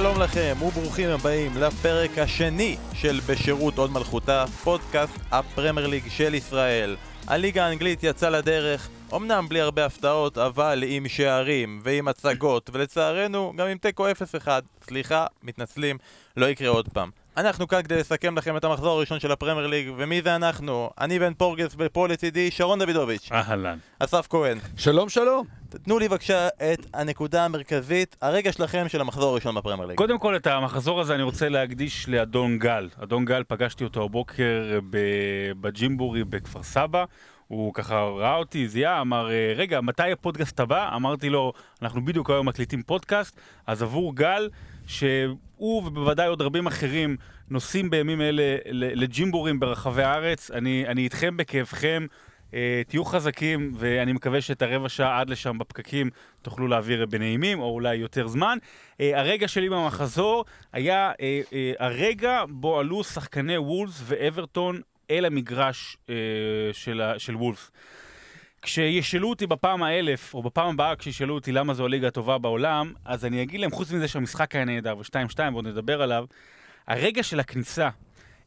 שלום 0.00 0.20
לכם 0.22 0.56
וברוכים 0.62 1.10
הבאים 1.10 1.52
לפרק 1.56 2.18
השני 2.18 2.76
של 2.94 3.20
בשירות 3.26 3.78
עוד 3.78 3.90
מלכותה, 3.90 4.44
פודקאסט 4.64 5.18
הפרמייר 5.30 5.86
ליג 5.86 6.08
של 6.08 6.34
ישראל. 6.34 6.96
הליגה 7.26 7.66
האנגלית 7.66 8.02
יצאה 8.02 8.30
לדרך, 8.30 8.88
אמנם 9.14 9.48
בלי 9.48 9.60
הרבה 9.60 9.86
הפתעות, 9.86 10.38
אבל 10.38 10.84
עם 10.86 11.08
שערים 11.08 11.80
ועם 11.84 12.08
הצגות, 12.08 12.70
ולצערנו 12.72 13.52
גם 13.56 13.66
עם 13.66 13.78
תיקו 13.78 14.06
0-1. 14.44 14.48
סליחה, 14.82 15.26
מתנצלים, 15.42 15.98
לא 16.36 16.46
יקרה 16.46 16.68
עוד 16.68 16.88
פעם. 16.88 17.10
אנחנו 17.36 17.68
כאן 17.68 17.82
כדי 17.82 17.96
לסכם 17.96 18.38
לכם 18.38 18.56
את 18.56 18.64
המחזור 18.64 18.96
הראשון 18.96 19.20
של 19.20 19.32
הפרמייר 19.32 19.66
ליג, 19.66 19.92
ומי 19.96 20.22
זה 20.22 20.36
אנחנו? 20.36 20.90
אני 21.00 21.18
בן 21.18 21.34
פורגס 21.34 21.74
ופה 21.78 22.08
לצידי 22.08 22.50
שרון 22.50 22.78
דוידוביץ'. 22.78 23.28
אהלן. 23.32 23.78
אסף 23.98 24.26
כהן. 24.30 24.58
שלום 24.76 25.08
שלום. 25.08 25.46
תנו 25.82 25.98
לי 25.98 26.08
בבקשה 26.08 26.48
את 26.48 26.86
הנקודה 26.94 27.44
המרכזית, 27.44 28.16
הרגע 28.22 28.52
שלכם 28.52 28.88
של 28.88 29.00
המחזור 29.00 29.30
הראשון 29.30 29.54
בפרמייר 29.54 29.86
ליג. 29.86 29.96
קודם 29.96 30.18
כל, 30.18 30.36
את 30.36 30.46
המחזור 30.46 31.00
הזה 31.00 31.14
אני 31.14 31.22
רוצה 31.22 31.48
להקדיש 31.48 32.08
לאדון 32.08 32.58
גל. 32.58 32.88
אדון 33.02 33.24
גל, 33.24 33.42
פגשתי 33.48 33.84
אותו 33.84 34.04
הבוקר 34.04 34.78
בג'ימבורי 35.60 36.24
בכפר 36.24 36.62
סבא. 36.62 37.04
הוא 37.48 37.74
ככה 37.74 38.00
ראה 38.00 38.36
אותי, 38.36 38.68
זיהה, 38.68 39.00
אמר, 39.00 39.28
רגע, 39.56 39.80
מתי 39.80 40.12
הפודקאסט 40.12 40.60
הבא? 40.60 40.96
אמרתי 40.96 41.30
לו, 41.30 41.52
אנחנו 41.82 42.04
בדיוק 42.04 42.30
היום 42.30 42.48
מקליטים 42.48 42.82
פודקאסט, 42.82 43.40
אז 43.66 43.82
עבור 43.82 44.16
גל, 44.16 44.48
שהוא 44.86 45.36
ובוודאי 45.58 46.28
עוד 46.28 46.42
רבים 46.42 46.66
אחרים 46.66 47.16
נוסעים 47.50 47.90
בימים 47.90 48.20
אלה 48.20 48.56
לג'ימבורים 48.70 49.60
ברחבי 49.60 50.02
הארץ, 50.02 50.50
אני, 50.50 50.84
אני 50.86 51.02
איתכם 51.02 51.36
בכאבכם. 51.36 52.06
אה, 52.54 52.82
תהיו 52.88 53.04
חזקים, 53.04 53.72
ואני 53.74 54.12
מקווה 54.12 54.40
שאת 54.40 54.62
הרבע 54.62 54.88
שעה 54.88 55.20
עד 55.20 55.30
לשם 55.30 55.58
בפקקים 55.58 56.10
תוכלו 56.42 56.68
להעביר 56.68 57.06
בנעימים, 57.06 57.60
או 57.60 57.70
אולי 57.70 57.96
יותר 57.96 58.26
זמן. 58.26 58.58
אה, 59.00 59.20
הרגע 59.20 59.48
שלי 59.48 59.68
במחזור 59.68 60.44
היה 60.72 61.12
אה, 61.20 61.72
הרגע 61.78 62.44
בו 62.48 62.78
עלו 62.78 63.04
שחקני 63.04 63.58
וולס 63.58 64.02
ואברטון 64.04 64.80
אל 65.10 65.24
המגרש 65.24 65.96
של, 66.72 67.02
של 67.18 67.36
וולס. 67.36 67.70
כשישאלו 68.62 69.30
אותי 69.30 69.46
בפעם 69.46 69.82
האלף, 69.82 70.34
או 70.34 70.42
בפעם 70.42 70.74
הבאה 70.74 70.96
כשישאלו 70.96 71.34
אותי 71.34 71.52
למה 71.52 71.74
זו 71.74 71.84
הליגה 71.84 72.08
הטובה 72.08 72.38
בעולם, 72.38 72.92
אז 73.04 73.24
אני 73.24 73.42
אגיד 73.42 73.60
להם, 73.60 73.70
חוץ 73.70 73.92
מזה 73.92 74.08
שהמשחק 74.08 74.54
היה 74.54 74.64
נהדר, 74.64 74.96
ו-2-2, 74.98 75.38
ועוד 75.52 75.66
נדבר 75.66 76.02
עליו, 76.02 76.24
הרגע 76.88 77.22
של 77.22 77.40
הכניסה 77.40 77.88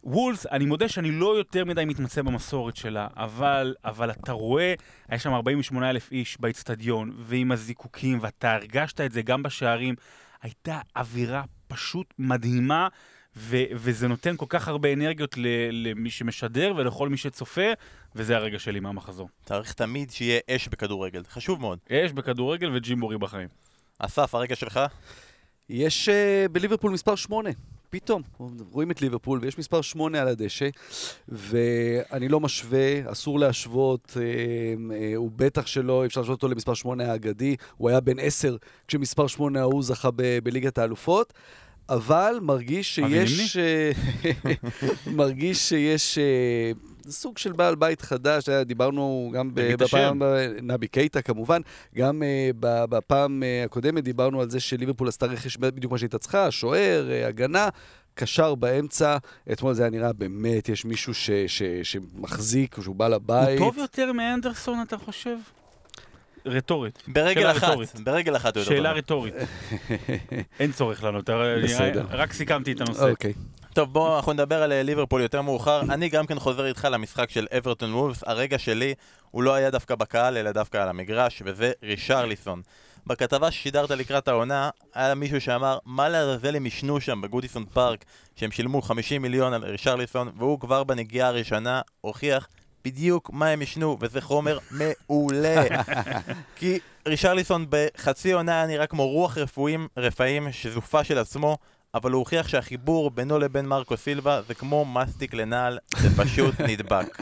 וולס, 0.03 0.45
אני 0.45 0.65
מודה 0.65 0.89
שאני 0.89 1.11
לא 1.11 1.37
יותר 1.37 1.65
מדי 1.65 1.85
מתמצא 1.85 2.21
במסורת 2.21 2.75
שלה, 2.75 3.07
אבל, 3.15 3.75
אבל 3.85 4.11
אתה 4.11 4.31
רואה, 4.31 4.73
היה 5.07 5.19
שם 5.19 5.33
48 5.33 5.89
אלף 5.89 6.11
איש 6.11 6.37
באצטדיון, 6.39 7.13
ועם 7.17 7.51
הזיקוקים, 7.51 8.19
ואתה 8.21 8.53
הרגשת 8.53 9.01
את 9.01 9.11
זה 9.11 9.21
גם 9.21 9.43
בשערים, 9.43 9.95
הייתה 10.41 10.79
אווירה 10.95 11.43
פשוט 11.67 12.13
מדהימה, 12.19 12.87
ו- 13.35 13.63
וזה 13.71 14.07
נותן 14.07 14.37
כל 14.37 14.45
כך 14.49 14.67
הרבה 14.67 14.93
אנרגיות 14.93 15.35
למי 15.71 16.09
שמשדר 16.09 16.73
ולכל 16.77 17.09
מי 17.09 17.17
שצופה, 17.17 17.71
וזה 18.15 18.35
הרגע 18.35 18.59
שלי 18.59 18.79
מהמחזור. 18.79 19.29
צריך 19.45 19.73
תמיד 19.73 20.11
שיהיה 20.11 20.39
אש 20.51 20.67
בכדורגל, 20.67 21.23
חשוב 21.29 21.61
מאוד. 21.61 21.79
אש 21.91 22.11
בכדורגל 22.11 22.71
וג'ימבורי 22.75 23.17
בחיים. 23.17 23.47
אסף, 23.99 24.35
הרגע 24.35 24.55
שלך? 24.55 24.79
יש 25.69 26.09
uh, 26.09 26.51
בליברפול 26.51 26.91
מספר 26.91 27.15
8. 27.15 27.49
פתאום, 27.89 28.21
רואים 28.71 28.91
את 28.91 29.01
ליברפול 29.01 29.39
ויש 29.41 29.57
מספר 29.57 29.81
8 29.81 30.21
על 30.21 30.27
הדשא, 30.27 30.69
ואני 31.27 32.27
לא 32.29 32.39
משווה, 32.39 33.11
אסור 33.11 33.39
להשוות, 33.39 34.17
אה, 34.17 34.23
אה, 34.95 35.15
הוא 35.15 35.31
בטח 35.35 35.67
שלא, 35.67 36.05
אפשר 36.05 36.21
להשוות 36.21 36.43
אותו 36.43 36.47
למספר 36.53 36.73
8 36.73 37.11
האגדי, 37.11 37.55
הוא 37.77 37.89
היה 37.89 37.99
בן 37.99 38.19
10 38.19 38.55
כשמספר 38.87 39.27
8 39.27 39.59
ההוא 39.59 39.83
זכה 39.83 40.11
ב- 40.15 40.39
בליגת 40.43 40.77
האלופות. 40.77 41.33
אבל 41.89 42.39
מרגיש 42.41 42.95
שיש... 42.95 43.57
אה, 43.57 43.91
מרגיש 45.07 45.69
שיש 45.69 46.17
סוג 47.09 47.37
של 47.37 47.51
בעל 47.51 47.75
בית 47.75 48.01
חדש, 48.01 48.49
דיברנו 48.49 49.31
גם 49.35 49.51
בפעם, 49.53 50.21
נבי 50.61 50.87
קייטה 50.87 51.21
כמובן, 51.21 51.61
גם 51.95 52.21
uh, 52.21 52.55
בפעם 52.61 53.43
uh, 53.43 53.65
הקודמת 53.65 54.03
דיברנו 54.03 54.41
על 54.41 54.49
זה 54.49 54.59
שליברפול 54.59 55.07
עשתה 55.07 55.25
רכש 55.25 55.57
בדיוק 55.57 55.91
מה 55.91 55.97
שהייתה 55.97 56.17
צריכה, 56.17 56.51
שוער, 56.51 57.09
uh, 57.09 57.27
הגנה. 57.27 57.69
קשר 58.13 58.55
באמצע, 58.55 59.17
אתמול 59.51 59.73
זה 59.73 59.83
היה 59.83 59.89
נראה 59.89 60.13
באמת, 60.13 60.69
יש 60.69 60.85
מישהו 60.85 61.13
ש, 61.13 61.29
ש, 61.47 61.63
שמחזיק, 61.83 62.75
שהוא 62.81 62.95
בעל 62.95 63.13
הבית. 63.13 63.59
הוא 63.59 63.67
טוב 63.67 63.77
יותר 63.77 64.11
מאנדרסון, 64.11 64.81
אתה 64.81 64.97
חושב? 64.97 65.35
רטורית. 66.45 67.03
ברגל 67.07 67.51
אחת, 67.51 67.63
רטורית. 67.63 67.99
ברגל 68.03 68.35
אחת 68.35 68.55
הוא 68.55 68.61
יותר 68.61 68.75
שאלה 68.75 68.91
רטורית. 68.91 69.33
אין 70.59 70.71
צורך 70.71 71.03
לענות, 71.03 71.29
רק 72.09 72.33
סיכמתי 72.33 72.71
את 72.71 72.81
הנושא. 72.81 73.09
אוקיי. 73.09 73.33
טוב, 73.79 73.93
בואו 73.93 74.15
אנחנו 74.15 74.33
נדבר 74.33 74.63
על 74.63 74.71
אה, 74.71 74.83
ליברפול 74.83 75.21
יותר 75.21 75.41
מאוחר. 75.41 75.81
אני 75.81 76.09
גם 76.09 76.25
כן 76.25 76.39
חוזר 76.39 76.65
איתך 76.65 76.87
למשחק 76.91 77.29
של 77.29 77.47
אברטון 77.57 77.93
וולפס. 77.93 78.23
הרגע 78.25 78.59
שלי 78.59 78.93
הוא 79.31 79.43
לא 79.43 79.53
היה 79.53 79.69
דווקא 79.69 79.95
בקהל, 79.95 80.37
אלא 80.37 80.51
דווקא 80.51 80.77
על 80.77 80.89
המגרש, 80.89 81.41
וזה 81.45 81.71
רישרליסון. 81.83 82.61
בכתבה 83.07 83.51
ששידרת 83.51 83.91
לקראת 83.91 84.27
העונה, 84.27 84.69
היה 84.93 85.15
מישהו 85.15 85.41
שאמר, 85.41 85.77
מה 85.85 86.09
לעזאזל 86.09 86.55
הם 86.55 86.63
עישנו 86.63 87.01
שם 87.01 87.21
בגודיסון 87.21 87.65
פארק, 87.73 88.05
שהם 88.35 88.51
שילמו 88.51 88.81
50 88.81 89.21
מיליון 89.21 89.53
על 89.53 89.63
רישרליסון, 89.63 90.31
והוא 90.37 90.59
כבר 90.59 90.83
בנגיעה 90.83 91.27
הראשונה 91.27 91.81
הוכיח 92.01 92.47
בדיוק 92.85 93.29
מה 93.33 93.47
הם 93.47 93.59
עישנו, 93.59 93.97
וזה 94.01 94.21
חומר 94.21 94.57
מעולה. 94.71 95.63
כי 96.57 96.79
רישרליסון 97.07 97.65
בחצי 97.69 98.31
עונה 98.31 98.51
היה 98.51 98.67
נראה 98.67 98.87
כמו 98.87 99.07
רוח 99.07 99.37
רפואים, 99.37 99.87
רפאים 99.97 100.51
שזופה 100.51 101.03
של 101.03 101.17
עצמו. 101.17 101.57
אבל 101.95 102.11
הוא 102.11 102.19
הוכיח 102.19 102.47
שהחיבור 102.47 103.11
בינו 103.11 103.39
לבין 103.39 103.65
מרקו 103.65 103.97
סילבה 103.97 104.41
זה 104.47 104.53
כמו 104.53 104.85
מסטיק 104.85 105.33
לנעל, 105.33 105.79
זה 105.97 106.23
פשוט 106.23 106.61
נדבק. 106.61 107.21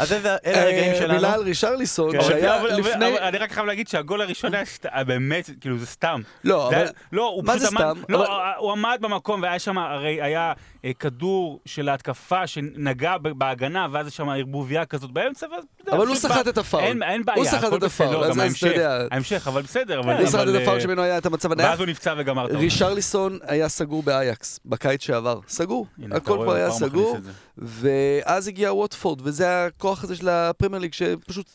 אז 0.00 0.12
אלה 0.12 0.36
הרגעים 0.44 0.92
אה, 0.92 0.98
שלנו. 0.98 1.14
מילה 1.14 1.34
על 1.34 1.42
רישרליסון, 1.42 2.12
כן. 2.12 2.22
שהיה 2.22 2.62
לפני... 2.62 3.18
אני 3.18 3.38
רק 3.38 3.52
חייב 3.52 3.66
להגיד 3.66 3.88
שהגול 3.88 4.20
הראשון 4.20 4.52
היה 4.54 5.04
באמת, 5.04 5.50
כאילו 5.60 5.78
זה 5.78 5.86
סתם. 5.86 6.20
לא, 6.44 6.68
אבל... 6.68 6.86
לא, 7.12 7.40
מה 7.44 7.58
זה 7.58 7.66
סתם? 7.66 8.02
לא, 8.08 8.56
הוא 8.56 8.72
עמד 8.72 8.98
במקום 9.00 9.42
והיה 9.42 9.58
שם, 9.58 9.78
הרי 9.78 10.22
היה 10.22 10.52
אה, 10.84 10.90
כדור 10.98 11.60
של 11.66 11.88
ההתקפה 11.88 12.46
שנגע 12.46 13.16
בהגנה, 13.18 13.86
ואז 13.90 14.06
יש 14.06 14.16
שם 14.16 14.28
ערבוביה 14.28 14.84
כזאת 14.84 15.10
באמצע, 15.10 15.46
אבל 15.92 16.06
הוא 16.06 16.16
סחט 16.16 16.48
את 16.48 16.58
הפאול. 16.58 16.82
אין 16.82 17.24
בעיה, 17.24 17.38
הוא 17.38 17.44
סחט 17.44 17.72
את 17.74 17.82
הפאול, 17.82 18.24
אז 18.24 18.38
אתה 18.38 18.66
יודע. 18.66 19.06
ההמשך, 19.10 19.48
אבל 19.48 19.62
בסדר. 19.62 19.98
הוא 19.98 20.26
סחט 20.26 20.48
את 20.48 20.62
הפאול 20.62 20.80
שממנו 20.80 21.02
היה 21.02 21.18
את 21.18 21.26
המצב 21.26 21.52
הנייח. 21.52 21.70
ואז 21.70 21.78
הוא 21.78 21.86
נפצע 21.86 22.14
וגמר 22.18 22.46
את 22.46 22.50
רישרליסון 22.50 23.38
היה 23.42 23.68
סגור 23.68 24.02
באייקס, 24.02 24.60
בקיץ 24.64 25.02
שעבר. 25.02 25.40
סגור. 25.48 25.86
הכל 26.12 26.38
כבר 26.42 26.52
היה 26.52 26.70
סגור. 26.70 27.18
ואז 27.60 28.48
הגיע 28.48 28.72
ווטפורד, 28.72 29.20
וזה 29.24 29.66
הכוח 29.66 30.04
הזה 30.04 30.16
של 30.16 30.28
הפרמייר 30.28 30.80
ליג, 30.80 30.92
שפשוט 30.92 31.46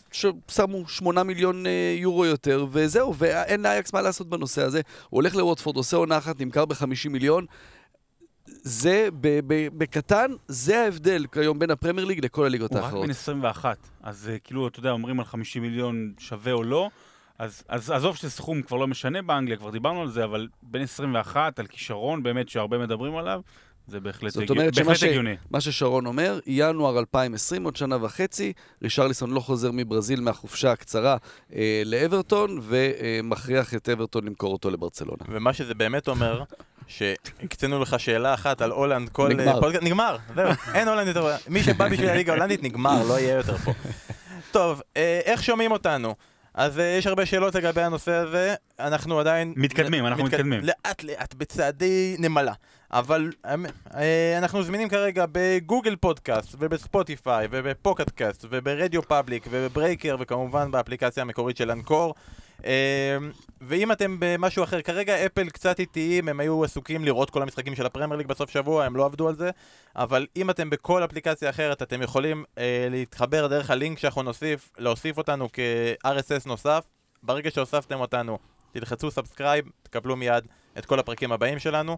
שמו 0.47 0.87
8 0.87 1.23
מיליון 1.23 1.65
אה, 1.65 1.95
יורו 1.97 2.25
יותר, 2.25 2.65
וזהו, 2.71 3.15
ואין 3.15 3.61
לאייקס 3.61 3.93
מה 3.93 4.01
לעשות 4.01 4.29
בנושא 4.29 4.61
הזה. 4.61 4.81
הוא 5.09 5.17
הולך 5.17 5.35
לווטפורד, 5.35 5.75
עושה 5.75 5.97
עונה 5.97 6.17
אחת, 6.17 6.41
נמכר 6.41 6.65
ב-50 6.65 7.09
מיליון. 7.09 7.45
זה, 8.45 9.09
בקטן, 9.77 10.31
זה 10.47 10.83
ההבדל 10.83 11.25
כיום 11.31 11.59
בין 11.59 11.71
הפרמייר 11.71 12.07
ליג 12.07 12.25
לכל 12.25 12.45
הליגות 12.45 12.75
האחרות. 12.75 12.93
הוא 12.93 12.99
רק 12.99 13.05
בן 13.05 13.11
21, 13.11 13.77
אז 14.03 14.29
אה, 14.29 14.39
כאילו, 14.39 14.67
אתה 14.67 14.79
יודע, 14.79 14.91
אומרים 14.91 15.19
על 15.19 15.25
50 15.25 15.61
מיליון 15.61 16.13
שווה 16.17 16.51
או 16.51 16.63
לא, 16.63 16.89
אז, 17.39 17.63
אז 17.67 17.91
עזוב 17.91 18.15
שזה 18.15 18.29
סכום 18.29 18.61
כבר 18.61 18.77
לא 18.77 18.87
משנה 18.87 19.21
באנגליה, 19.21 19.57
כבר 19.57 19.69
דיברנו 19.69 20.01
על 20.01 20.09
זה, 20.09 20.23
אבל 20.23 20.47
בין 20.61 20.81
21 20.81 21.59
על 21.59 21.67
כישרון 21.67 22.23
באמת 22.23 22.49
שהרבה 22.49 22.77
מדברים 22.77 23.15
עליו, 23.17 23.41
זה 23.87 23.99
בהחלט, 23.99 24.31
זאת 24.31 24.49
אומרת 24.49 24.75
שמה 24.75 24.95
ש... 24.95 25.03
מה 25.51 25.61
ששרון 25.61 26.05
אומר, 26.05 26.39
ינואר 26.47 26.99
2020, 26.99 27.63
עוד 27.63 27.75
שנה 27.75 27.97
וחצי, 28.01 28.53
רישרליסון 28.83 29.31
לא 29.31 29.39
חוזר 29.39 29.71
מברזיל 29.73 30.21
מהחופשה 30.21 30.71
הקצרה 30.71 31.17
אה, 31.55 31.81
לאברטון, 31.85 32.59
ומכריח 32.63 33.73
את 33.73 33.89
אברטון 33.89 34.25
למכור 34.25 34.53
אותו 34.53 34.69
לברצלונה. 34.69 35.23
ומה 35.29 35.53
שזה 35.53 35.73
באמת 35.73 36.07
אומר, 36.07 36.43
שהקצינו 36.87 37.79
לך 37.79 37.99
שאלה 37.99 38.33
אחת 38.33 38.61
על 38.61 38.71
הולנד 38.71 39.09
כל... 39.09 39.27
נגמר. 39.27 39.59
פודקאסט, 39.61 39.83
נגמר, 39.83 40.17
זהו, 40.35 40.49
אין 40.73 40.87
הולנד 40.87 41.07
יותר... 41.07 41.35
מי 41.47 41.63
שבא 41.63 41.89
בשביל 41.89 42.09
הליגה 42.09 42.33
ההולנדית 42.33 42.63
נגמר, 42.63 43.03
לא 43.07 43.19
יהיה 43.19 43.35
יותר 43.35 43.57
פה. 43.57 43.71
טוב, 44.51 44.81
אה, 44.97 45.19
איך 45.25 45.43
שומעים 45.43 45.71
אותנו? 45.71 46.15
אז 46.55 46.77
uh, 46.77 46.81
יש 46.81 47.07
הרבה 47.07 47.25
שאלות 47.25 47.55
לגבי 47.55 47.81
הנושא 47.81 48.11
הזה, 48.11 48.55
אנחנו 48.79 49.19
עדיין... 49.19 49.53
מתקדמים, 49.55 50.05
אנחנו 50.05 50.23
מתקד... 50.23 50.37
מתקדמים. 50.37 50.61
לאט 50.63 51.03
לאט, 51.03 51.33
בצעדי 51.33 52.15
נמלה. 52.19 52.53
אבל 52.91 53.29
uh, 53.45 53.49
אנחנו 54.37 54.63
זמינים 54.63 54.89
כרגע 54.89 55.25
בגוגל 55.31 55.95
פודקאסט, 55.95 56.55
ובספוטיפיי, 56.59 57.47
ובפוקט 57.51 58.02
קאסט, 58.02 58.45
וברדיו 58.49 59.01
פאבליק, 59.01 59.47
ובברייקר, 59.49 60.15
וכמובן 60.19 60.71
באפליקציה 60.71 61.21
המקורית 61.23 61.57
של 61.57 61.71
אנקור. 61.71 62.13
Uh, 62.61 62.65
ואם 63.61 63.91
אתם 63.91 64.15
במשהו 64.19 64.63
אחר, 64.63 64.81
כרגע 64.81 65.25
אפל 65.25 65.49
קצת 65.49 65.79
איטיים, 65.79 66.29
הם 66.29 66.39
היו 66.39 66.63
עסוקים 66.63 67.05
לראות 67.05 67.29
כל 67.29 67.41
המשחקים 67.41 67.75
של 67.75 67.85
הפרמייר 67.85 68.17
ליג 68.17 68.27
בסוף 68.27 68.49
שבוע, 68.49 68.85
הם 68.85 68.95
לא 68.95 69.05
עבדו 69.05 69.27
על 69.27 69.35
זה, 69.35 69.49
אבל 69.95 70.27
אם 70.35 70.49
אתם 70.49 70.69
בכל 70.69 71.03
אפליקציה 71.03 71.49
אחרת, 71.49 71.81
אתם 71.81 72.01
יכולים 72.01 72.43
אה, 72.57 72.87
להתחבר 72.91 73.47
דרך 73.47 73.69
הלינק 73.69 73.99
שאנחנו 73.99 74.23
נוסיף, 74.23 74.71
להוסיף 74.77 75.17
אותנו 75.17 75.49
כ-RSS 75.53 76.47
נוסף. 76.47 76.83
ברגע 77.23 77.51
שהוספתם 77.51 77.99
אותנו, 77.99 78.37
תלחצו 78.71 79.11
subscribe, 79.11 79.65
תקבלו 79.83 80.15
מיד 80.15 80.47
את 80.77 80.85
כל 80.85 80.99
הפרקים 80.99 81.31
הבאים 81.31 81.59
שלנו. 81.59 81.97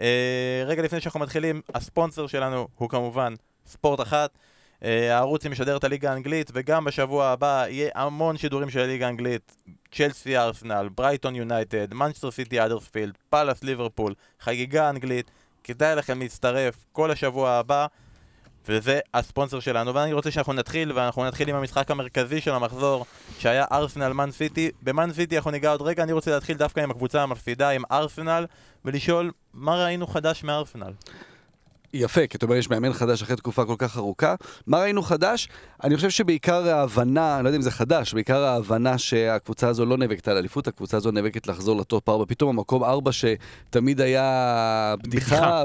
אה, 0.00 0.62
רגע 0.66 0.82
לפני 0.82 1.00
שאנחנו 1.00 1.20
מתחילים, 1.20 1.60
הספונסר 1.74 2.26
שלנו 2.26 2.68
הוא 2.76 2.88
כמובן 2.88 3.34
ספורט 3.66 4.00
1. 4.00 4.38
אה, 4.84 5.16
הערוץ 5.16 5.46
משדר 5.46 5.76
את 5.76 5.84
הליגה 5.84 6.12
האנגלית, 6.12 6.50
וגם 6.54 6.84
בשבוע 6.84 7.26
הבא 7.26 7.64
יהיה 7.68 7.90
המון 7.94 8.36
שידורים 8.36 8.70
של 8.70 8.80
הליגה 8.80 9.06
האנגלית. 9.06 9.56
צ'לסי 9.92 10.36
ארסנל, 10.36 10.88
ברייטון 10.94 11.34
יונייטד, 11.34 11.94
מנצ'סטר 11.94 12.30
סיטי 12.30 12.64
האדרספילד, 12.64 13.18
פאלאס 13.30 13.64
ליברפול, 13.64 14.14
חגיגה 14.40 14.90
אנגלית. 14.90 15.30
כדאי 15.64 15.96
לכם 15.96 16.18
להצטרף 16.18 16.86
כל 16.92 17.10
השבוע 17.10 17.50
הבא. 17.50 17.86
וזה 18.68 19.00
הספונסר 19.14 19.60
שלנו, 19.60 19.94
ואני 19.94 20.12
רוצה 20.12 20.30
שאנחנו 20.30 20.52
נתחיל, 20.52 20.92
ואנחנו 20.92 21.24
נתחיל 21.24 21.48
עם 21.48 21.56
המשחק 21.56 21.90
המרכזי 21.90 22.40
של 22.40 22.50
המחזור, 22.50 23.06
שהיה 23.38 23.64
ארסנל 23.72 24.12
מן 24.12 24.30
סיטי. 24.30 24.70
במן 24.82 25.12
סיטי 25.12 25.36
אנחנו 25.36 25.50
ניגע 25.50 25.70
עוד 25.70 25.82
רגע, 25.82 26.02
אני 26.02 26.12
רוצה 26.12 26.30
להתחיל 26.30 26.56
דווקא 26.56 26.80
עם 26.80 26.90
הקבוצה 26.90 27.22
המפסידה, 27.22 27.70
עם 27.70 27.82
ארסנל, 27.92 28.46
ולשאול, 28.84 29.32
מה 29.54 29.84
ראינו 29.84 30.06
חדש 30.06 30.44
מארסנל? 30.44 30.92
יפה, 31.94 32.26
כי 32.26 32.36
אתה 32.36 32.46
אומר, 32.46 32.56
יש 32.56 32.70
מאמן 32.70 32.92
חדש 32.92 33.22
אחרי 33.22 33.36
תקופה 33.36 33.64
כל 33.64 33.74
כך 33.78 33.96
ארוכה. 33.96 34.34
מה 34.66 34.78
ראינו 34.78 35.02
חדש? 35.02 35.48
אני 35.84 35.96
חושב 35.96 36.10
שבעיקר 36.10 36.68
ההבנה, 36.68 37.36
אני 37.36 37.44
לא 37.44 37.48
יודע 37.48 37.56
אם 37.56 37.62
זה 37.62 37.70
חדש, 37.70 38.14
בעיקר 38.14 38.44
ההבנה 38.44 38.98
שהקבוצה 38.98 39.68
הזו 39.68 39.86
לא 39.86 39.96
נאבקת 39.96 40.28
על 40.28 40.36
אליפות, 40.36 40.68
הקבוצה 40.68 40.96
הזו 40.96 41.10
נאבקת 41.10 41.46
לחזור 41.46 41.80
לטופ 41.80 42.08
4. 42.08 42.24
פתאום 42.28 42.50
המקום 42.50 42.84
4 42.84 43.10
שתמיד 43.12 44.00
היה 44.00 44.94
בדיחה, 45.02 45.36
בדיחה. 45.36 45.64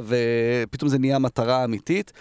ופתאום 0.70 0.90
זה 0.90 1.00
נהיה 1.00 1.20
מטרה 1.20 1.64
אמיתית. 1.64 2.14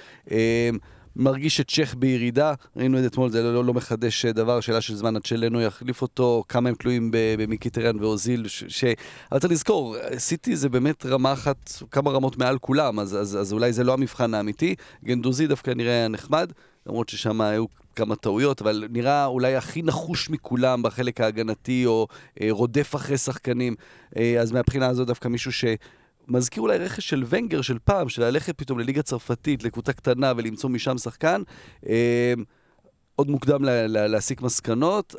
מרגיש 1.17 1.57
שצ'ך 1.57 1.95
בירידה, 1.99 2.55
ראינו 2.77 2.99
את 2.99 3.05
אתמול, 3.07 3.31
זה 3.31 3.43
לא, 3.43 3.65
לא 3.65 3.75
מחדש 3.75 4.27
דבר, 4.27 4.61
שאלה 4.61 4.81
של 4.81 4.95
זמן 4.95 5.17
עד 5.17 5.25
שלנו 5.25 5.61
יחליף 5.61 6.03
אותו, 6.03 6.45
כמה 6.49 6.69
הם 6.69 6.75
תלויים 6.75 7.11
במיקיטריאן 7.13 8.01
ואוזיל, 8.01 8.49
ש... 8.49 8.65
ש... 8.69 8.85
אבל 9.33 9.41
צריך 9.41 9.53
לזכור, 9.53 9.97
סיטי 10.19 10.57
זה 10.57 10.69
באמת 10.69 11.07
רמה 11.07 11.33
אחת, 11.33 11.73
כמה 11.91 12.11
רמות 12.11 12.39
מעל 12.39 12.59
כולם, 12.59 12.99
אז, 12.99 13.17
אז, 13.17 13.37
אז 13.37 13.53
אולי 13.53 13.73
זה 13.73 13.85
לא 13.85 13.93
המבחן 13.93 14.35
האמיתי. 14.35 14.75
גנדוזי 15.05 15.47
דווקא 15.47 15.71
נראה 15.71 15.93
היה 15.93 16.09
נחמד, 16.09 16.53
למרות 16.87 17.09
ששם 17.09 17.41
היו 17.41 17.65
כמה 17.97 18.17
טעויות, 18.17 18.61
אבל 18.61 18.85
נראה 18.91 19.27
אולי 19.27 19.57
הכי 19.57 19.83
נחוש 19.83 20.31
מכולם 20.31 20.83
בחלק 20.83 21.21
ההגנתי, 21.21 21.87
או 21.87 22.07
אה, 22.41 22.49
רודף 22.51 22.95
אחרי 22.95 23.19
שחקנים. 23.19 23.75
אה, 24.17 24.41
אז 24.41 24.53
מהבחינה 24.53 24.87
הזו 24.87 25.05
דווקא 25.05 25.29
מישהו 25.29 25.53
ש... 25.53 25.65
מזכיר 26.29 26.63
אולי 26.63 26.79
רכש 26.79 27.09
של 27.09 27.25
ונגר 27.29 27.63
של 27.63 27.79
פעם, 27.85 28.09
של 28.09 28.23
ללכת 28.25 28.59
פתאום 28.59 28.79
לליגה 28.79 29.03
צרפתית, 29.03 29.65
לקבוצה 29.65 29.93
קטנה 29.93 30.33
ולמצוא 30.37 30.71
משם 30.71 30.99
שחקן. 30.99 31.43
אה, 31.89 32.35
עוד 33.17 33.31
מוקדם 33.31 33.65
לה, 33.65 33.87
לה, 33.87 34.07
להסיק 34.07 34.43
מסקנות, 34.43 35.15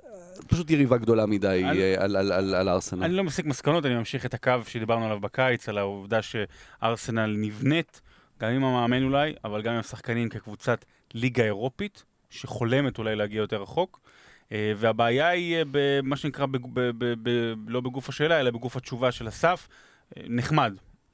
פשוט 0.47 0.69
יריבה 0.71 0.97
גדולה 0.97 1.25
מדי 1.25 1.63
אני- 1.65 1.81
אה, 1.81 2.03
על, 2.03 2.15
על, 2.15 2.31
על, 2.31 2.55
על 2.55 2.69
ארסנל. 2.69 3.03
אני 3.03 3.13
לא 3.13 3.23
מסיק 3.23 3.45
מסקנות, 3.45 3.85
אני 3.85 3.95
ממשיך 3.95 4.25
את 4.25 4.33
הקו 4.33 4.51
שדיברנו 4.67 5.05
עליו 5.05 5.19
בקיץ, 5.19 5.69
על 5.69 5.77
העובדה 5.77 6.19
שארסנל 6.21 7.35
נבנית, 7.37 8.01
גם 8.41 8.49
עם 8.51 8.63
המאמן 8.63 9.03
אולי, 9.03 9.33
אבל 9.45 9.61
גם 9.61 9.73
עם 9.73 9.79
השחקנים 9.79 10.29
כקבוצת 10.29 10.85
ליגה 11.13 11.43
אירופית, 11.43 12.03
שחולמת 12.29 12.97
אולי 12.97 13.15
להגיע 13.15 13.37
יותר 13.39 13.61
רחוק. 13.61 13.99
אה, 14.51 14.73
והבעיה 14.77 15.27
היא 15.29 15.57
במה 15.71 16.15
שנקרא, 16.17 16.45
בג- 16.45 16.65
ב- 16.73 16.91
ב- 16.97 17.13
ב- 17.29 17.53
לא 17.67 17.81
בגוף 17.81 18.09
השאלה, 18.09 18.39
אלא 18.39 18.51
בגוף 18.51 18.77
התשובה 18.77 19.11
של 19.11 19.27
אסף, 19.27 19.67
נחמד. 20.27 20.73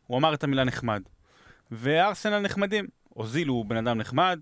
הוא 0.09 0.17
אמר 0.17 0.33
את 0.33 0.43
המילה 0.43 0.63
נחמד. 0.63 1.01
וארסנל 1.71 2.39
נחמדים. 2.39 2.85
אוזיל 3.15 3.47
הוא 3.47 3.65
בן 3.65 3.87
אדם 3.87 3.97
נחמד, 3.97 4.39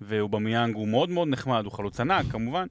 ואובמיאנג 0.00 0.74
הוא 0.74 0.88
מאוד 0.88 1.10
מאוד 1.10 1.28
נחמד, 1.28 1.64
הוא 1.64 1.72
חלוץ 1.72 2.00
ענק 2.00 2.26
כמובן. 2.30 2.66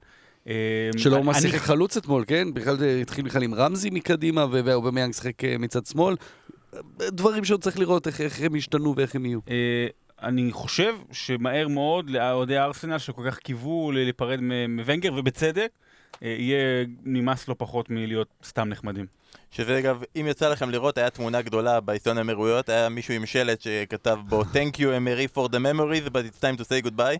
אה, 0.48 0.90
שלא 0.96 1.22
ממש 1.24 1.36
אני- 1.36 1.42
שיחק 1.50 1.58
חלוץ 1.66 1.96
אתמול, 1.96 2.24
כן? 2.26 2.48
בכלל 2.54 2.76
התחיל 3.02 3.24
בכלל 3.24 3.42
עם 3.42 3.54
רמזי 3.54 3.90
מקדימה, 3.90 4.46
ואובמיאנג 4.50 5.12
שיחק 5.14 5.44
אה, 5.44 5.58
מצד 5.58 5.86
שמאל. 5.86 6.14
דברים 7.00 7.44
שעוד 7.44 7.62
צריך 7.62 7.78
לראות 7.78 8.06
איך, 8.06 8.20
איך 8.20 8.40
הם 8.40 8.56
ישתנו 8.56 8.94
ואיך 8.96 9.14
הם 9.14 9.26
יהיו. 9.26 9.38
אה, 9.50 9.86
אני 10.22 10.52
חושב 10.52 10.94
שמהר 11.12 11.68
מאוד 11.68 12.10
לאוהדי 12.10 12.58
ארסנל 12.58 12.98
שכל 12.98 13.22
כך 13.26 13.38
קיוו 13.38 13.92
להיפרד 13.92 14.38
מוונגר, 14.68 15.14
ובצדק, 15.16 15.70
יהיה 16.22 16.84
נמאס 17.04 17.48
לא 17.48 17.54
פחות 17.58 17.90
מלהיות 17.90 18.28
סתם 18.44 18.68
נחמדים. 18.68 19.06
שזה 19.50 19.78
אגב, 19.78 20.02
אם 20.16 20.26
יצא 20.28 20.48
לכם 20.48 20.70
לראות, 20.70 20.98
היה 20.98 21.10
תמונה 21.10 21.42
גדולה 21.42 21.80
בעיתון 21.80 22.18
האמירויות, 22.18 22.68
היה 22.68 22.88
מישהו 22.88 23.14
עם 23.14 23.26
שלט 23.26 23.60
שכתב 23.60 24.18
בו 24.28 24.42
Thank 24.42 24.76
you 24.76 24.80
Emery 24.80 25.36
for 25.36 25.48
the 25.48 25.58
memories, 25.58 26.08
but 26.12 26.24
it's 26.24 26.40
time 26.40 26.56
to 26.56 26.64
say 26.64 26.86
goodbye. 26.86 27.18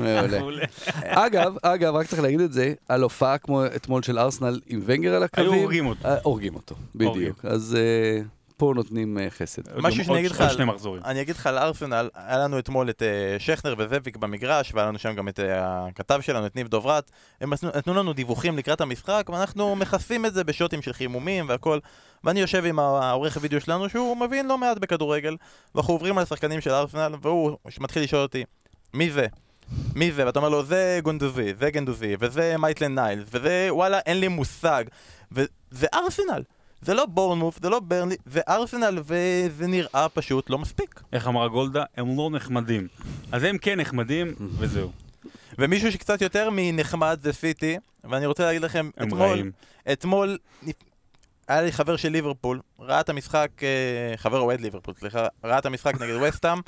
מעולה. 0.00 0.64
אגב, 1.02 1.56
אגב, 1.62 1.94
רק 1.94 2.06
צריך 2.06 2.22
להגיד 2.22 2.40
את 2.40 2.52
זה, 2.52 2.74
על 2.88 3.02
הופעה 3.02 3.38
כמו 3.38 3.66
אתמול 3.66 4.02
של 4.02 4.18
ארסנל 4.18 4.60
עם 4.66 4.82
ונגר 4.84 5.14
על 5.14 5.22
הקווים. 5.22 5.52
היו 5.52 5.60
הורגים 5.60 5.86
אותו. 5.86 6.08
אה, 6.08 6.16
הורגים 6.22 6.54
אותו. 6.54 6.74
בדיוק. 6.94 7.44
אז 7.44 7.76
אה, 7.78 8.22
פה 8.56 8.72
נותנים 8.76 9.18
אה, 9.18 9.26
חסד. 9.30 9.62
משהו 9.78 10.04
שאני 10.04 10.18
אגיד 10.18 10.30
לך 10.30 10.40
עוד 10.40 10.48
על- 10.50 10.54
שני 10.56 10.64
מחזורים. 10.64 11.02
אני 11.04 11.20
אגיד 11.20 11.36
לך 11.36 11.46
על 11.46 11.58
ארסנל, 11.58 12.08
היה 12.14 12.38
לנו 12.38 12.58
אתמול 12.58 12.90
את 12.90 13.02
אה, 13.02 13.36
שכנר 13.38 13.74
וזאביק 13.78 14.16
במגרש, 14.16 14.72
והיה 14.74 14.86
לנו 14.88 14.98
שם 14.98 15.14
גם 15.14 15.28
את 15.28 15.40
אה, 15.40 15.86
הכתב 15.86 16.20
שלנו, 16.22 16.46
את 16.46 16.56
ניב 16.56 16.68
דוברת. 16.68 17.10
הם 17.40 17.52
נתנו- 17.52 17.70
נתנו 17.76 17.94
לנו 17.94 18.12
דיווחים 18.12 18.58
לקראת 18.58 18.80
המשחק, 18.80 19.30
ואנחנו 19.32 19.76
מכסים 19.76 20.26
את 20.26 20.34
זה 20.34 20.44
בשוטים 20.44 20.82
של 20.82 20.92
חימומים 20.92 21.48
והכל. 21.48 21.78
ואני 22.24 22.40
יושב 22.40 22.64
עם 22.64 22.78
העורך 22.78 23.36
הוידאו 23.36 23.60
שלנו, 23.60 23.88
שהוא 23.88 24.16
מבין 24.16 24.46
לא 24.48 24.58
מעט 24.58 24.78
בכדורגל, 24.78 25.36
ואנחנו 25.74 25.94
עוברים 25.94 26.18
על 26.18 26.22
השחקנים 26.22 26.60
של 26.60 26.70
ארסנל, 26.70 27.14
והוא 27.22 27.56
מתחיל 27.80 28.02
לשאול 28.02 28.22
אותי, 28.22 28.44
מי 28.94 29.10
זה? 29.10 29.26
מי 29.94 30.12
זה? 30.12 30.26
ואתה 30.26 30.38
אומר 30.38 30.48
לו, 30.48 30.64
זה 30.64 31.00
גונדוזי, 31.02 31.54
זה 31.60 31.70
גנדוזי, 31.70 32.14
וזה 32.20 32.54
מייטלן 32.58 32.94
ניילס, 32.94 33.28
וזה 33.32 33.68
וואלה, 33.70 33.98
אין 33.98 34.20
לי 34.20 34.28
מושג. 34.28 34.84
וזה 35.32 35.86
ארסנל. 35.94 36.42
זה 36.82 36.94
לא 36.94 37.06
בורנמוף, 37.06 37.58
זה 37.62 37.68
לא 37.68 37.80
ברנלי, 37.80 38.16
זה 38.26 38.40
ארסנל, 38.48 38.98
וזה 39.04 39.66
נראה 39.66 40.08
פשוט 40.08 40.50
לא 40.50 40.58
מספיק. 40.58 41.00
איך 41.12 41.26
אמרה 41.26 41.48
גולדה? 41.48 41.84
הם 41.96 42.16
לא 42.16 42.30
נחמדים. 42.32 42.88
אז 43.32 43.42
הם 43.42 43.58
כן 43.58 43.80
נחמדים, 43.80 44.34
וזהו. 44.58 44.92
ומישהו 45.58 45.92
שקצת 45.92 46.22
יותר 46.22 46.48
מנחמד 46.52 47.18
זה 47.22 47.32
סיטי, 47.32 47.76
ואני 48.04 48.26
רוצה 48.26 48.44
להגיד 48.44 48.62
לכם, 48.62 48.90
אתמול, 49.02 49.20
רעים. 49.20 49.52
אתמול 49.92 50.38
היה 51.48 51.62
לי 51.62 51.72
חבר 51.72 51.96
של 51.96 52.08
ליברפול, 52.08 52.60
ראה 52.80 53.00
את 53.00 53.08
המשחק, 53.08 53.48
אה, 53.62 54.16
חבר 54.16 54.38
אוהד 54.38 54.60
ליברפול, 54.60 54.94
סליחה, 54.98 55.26
ראה 55.44 55.58
את 55.58 55.66
המשחק 55.66 56.00
נגד 56.00 56.14
וסטאם, 56.22 56.58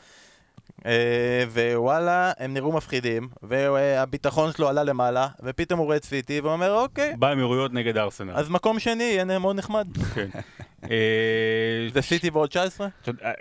ווואלה, 1.52 2.32
הם 2.38 2.55
נראו 2.55 2.72
מפחידים, 2.72 3.29
והביטחון 3.43 4.53
שלו 4.53 4.69
עלה 4.69 4.84
למעלה, 4.84 5.29
ופתאום 5.43 5.79
הוא 5.79 5.86
רואה 5.86 5.96
את 5.96 6.05
סיטי, 6.05 6.41
ואומר, 6.41 6.74
אוקיי, 6.74 7.15
באמירויות 7.19 7.72
נגד 7.72 7.96
ארסנל. 7.96 8.32
אז 8.36 8.48
מקום 8.48 8.79
שני 8.79 9.03
יהיה 9.03 9.38
מאוד 9.38 9.56
נחמד. 9.56 9.88
כן. 10.15 10.29
אה, 10.91 11.88
זה 11.93 12.03
סיטי 12.03 12.31
ועוד 12.31 12.48
19? 12.48 12.88
אתה 13.03 13.10
יודע, 13.10 13.32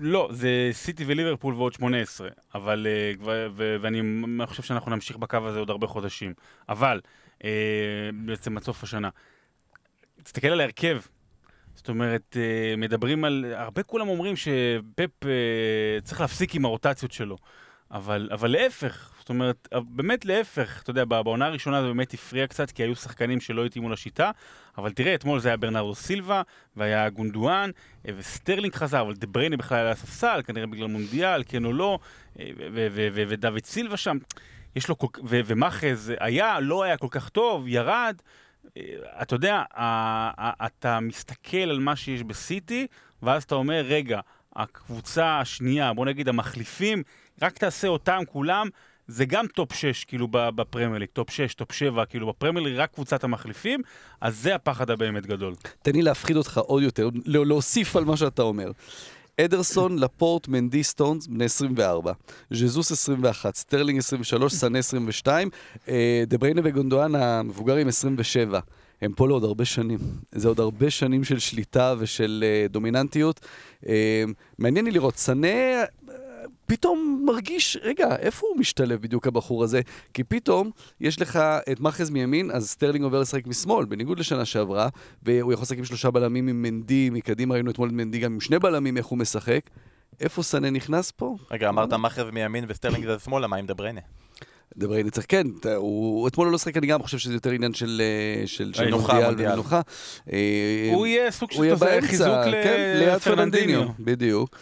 לא, 0.00 0.28
זה 0.32 0.68
סיטי 0.72 1.04
וליברפול 1.06 1.54
ועוד 1.54 1.72
18, 1.72 2.28
אבל, 2.54 2.86
אה, 2.90 3.46
ואני 3.80 4.00
חושב 4.46 4.62
שאנחנו 4.62 4.90
נמשיך 4.90 5.16
בקו 5.16 5.36
הזה 5.36 5.58
עוד 5.58 5.70
הרבה 5.70 5.86
חודשים. 5.86 6.34
אבל, 6.68 7.00
אה, 7.44 7.50
בעצם 8.26 8.56
עד 8.56 8.62
סוף 8.62 8.82
השנה. 8.82 9.08
תסתכל 10.22 10.48
על 10.48 10.60
ההרכב. 10.60 11.00
זאת 11.86 11.90
אומרת, 11.90 12.36
אה, 12.36 12.76
מדברים 12.76 13.24
על... 13.24 13.44
הרבה 13.56 13.82
כולם 13.82 14.08
אומרים 14.08 14.36
שפפ 14.36 15.24
אה, 15.24 16.00
צריך 16.02 16.20
להפסיק 16.20 16.54
עם 16.54 16.64
הרוטציות 16.64 17.12
שלו. 17.12 17.36
אבל, 17.90 18.28
אבל 18.32 18.50
להפך, 18.50 19.12
זאת 19.18 19.28
אומרת, 19.28 19.68
באמת 19.84 20.24
להפך, 20.24 20.80
אתה 20.82 20.90
יודע, 20.90 21.04
בעונה 21.04 21.46
הראשונה 21.46 21.82
זה 21.82 21.88
באמת 21.88 22.14
הפריע 22.14 22.46
קצת, 22.46 22.70
כי 22.70 22.82
היו 22.82 22.96
שחקנים 22.96 23.40
שלא 23.40 23.64
התאימו 23.64 23.90
לשיטה, 23.90 24.30
אבל 24.78 24.92
תראה, 24.92 25.14
אתמול 25.14 25.40
זה 25.40 25.48
היה 25.48 25.56
ברנרדו 25.56 25.94
סילבה, 25.94 26.42
והיה 26.76 27.10
גונדואן, 27.10 27.70
אה, 28.08 28.12
וסטרלינג 28.16 28.74
חזר, 28.74 29.00
אבל 29.00 29.14
דה 29.14 29.26
בריינה 29.26 29.56
בכלל 29.56 29.78
היה 29.78 29.86
על 29.86 29.92
הספסל, 29.92 30.40
כנראה 30.46 30.66
בגלל 30.66 30.86
מונדיאל, 30.86 31.42
כן 31.48 31.64
או 31.64 31.72
לא, 31.72 31.98
אה, 32.40 32.50
ודוד 33.12 33.64
סילבה 33.64 33.96
שם, 33.96 34.18
יש 34.76 34.88
לו 34.88 34.98
כל 34.98 35.06
כך, 35.12 35.20
ומאחרז 35.24 36.12
היה, 36.20 36.60
לא 36.60 36.82
היה 36.82 36.96
כל 36.96 37.08
כך 37.10 37.28
טוב, 37.28 37.68
ירד. 37.68 38.16
אה, 38.76 38.82
אתה 39.22 39.34
יודע, 39.34 39.62
אתה 40.66 41.00
מסתכל 41.00 41.56
על 41.56 41.78
מה 41.78 41.96
שיש 41.96 42.22
בסיטי, 42.22 42.86
ואז 43.22 43.42
אתה 43.42 43.54
אומר, 43.54 43.84
רגע, 43.88 44.20
הקבוצה 44.56 45.40
השנייה, 45.40 45.92
בוא 45.92 46.06
נגיד 46.06 46.28
המחליפים, 46.28 47.02
רק 47.42 47.58
תעשה 47.58 47.88
אותם 47.88 48.18
כולם, 48.32 48.68
זה 49.08 49.24
גם 49.24 49.46
top 49.46 49.72
6 49.74 50.04
כאילו 50.04 50.28
ב- 50.30 50.48
בפרמייר 50.48 50.98
ליג, 50.98 51.08
top 51.12 51.30
6, 51.30 51.54
top 51.54 51.72
7, 51.72 52.04
כאילו 52.06 52.26
בפרמייר 52.28 52.66
ליג 52.66 52.76
רק 52.76 52.92
קבוצת 52.94 53.24
המחליפים, 53.24 53.80
אז 54.20 54.36
זה 54.36 54.54
הפחד 54.54 54.90
הבאמת 54.90 55.26
גדול. 55.26 55.54
תן 55.82 55.92
לי 55.92 56.02
להפחיד 56.02 56.36
אותך 56.36 56.58
עוד 56.58 56.82
יותר, 56.82 57.08
לא- 57.26 57.46
להוסיף 57.46 57.96
על 57.96 58.04
מה 58.04 58.16
שאתה 58.16 58.42
אומר. 58.42 58.70
אדרסון, 59.40 59.98
לפורט, 59.98 60.48
מנדי, 60.48 60.84
סטונס, 60.84 61.26
בני 61.26 61.44
24. 61.44 62.12
ז'סוס 62.50 62.92
21, 62.92 63.54
סטרלינג 63.54 63.98
23, 63.98 64.54
סאנה 64.54 64.78
22, 64.78 65.50
אה, 65.88 66.24
דה 66.26 66.38
בריינה 66.38 66.60
וגונדואן 66.64 67.14
המבוגרים 67.14 67.88
27. 67.88 68.60
הם 69.02 69.12
פה 69.12 69.28
לעוד 69.28 69.44
הרבה 69.44 69.64
שנים. 69.64 69.98
זה 70.32 70.48
עוד 70.48 70.60
הרבה 70.60 70.90
שנים 70.90 71.24
של 71.24 71.38
שליטה 71.38 71.94
ושל 71.98 72.44
אה, 72.46 72.68
דומיננטיות. 72.68 73.40
אה, 73.88 74.24
מעניין 74.58 74.84
לי 74.84 74.90
לראות, 74.90 75.16
סאנה... 75.16 75.48
פתאום 76.66 77.22
מרגיש, 77.26 77.78
רגע, 77.82 78.16
איפה 78.16 78.46
הוא 78.50 78.60
משתלב 78.60 79.02
בדיוק 79.02 79.26
הבחור 79.26 79.64
הזה? 79.64 79.80
כי 80.14 80.24
פתאום 80.24 80.70
יש 81.00 81.20
לך 81.20 81.38
את 81.72 81.80
מאחרז 81.80 82.10
מימין, 82.10 82.50
אז 82.50 82.68
סטרלינג 82.70 83.04
עובר 83.04 83.20
לשחק 83.20 83.46
משמאל, 83.46 83.84
בניגוד 83.84 84.18
לשנה 84.18 84.44
שעברה, 84.44 84.88
והוא 85.22 85.52
יכול 85.52 85.62
לשחק 85.62 85.78
עם 85.78 85.84
שלושה 85.84 86.10
בלמים 86.10 86.48
עם 86.48 86.62
מנדי, 86.62 87.10
מקדימה 87.10 87.54
ראינו 87.54 87.70
אתמול 87.70 87.88
את 87.88 87.94
מנדי 87.94 88.18
גם 88.18 88.32
עם 88.32 88.40
שני 88.40 88.58
בלמים, 88.58 88.96
איך 88.96 89.06
הוא 89.06 89.18
משחק. 89.18 89.60
איפה 90.20 90.42
סאנה 90.42 90.70
נכנס 90.70 91.10
פה? 91.10 91.36
רגע, 91.50 91.68
אמרת 91.68 91.92
מאחרז 91.92 92.24
מימין 92.32 92.64
וסטרלינג 92.68 93.06
זה 93.06 93.18
שמאלה, 93.18 93.46
מה 93.46 93.56
עם 93.56 93.66
דה 93.66 93.74
בריינה? 93.74 94.00
דה 94.78 94.86
בריינה 94.86 95.10
צריך, 95.10 95.26
כן, 95.28 95.46
הוא 95.76 96.28
אתמול 96.28 96.48
לא 96.48 96.58
שחק, 96.58 96.76
אני 96.76 96.86
גם 96.86 97.02
חושב 97.02 97.18
שזה 97.18 97.34
יותר 97.34 97.50
עניין 97.50 97.74
של 97.74 98.02
אה, 98.04 98.90
מונדיאל. 98.90 99.50
ומנוחה. 99.50 99.80
אה, 100.32 100.90
הוא 100.94 101.06
יהיה 101.06 101.30
סוג 101.30 101.50
של 101.50 101.74
באמצע, 101.74 102.06
חיזוק 102.06 102.28
כן, 102.52 102.96
ליד 102.98 103.18
פרננדיניו. 103.18 103.82
בדיוק. 104.00 104.56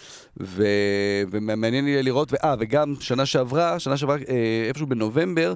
ומעניין 1.30 1.88
יהיה 1.88 2.02
לראות. 2.02 2.35
אה, 2.35 2.54
וגם 2.59 2.94
שנה 3.00 3.26
שעברה, 3.26 3.78
שנה 3.78 3.97
שעברה, 3.97 4.16
אה, 4.16 4.64
איפשהו 4.68 4.87
בנובמבר, 4.87 5.54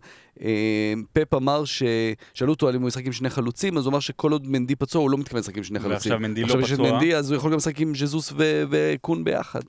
פפ 1.12 1.34
אמר 1.34 1.64
ש... 1.64 1.82
שאלו 2.34 2.52
אותו 2.52 2.68
על 2.68 2.74
אם 2.74 2.80
הוא 2.80 2.88
ישחק 2.88 3.06
עם 3.06 3.12
שני 3.12 3.30
חלוצים, 3.30 3.78
אז 3.78 3.84
הוא 3.84 3.90
אמר 3.90 4.00
שכל 4.00 4.32
עוד 4.32 4.46
מנדי 4.46 4.76
פצוע, 4.76 5.02
הוא 5.02 5.10
לא 5.10 5.18
מתכוון 5.18 5.40
לשחק 5.40 5.56
עם 5.56 5.64
שני 5.64 5.80
חלוצים. 5.80 6.12
ועכשיו 6.12 6.20
מנדי 6.20 6.40
לא 6.40 6.46
עכשיו 6.46 6.60
יש 6.60 6.72
את 6.72 6.78
פצוע. 6.78 6.92
מנדי, 6.92 7.14
אז 7.14 7.30
הוא 7.30 7.36
יכול 7.36 7.50
גם 7.50 7.56
לשחק 7.56 7.80
עם 7.80 7.94
ז'זוס. 7.94 8.32
וקון 8.70 9.24
ביחד. 9.24 9.60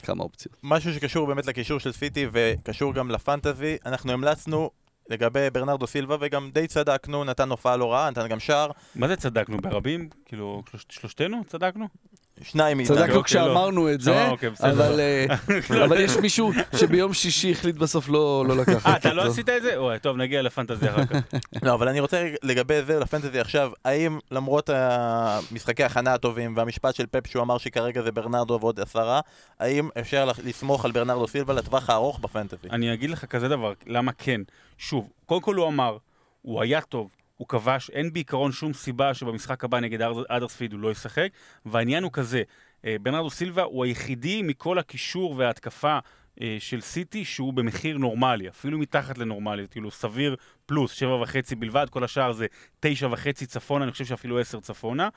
כמה 0.00 0.24
אופציות. 0.24 0.56
משהו 0.62 0.94
שקשור 0.94 1.26
באמת 1.26 1.46
לקישור 1.46 1.80
של 1.80 1.92
סיטי 1.92 2.26
וקשור 2.32 2.94
גם 2.94 3.10
לפנטזי, 3.10 3.76
אנחנו 3.86 4.12
המלצנו 4.12 4.70
לגבי 5.10 5.50
ברנרדו 5.52 5.86
סילבה 5.86 6.16
וגם 6.20 6.50
די 6.54 6.66
צדקנו, 6.66 7.24
נתן 7.24 7.50
הופעה 7.50 7.76
לא 7.76 7.92
רעה, 7.92 8.10
נתן 8.10 8.28
גם 8.28 8.40
שער, 8.40 8.70
מה 8.94 9.08
זה 9.08 9.16
צדקנו? 9.16 9.56
ברבים? 9.56 10.08
כאילו, 10.24 10.62
שלוש- 10.70 10.86
שלושתנו 10.90 11.44
צדקנו? 11.46 11.88
שניים 12.42 12.76
מאיתנו. 12.76 12.96
צדקנו 12.96 13.14
אוקיי, 13.14 13.24
כשאמרנו 13.24 13.92
את 13.92 14.00
זה, 14.00 14.12
אה, 14.12 14.30
אוקיי. 14.30 14.50
אבל 14.60 15.00
אה, 15.00 15.26
אבל 15.84 16.00
יש 16.00 16.16
מישהו 16.16 16.52
שביום 16.76 17.14
שישי 17.14 17.50
החליט 17.52 17.76
בסוף 17.76 18.08
לא 18.08 18.44
לא 18.48 18.56
לקחת 18.56 18.86
אה, 18.86 18.96
אתה 18.96 19.14
לא. 19.14 19.22
עשית 19.22 19.48
את 19.48 19.62
זה? 19.62 19.76
אוי, 19.76 19.98
טוב, 19.98 20.16
נגיע 20.16 20.42
לפנטזיה 20.42 20.90
אחר 20.94 21.06
כך. 21.06 21.20
לא, 21.62 21.74
אבל 21.74 21.88
אני 21.88 22.00
רוצה 22.00 22.30
לגבי 22.42 22.82
זה, 22.82 22.98
לפנטזי 22.98 23.40
עכשיו, 23.40 23.70
האם 23.84 24.18
למרות 24.30 24.70
המשחקי 24.72 25.82
ההכנה 25.82 26.14
הטובים 26.14 26.56
והמשפט 26.56 26.94
של 26.94 27.06
פפ 27.10 27.26
שהוא 27.26 27.42
אמר 27.42 27.58
שכרגע 27.58 28.02
זה 28.02 28.12
ברנרדו 28.12 28.58
ועוד 28.60 28.80
עשרה, 28.80 29.20
האם 29.60 29.88
אפשר 30.00 30.28
לסמוך 30.44 30.84
על 30.84 30.92
ברנרדו 30.92 31.28
סילבה 31.28 31.54
לטווח 31.54 31.90
הארוך 31.90 32.18
בפנטזי? 32.18 32.68
אני 32.70 32.94
אגיד 32.94 33.10
לך 33.10 33.24
כזה 33.24 33.48
דבר, 33.48 33.72
למה 33.86 34.12
כן. 34.12 34.40
שוב, 34.78 35.10
קודם 35.26 35.40
כל 35.40 35.54
הוא 35.54 35.68
אמר, 35.68 35.96
הוא 36.42 36.62
היה 36.62 36.80
טוב, 36.80 37.08
הוא 37.38 37.48
כבש, 37.48 37.90
אין 37.90 38.12
בעיקרון 38.12 38.52
שום 38.52 38.72
סיבה 38.72 39.14
שבמשחק 39.14 39.64
הבא 39.64 39.80
נגד 39.80 40.02
אדר- 40.02 40.24
אדרספיד 40.28 40.72
הוא 40.72 40.80
לא 40.80 40.90
ישחק, 40.90 41.28
והעניין 41.66 42.02
הוא 42.02 42.12
כזה, 42.12 42.42
אה, 42.84 42.96
ברנרדו 43.02 43.30
סילבה 43.30 43.62
הוא 43.62 43.84
היחידי 43.84 44.42
מכל 44.42 44.78
הקישור 44.78 45.34
וההתקפה 45.38 45.98
אה, 46.40 46.56
של 46.58 46.80
סיטי 46.80 47.24
שהוא 47.24 47.52
במחיר 47.52 47.98
נורמלי, 47.98 48.48
אפילו 48.48 48.78
מתחת 48.78 49.18
לנורמלי, 49.18 49.66
כאילו 49.70 49.90
סביר 49.90 50.36
פלוס, 50.66 50.92
שבע 50.92 51.14
וחצי 51.14 51.54
בלבד, 51.54 51.86
כל 51.90 52.04
השאר 52.04 52.32
זה 52.32 52.46
תשע 52.80 53.08
וחצי 53.10 53.46
צפונה, 53.46 53.84
אני 53.84 53.92
חושב 53.92 54.04
שאפילו 54.04 54.38
עשר 54.38 54.60
צפונה. 54.60 55.08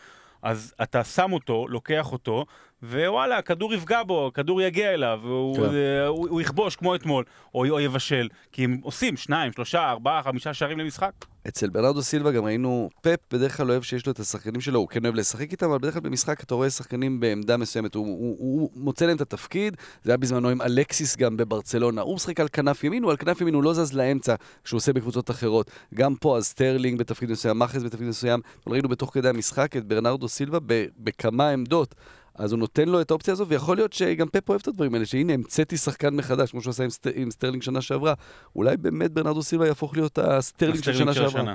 אז 0.44 0.74
אתה 0.84 1.04
שם 1.04 1.34
אותו, 1.34 1.68
לוקח 1.68 2.12
אותו, 2.12 2.46
ווואלה, 2.84 3.38
הכדור 3.38 3.74
יפגע 3.74 4.04
בו, 4.04 4.28
הכדור 4.28 4.62
יגיע 4.62 4.94
אליו, 4.94 5.20
והוא 5.24 5.56
כן. 5.56 5.64
אה, 5.64 6.08
הוא, 6.08 6.28
הוא 6.30 6.42
יכבוש 6.42 6.76
כמו 6.76 6.96
אתמול, 6.96 7.24
או, 7.56 7.66
או 7.70 7.80
יבשל, 7.80 8.28
כי 8.52 8.64
הם 8.64 8.78
עושים 8.84 9.18
שניים, 9.18 9.52
שלושה, 9.52 9.90
ארבעה, 9.90 10.24
חמישה 10.24 10.54
שערים 10.54 10.80
למשחק. 10.80 11.12
אצל 11.48 11.70
ברנרדו 11.70 12.02
סילבה 12.02 12.32
גם 12.32 12.46
ראינו, 12.46 12.90
פפ 13.02 13.20
בדרך 13.32 13.58
כלל 13.58 13.72
אוהב 13.72 13.84
שיש 13.84 14.06
לו 14.06 14.12
את 14.12 14.20
השחקנים 14.20 14.62
שלו, 14.62 14.80
הוא 14.80 14.88
כן 14.88 15.04
אוהב 15.06 15.16
לשחק 15.16 15.52
איתם, 15.52 15.70
אבל 15.70 15.78
בדרך 15.78 15.94
כלל 15.94 16.02
במשחק 16.02 16.44
אתה 16.44 16.56
רואה 16.56 16.70
שחקנים 16.70 17.20
בעמדה 17.20 17.58
מסוימת, 17.58 17.96
הוא, 17.96 18.06
הוא, 18.06 18.36
הוא 18.40 18.70
מוצא 18.76 19.06
להם 19.06 19.16
את 19.16 19.22
התפקיד, 19.22 19.78
זה 20.04 20.12
היה 20.12 20.18
בזמנו 20.18 20.50
עם 20.50 20.62
אלקסיס 20.62 21.18
גם 21.18 21.38
בברצלונה, 21.38 22.02
הוא 22.02 22.16
משחק 22.16 22.40
על 22.40 22.48
כנף 22.54 22.84
ימין, 22.84 23.04
הוא 23.04 23.12
על 23.12 23.18
כנף 23.18 23.42
ימין, 23.42 23.54
הוא 23.54 23.64
לא 23.64 23.74
זז 23.74 23.94
לאמצע, 23.94 24.36
שהוא 24.66 24.78
עושה 24.78 24.94
בקבוצות 24.94 25.32
אחרות. 25.32 25.72
גם 25.94 26.16
פה, 26.16 26.38
אז 26.38 26.46
סטרלינג 26.46 27.00
בתפקיד 27.00 27.32
מסוים, 27.32 27.58
מאחרז 27.58 27.84
בתפקיד 27.84 28.08
מסוים, 28.08 28.40
אבל 28.66 28.74
ראינו 28.74 28.90
בתוך 28.90 29.14
כדי 29.14 29.30
המשחק 29.30 29.78
את 29.78 29.86
ברנרדו 29.86 30.28
סילבה 30.28 30.60
ב- 30.66 30.86
בכמה 31.00 31.50
עמדות. 31.50 31.96
אז 32.42 32.52
הוא 32.52 32.60
נותן 32.60 32.90
לו 32.90 33.02
את 33.02 33.12
האופציה 33.12 33.32
הזו, 33.32 33.48
ויכול 33.48 33.78
להיות 33.78 33.94
שגם 33.94 34.28
פפ 34.28 34.50
אוהב 34.50 34.62
את 34.62 34.68
הדברים 34.68 34.94
האלה, 34.94 35.06
שהנה, 35.06 35.34
המצאתי 35.34 35.78
שחקן 35.78 36.16
מחדש, 36.16 36.52
כמו 36.52 36.62
שהוא 36.62 36.72
עשה 36.72 36.84
עם, 36.84 36.90
סט... 36.90 37.08
עם 37.16 37.32
סטרלינג 37.32 37.64
שנה 37.64 37.82
שעברה. 37.82 38.14
אולי 38.56 38.78
באמת 38.78 39.12
ברנרדו 39.12 39.44
סילבה 39.44 39.68
יהפוך 39.68 39.96
להיות 39.96 40.18
הסטרלינג 40.18 40.84
של 40.84 40.94
שנה 40.94 41.14
שעברה. 41.14 41.54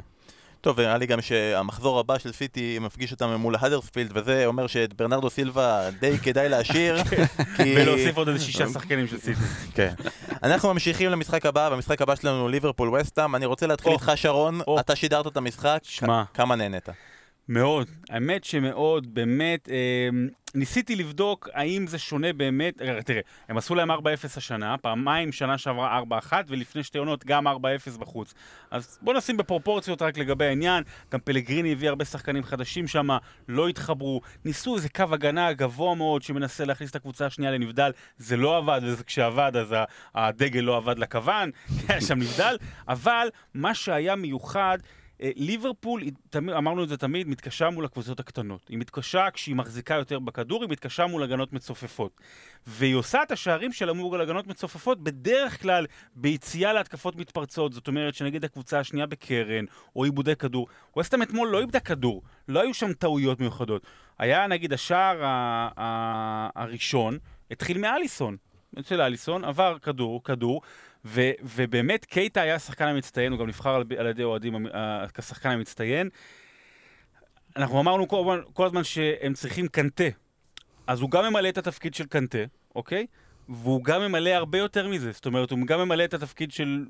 טוב, 0.60 0.78
ונראה 0.78 0.98
לי 0.98 1.06
גם 1.06 1.20
שהמחזור 1.22 2.00
הבא 2.00 2.18
של 2.18 2.32
סיטי 2.32 2.78
מפגיש 2.80 3.12
אותם 3.12 3.34
מול 3.34 3.56
האדרספילד, 3.56 4.10
וזה 4.14 4.46
אומר 4.46 4.66
שאת 4.66 4.94
ברנרדו 4.94 5.30
סילבה 5.30 5.90
די 6.00 6.18
כדאי 6.18 6.48
להשאיר, 6.48 7.04
כי... 7.56 7.74
ולהוסיף 7.76 8.16
עוד 8.16 8.28
איזה 8.28 8.44
שישה 8.44 8.68
שחקנים 8.68 9.06
של 9.06 9.18
סיטי. 9.18 9.40
כן. 9.74 9.94
אנחנו 10.42 10.72
ממשיכים 10.72 11.10
למשחק 11.10 11.46
הבא, 11.46 11.68
והמשחק 11.70 12.02
הבא 12.02 12.14
שלנו 12.14 12.48
ליברפול 12.48 12.94
וסטאם. 12.94 13.34
אני 13.34 13.46
רוצה 13.46 13.66
להתחיל. 13.66 13.92
איתך, 13.92 14.12
שרון. 14.14 14.60
אתה 14.80 14.96
שידרת 14.96 15.26
את 15.26 15.36
המשחק, 15.36 15.78
כמה 16.34 16.56
נהנית? 16.56 16.88
מאוד, 17.48 17.90
האמת 18.10 18.44
שמאוד, 18.44 19.14
באמת, 19.14 19.68
אה, 19.68 20.08
ניסיתי 20.54 20.96
לבדוק 20.96 21.48
האם 21.52 21.86
זה 21.86 21.98
שונה 21.98 22.32
באמת, 22.32 22.82
תראה, 23.04 23.20
הם 23.48 23.56
עשו 23.56 23.74
להם 23.74 23.90
4-0 23.90 23.94
השנה, 24.36 24.78
פעמיים 24.78 25.32
שנה 25.32 25.58
שעברה 25.58 26.00
4-1, 26.30 26.32
ולפני 26.48 26.82
שתי 26.82 26.98
עונות 26.98 27.24
גם 27.24 27.48
4-0 27.48 27.50
בחוץ. 27.98 28.34
אז 28.70 28.98
בוא 29.02 29.14
נשים 29.14 29.36
בפרופורציות 29.36 30.02
רק 30.02 30.18
לגבי 30.18 30.44
העניין, 30.44 30.84
גם 31.12 31.20
פלגריני 31.20 31.72
הביא 31.72 31.88
הרבה 31.88 32.04
שחקנים 32.04 32.44
חדשים 32.44 32.88
שם, 32.88 33.08
לא 33.48 33.68
התחברו, 33.68 34.20
ניסו 34.44 34.76
איזה 34.76 34.88
קו 34.88 35.04
הגנה 35.12 35.52
גבוה 35.52 35.94
מאוד 35.94 36.22
שמנסה 36.22 36.64
להכניס 36.64 36.90
את 36.90 36.96
הקבוצה 36.96 37.26
השנייה 37.26 37.50
לנבדל, 37.52 37.90
זה 38.18 38.36
לא 38.36 38.56
עבד, 38.56 38.80
וכשעבד 38.84 39.56
אז 39.56 39.74
הדגל 40.14 40.60
לא 40.60 40.76
עבד 40.76 40.98
לכוון, 40.98 41.50
היה 41.88 42.00
שם 42.00 42.18
נבדל, 42.18 42.56
אבל 42.88 43.28
מה 43.54 43.74
שהיה 43.74 44.16
מיוחד, 44.16 44.78
ליברפול, 45.20 46.02
היא 46.02 46.12
תמיד, 46.30 46.54
אמרנו 46.54 46.84
את 46.84 46.88
זה 46.88 46.96
תמיד, 46.96 47.28
מתקשה 47.28 47.70
מול 47.70 47.84
הקבוצות 47.84 48.20
הקטנות. 48.20 48.68
היא 48.68 48.78
מתקשה 48.78 49.30
כשהיא 49.30 49.56
מחזיקה 49.56 49.94
יותר 49.94 50.18
בכדור, 50.18 50.62
היא 50.62 50.70
מתקשה 50.70 51.06
מול 51.06 51.22
הגנות 51.22 51.52
מצופפות. 51.52 52.20
והיא 52.66 52.94
עושה 52.94 53.22
את 53.22 53.32
השערים 53.32 53.72
שלה 53.72 53.92
מול 53.92 54.20
הגנות 54.20 54.46
מצופפות 54.46 55.02
בדרך 55.02 55.62
כלל 55.62 55.86
ביציאה 56.14 56.72
להתקפות 56.72 57.16
מתפרצות. 57.16 57.72
זאת 57.72 57.88
אומרת 57.88 58.14
שנגיד 58.14 58.44
הקבוצה 58.44 58.80
השנייה 58.80 59.06
בקרן, 59.06 59.64
או 59.96 60.04
עיבודי 60.04 60.36
כדור. 60.36 60.68
ווסטהאם 60.96 61.22
אתמול 61.22 61.48
לא 61.48 61.60
איבדה 61.60 61.80
כדור, 61.80 62.22
לא 62.48 62.60
היו 62.60 62.74
שם 62.74 62.92
טעויות 62.92 63.40
מיוחדות. 63.40 63.86
היה 64.18 64.46
נגיד 64.46 64.72
השער 64.72 65.18
הראשון, 66.56 67.18
התחיל 67.50 67.78
מאליסון. 67.78 68.36
אצל 68.78 69.00
אליסון, 69.00 69.44
עבר 69.44 69.78
כדור, 69.78 70.24
כדור, 70.24 70.62
ו, 71.04 71.30
ובאמת 71.42 72.04
קייטה 72.04 72.40
היה 72.40 72.54
השחקן 72.54 72.88
המצטיין, 72.88 73.32
הוא 73.32 73.40
גם 73.40 73.46
נבחר 73.46 73.74
על, 73.74 73.84
על 73.98 74.06
ידי 74.06 74.22
אוהדים 74.22 74.66
כשחקן 75.14 75.50
המצטיין. 75.50 76.08
אנחנו 77.56 77.80
אמרנו 77.80 78.08
כל, 78.08 78.42
כל 78.52 78.66
הזמן 78.66 78.84
שהם 78.84 79.34
צריכים 79.34 79.68
קנטה, 79.68 80.04
אז 80.86 81.00
הוא 81.00 81.10
גם 81.10 81.24
ממלא 81.24 81.48
את 81.48 81.58
התפקיד 81.58 81.94
של 81.94 82.06
קנטה, 82.06 82.38
אוקיי? 82.74 83.06
והוא 83.48 83.84
גם 83.84 84.00
ממלא 84.02 84.30
הרבה 84.30 84.58
יותר 84.58 84.88
מזה, 84.88 85.12
זאת 85.12 85.26
אומרת, 85.26 85.50
הוא 85.50 85.58
גם 85.66 85.80
ממלא 85.80 86.04
את 86.04 86.14
התפקיד 86.14 86.52
של, 86.52 86.86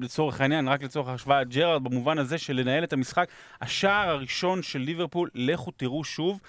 לצורך 0.00 0.40
העניין, 0.40 0.68
רק 0.68 0.82
לצורך 0.82 1.08
ההשוואה, 1.08 1.44
ג'רארד, 1.44 1.84
במובן 1.84 2.18
הזה 2.18 2.38
של 2.38 2.56
לנהל 2.56 2.84
את 2.84 2.92
המשחק. 2.92 3.28
השער 3.60 4.08
הראשון 4.08 4.62
של 4.62 4.78
ליברפול, 4.78 5.30
לכו 5.34 5.70
תראו 5.70 6.04
שוב. 6.04 6.40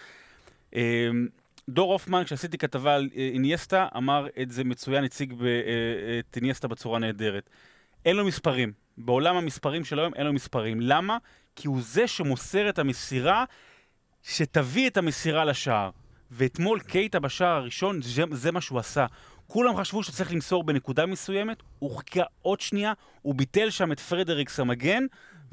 אה, 1.70 1.74
דור 1.74 1.92
הופמן, 1.92 2.24
כשעשיתי 2.24 2.58
כתבה 2.58 2.96
על 2.96 3.10
אה, 3.16 3.30
אינייסטה, 3.34 3.88
אמר 3.98 4.28
את 4.42 4.52
זה 4.52 4.64
מצוין, 4.64 5.04
הציג 5.04 5.34
ב- 5.34 5.44
אה, 5.44 6.20
את 6.20 6.36
אינייסטה 6.36 6.68
בצורה 6.68 7.00
נהדרת. 7.00 7.50
אין 8.06 8.16
לו 8.16 8.26
מספרים. 8.26 8.74
בעולם 8.98 9.36
המספרים 9.36 9.86
של 9.86 10.00
היום 10.00 10.14
אין 10.14 10.26
לו 10.26 10.34
מספרים. 10.34 10.82
למה? 10.82 11.18
כי 11.56 11.68
הוא 11.68 11.82
זה 11.82 12.08
שמוסר 12.08 12.70
את 12.70 12.80
המסירה 12.80 13.46
שתביא 14.24 14.90
את 14.90 14.98
המסירה 14.98 15.46
לשער. 15.46 15.90
ואתמול 16.32 16.80
קייטה 16.80 17.20
בשער 17.20 17.56
הראשון, 17.56 18.02
זה, 18.02 18.24
זה 18.32 18.52
מה 18.52 18.62
שהוא 18.62 18.80
עשה. 18.80 19.06
כולם 19.48 19.78
חשבו 19.78 20.04
שצריך 20.04 20.32
למסור 20.34 20.64
בנקודה 20.64 21.06
מסוימת, 21.06 21.64
הוא 21.80 21.98
חיכה 21.98 22.24
עוד 22.42 22.62
שנייה, 22.62 22.94
הוא 23.22 23.36
ביטל 23.36 23.70
שם 23.70 23.92
את 23.92 24.00
פרדריקס 24.00 24.60
המגן, 24.60 25.04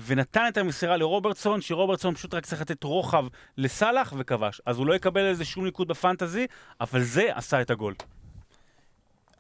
ונתן 0.07 0.45
את 0.49 0.57
המסירה 0.57 0.97
לרוברטסון, 0.97 1.61
שרוברטסון 1.61 2.15
פשוט 2.15 2.35
רק 2.35 2.47
צריך 2.47 2.61
לתת 2.61 2.85
רוחב 2.85 3.25
לסאלח 3.57 4.13
וכבש. 4.19 4.61
אז 4.67 4.79
הוא 4.79 4.87
לא 4.87 4.95
יקבל 4.95 5.21
על 5.21 5.35
זה 5.35 5.45
שום 5.45 5.65
ניקוד 5.65 5.89
בפנטזי, 5.89 6.47
אבל 6.81 7.03
זה 7.03 7.29
עשה 7.35 7.61
את 7.61 7.71
הגול. 7.71 7.95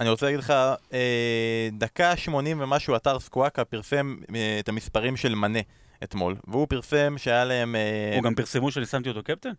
אני 0.01 0.09
רוצה 0.09 0.27
להגיד 0.27 0.39
לך, 0.41 0.53
אה, 0.93 1.69
דקה 1.73 2.17
80 2.17 2.61
ומשהו, 2.61 2.97
אתר 2.97 3.19
סקוואקה 3.19 3.65
פרסם 3.65 4.17
אה, 4.35 4.57
את 4.61 4.69
המספרים 4.69 5.17
של 5.17 5.35
מנה 5.35 5.59
אתמול, 6.05 6.37
והוא 6.47 6.67
פרסם 6.69 7.15
שהיה 7.19 7.45
להם... 7.45 7.77
אה, 7.77 8.15
הוא 8.15 8.23
גם 8.23 8.35
פרסמו 8.35 8.71
שאני 8.71 8.87
שמתי 8.87 9.09
אותו 9.09 9.23
קפטן? 9.23 9.51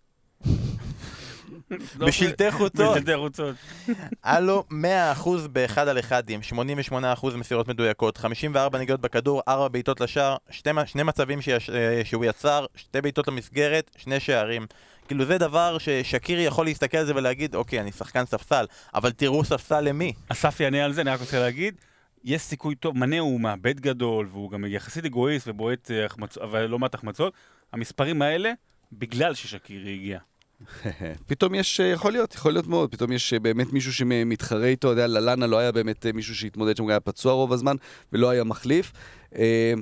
בשלטי 1.98 2.52
חוצות, 2.52 2.96
בשלטי 2.96 3.18
חוצות. 3.18 3.56
היה 4.24 4.40
לו 4.40 4.64
100% 4.72 5.30
באחד 5.52 5.88
על 5.88 6.00
אחדים, 6.00 6.40
88% 6.92 6.94
מסירות 7.36 7.68
מדויקות, 7.68 8.18
54 8.18 8.80
נגיעות 8.80 9.02
בכדור, 9.02 9.42
4 9.48 9.68
בעיטות 9.68 10.02
לשער, 10.02 10.38
שני 10.50 11.04
מצבים 11.04 11.42
שיש, 11.42 11.70
אה, 11.70 12.02
שהוא 12.04 12.26
יצר, 12.26 12.66
שתי 12.76 13.02
בעיטות 13.02 13.28
למסגרת, 13.28 13.92
שני 13.98 14.20
שערים. 14.20 14.66
כאילו 15.08 15.26
זה 15.26 15.38
דבר 15.38 15.78
ששקירי 15.78 16.42
יכול 16.42 16.66
להסתכל 16.66 16.98
על 16.98 17.06
זה 17.06 17.16
ולהגיד, 17.16 17.56
אוקיי, 17.56 17.80
אני 17.80 17.92
שחקן 17.92 18.26
ספסל, 18.26 18.66
אבל 18.94 19.12
תראו 19.12 19.44
ספסל 19.44 19.82
למי. 19.82 20.14
אסף 20.30 20.60
יענה 20.60 20.86
על 20.86 20.94
זה, 20.94 21.02
אני 21.02 21.10
רק 21.10 21.20
רוצה 21.20 21.40
להגיד, 21.40 21.76
יש 22.24 22.42
סיכוי 22.42 22.76
טוב, 22.76 22.98
מנה 22.98 23.20
הוא 23.20 23.42
מאבד 23.42 23.80
גדול, 23.80 24.28
והוא 24.32 24.52
גם 24.52 24.66
יחסית 24.66 25.06
אגואיסט 25.06 25.48
ובועט 25.48 25.92
אה, 25.92 26.06
אבל 26.42 26.66
לא 26.66 26.80
מעט 26.80 26.94
החמצות. 26.94 27.34
המספרים 27.74 28.22
האלה, 28.22 28.52
בגלל 28.92 29.34
ששקירי 29.34 29.94
הגיע. 29.94 30.20
פתאום 31.28 31.56
יש, 31.56 31.80
אה, 31.80 31.86
יכול 31.86 32.12
להיות, 32.12 32.36
יכול 32.36 32.54
להיות 32.54 32.68
מאוד, 32.68 32.92
פתאום 32.92 33.12
יש 33.12 33.34
אה, 33.34 33.40
באמת 33.40 33.74
מישהו 33.74 33.94
שמתחרה 33.94 34.66
איתו, 34.66 34.88
אתה 34.94 35.02
יודע, 35.02 35.20
ללאנה 35.20 35.48
לא 35.48 35.58
היה 35.58 35.72
באמת 35.72 36.06
אה, 36.06 36.12
מישהו 36.12 36.36
שהתמודד 36.36 36.78
שם, 36.78 36.88
היה 36.88 37.00
פצוע 37.00 37.34
רוב 37.34 37.54
הזמן, 37.54 37.76
ולא 38.14 38.30
היה 38.30 38.44
מחליף. 38.44 38.92
אה, 39.36 39.74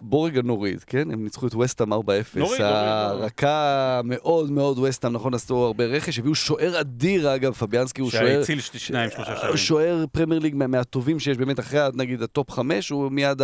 בוא 0.00 0.26
רגע 0.26 0.42
נוריד, 0.42 0.84
כן? 0.84 1.10
הם 1.10 1.24
ניצחו 1.24 1.46
את 1.46 1.54
ווסטהאם 1.54 1.92
4-0. 1.92 1.96
נוריד, 2.36 2.60
הרכה 2.60 4.00
מאוד 4.04 4.50
מאוד 4.50 4.78
ווסטהאם, 4.78 5.12
נכון, 5.12 5.34
עשו 5.34 5.56
הרבה 5.64 5.84
רכש, 5.84 6.18
הביאו 6.18 6.34
שוער 6.34 6.80
אדיר, 6.80 7.34
אגב, 7.34 7.52
פביאנסקי 7.52 8.00
הוא 8.00 8.10
שוער... 8.10 8.40
שהציל 8.40 8.60
שני- 8.60 8.78
שניים, 8.80 9.10
שלושה 9.10 9.36
שערים. 9.36 9.56
שוער 9.56 10.04
פרמייר 10.12 10.40
ליג 10.40 10.54
מה- 10.54 10.66
מהטובים 10.66 11.18
שיש 11.20 11.36
באמת 11.38 11.60
אחרי, 11.60 11.80
נגיד, 11.94 12.22
ה 12.22 12.29
top 12.29 12.50
חמש, 12.50 12.88
הוא 12.90 13.10
מיד 13.12 13.42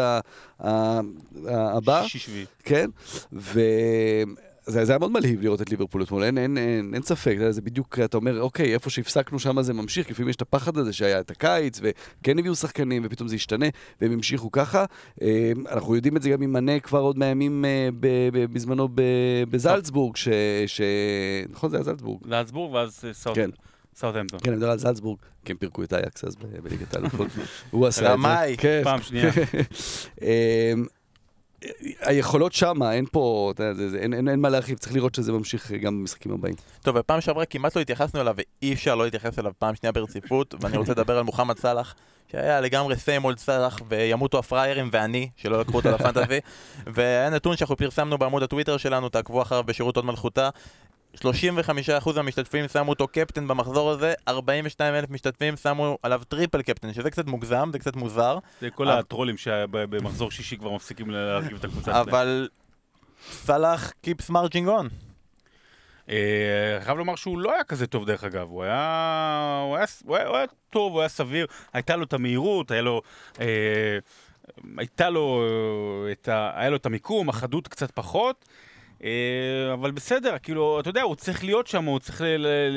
הבא. 1.45 2.03
שישי 2.03 2.19
שביעי. 2.19 2.45
כן, 2.65 2.91
זה 4.67 4.93
היה 4.93 4.99
מאוד 4.99 5.11
מלהיב 5.11 5.43
לראות 5.43 5.63
את 5.63 5.71
ליברפול 5.71 6.03
אתמול, 6.03 6.23
אין, 6.25 6.39
אין, 6.39 6.59
אין, 6.59 6.91
אין 6.95 7.03
ספק, 7.03 7.37
זה, 7.39 7.53
זה 7.53 7.63
בדיוק, 7.63 7.99
אתה 7.99 8.17
אומר, 8.17 8.41
אוקיי, 8.41 8.75
איפה 8.75 8.91
שהפסקנו 8.91 9.39
שם 9.39 9.63
זה 9.63 9.73
ממשיך, 9.75 10.11
לפעמים 10.11 10.29
יש 10.29 10.37
את 10.37 10.43
הפחד 10.43 10.79
הזה 10.79 10.93
שהיה 10.93 11.21
את 11.21 11.31
הקיץ, 11.31 11.81
וכן 11.83 12.39
הביאו 12.39 12.55
שחקנים, 12.55 13.03
ופתאום 13.05 13.29
זה 13.29 13.35
ישתנה, 13.37 13.67
והם 14.01 14.13
המשיכו 14.13 14.53
ככה. 14.53 14.85
אה, 15.23 15.53
אנחנו 15.73 15.97
יודעים 15.97 16.17
את 16.17 16.23
זה 16.23 16.31
גם 16.31 16.43
עם 16.43 16.53
מנה 16.53 16.81
כבר 16.81 17.01
עוד 17.01 17.19
מהימים 17.19 17.65
אה, 17.65 17.89
ב- 18.01 18.07
ב- 18.33 18.53
בזמנו 18.53 18.89
ב- 18.95 19.01
בזלצבורג, 19.51 20.17
ש, 20.17 20.29
ש... 20.67 20.81
נכון, 21.51 21.71
זה 21.71 21.77
היה 21.77 21.85
זלצבורג. 21.85 22.21
זלצבורג 22.29 22.75
ואז 22.75 23.01
אה, 23.05 23.13
סאוט- 23.15 23.35
כן. 23.35 23.51
סאוטהמפטון. 23.97 24.41
כן, 24.43 24.51
אני 24.51 24.57
מדבר 24.57 24.71
על 24.71 24.79
זלצבורג, 24.79 25.19
כי 25.45 25.53
הם 25.53 25.59
פירקו 25.59 25.83
את 25.83 25.93
אייקס 25.93 26.25
אז 26.25 26.37
ב- 26.37 26.61
בליגת 26.65 26.95
האלופות. 26.97 27.29
הוא 27.71 27.87
עשה 27.87 28.01
את 28.01 28.07
זה. 28.07 28.13
רמאי. 28.13 28.57
כן. 28.59 28.81
פעם 28.85 29.03
שנייה. 29.03 29.31
היכולות 32.01 32.53
שם, 32.53 32.83
אין 32.83 33.07
פה, 33.13 33.53
אין, 33.99 34.15
אין, 34.15 34.29
אין 34.29 34.41
מה 34.41 34.49
להרחיב, 34.49 34.79
צריך 34.79 34.95
לראות 34.95 35.15
שזה 35.15 35.33
ממשיך 35.33 35.73
גם 35.73 35.99
במשחקים 36.01 36.33
הבאים. 36.33 36.55
טוב, 36.83 36.99
בפעם 36.99 37.21
שעברה 37.21 37.45
כמעט 37.45 37.77
לא 37.77 37.81
התייחסנו 37.81 38.21
אליו, 38.21 38.35
ואי 38.37 38.73
אפשר 38.73 38.95
לא 38.95 39.05
להתייחס 39.05 39.39
אליו 39.39 39.53
פעם 39.59 39.75
שנייה 39.75 39.93
ברציפות, 39.93 40.55
ואני 40.61 40.77
רוצה 40.77 40.93
לדבר 40.93 41.19
על 41.19 41.25
מוחמד 41.25 41.59
סאלח, 41.59 41.95
שהיה 42.33 42.61
לגמרי 42.61 42.97
same 42.97 43.25
old 43.25 43.39
סאלח, 43.39 43.81
וימותו 43.89 44.39
הפראיירים 44.39 44.89
ואני, 44.93 45.29
שלא 45.37 45.61
לקחו 45.61 45.77
אותו 45.77 45.91
לפנטזי, 45.91 46.39
והיה 46.95 47.31
נתון 47.31 47.57
שאנחנו 47.57 47.77
פרסמנו 47.77 48.19
בעמוד 48.19 48.43
הטוויטר 48.43 48.77
שלנו, 48.77 49.09
תעקבו 49.09 49.43
אחריו 49.43 49.65
בשירות 49.65 49.97
הוד 49.97 50.05
מלכותה. 50.05 50.49
35% 51.15 51.27
מהמשתתפים 52.17 52.69
שמו 52.69 52.91
אותו 52.91 53.09
קפטן 53.09 53.49
במחזור 53.49 53.91
הזה, 53.91 54.15
42 54.29 54.95
אלף 54.95 55.11
משתתפים 55.11 55.57
שמו 55.57 55.99
עליו 56.03 56.23
triple 56.29 56.63
captain, 56.63 56.93
שזה 56.93 57.11
קצת 57.11 57.27
מוגזם, 57.27 57.69
זה 57.73 57.79
קצת 57.79 57.97
מוזר, 57.97 58.39
זה 58.61 58.71
כל 58.71 58.89
אבל- 58.89 58.99
הטרולים 58.99 59.37
שבמחזור 59.37 60.31
שישי 60.31 60.57
כבר 60.57 60.73
מפסיקים 60.73 61.11
להרכיב 61.11 61.57
את 61.59 61.65
הקבוצה 61.65 61.91
שלהם. 61.93 62.09
אבל 62.09 62.49
סאלח 63.31 63.93
keeps 64.07 64.31
marching 64.31 64.67
on. 64.69 64.87
אה, 66.09 66.15
חייב 66.81 66.99
לומר 66.99 67.17
שהוא 67.17 67.39
לא 67.39 67.53
היה 67.53 67.65
כזה 67.65 67.87
טוב 67.87 68.07
דרך 68.07 68.25
אגב, 68.25 68.49
הוא 68.51 68.63
היה, 68.63 69.61
הוא 69.67 69.77
היה, 69.77 69.87
הוא 70.05 70.17
היה, 70.17 70.27
הוא 70.29 70.37
היה 70.37 70.47
טוב, 70.71 70.93
הוא 70.93 71.01
היה 71.01 71.09
סביר, 71.09 71.47
הייתה 71.73 71.97
לו 71.97 72.05
את 72.05 72.13
המהירות, 72.13 72.71
היה 72.71 72.83
לו, 72.83 73.03
אה, 73.41 73.99
הייתה 74.79 75.11
לו, 75.11 75.43
אה, 76.07 76.13
את 76.13 76.29
ה, 76.29 76.51
היה 76.55 76.71
לו 76.71 76.77
את 76.77 76.87
המיקום, 76.87 77.29
החדות 77.29 77.69
קצת 77.69 77.91
פחות, 77.91 78.45
אבל 79.73 79.91
בסדר, 79.91 80.39
כאילו, 80.43 80.81
אתה 80.81 80.91
יודע, 80.91 81.03
הוא 81.03 81.15
צריך 81.15 81.45
להיות 81.45 81.67
שם, 81.67 81.85
הוא 81.85 81.99
צריך 81.99 82.23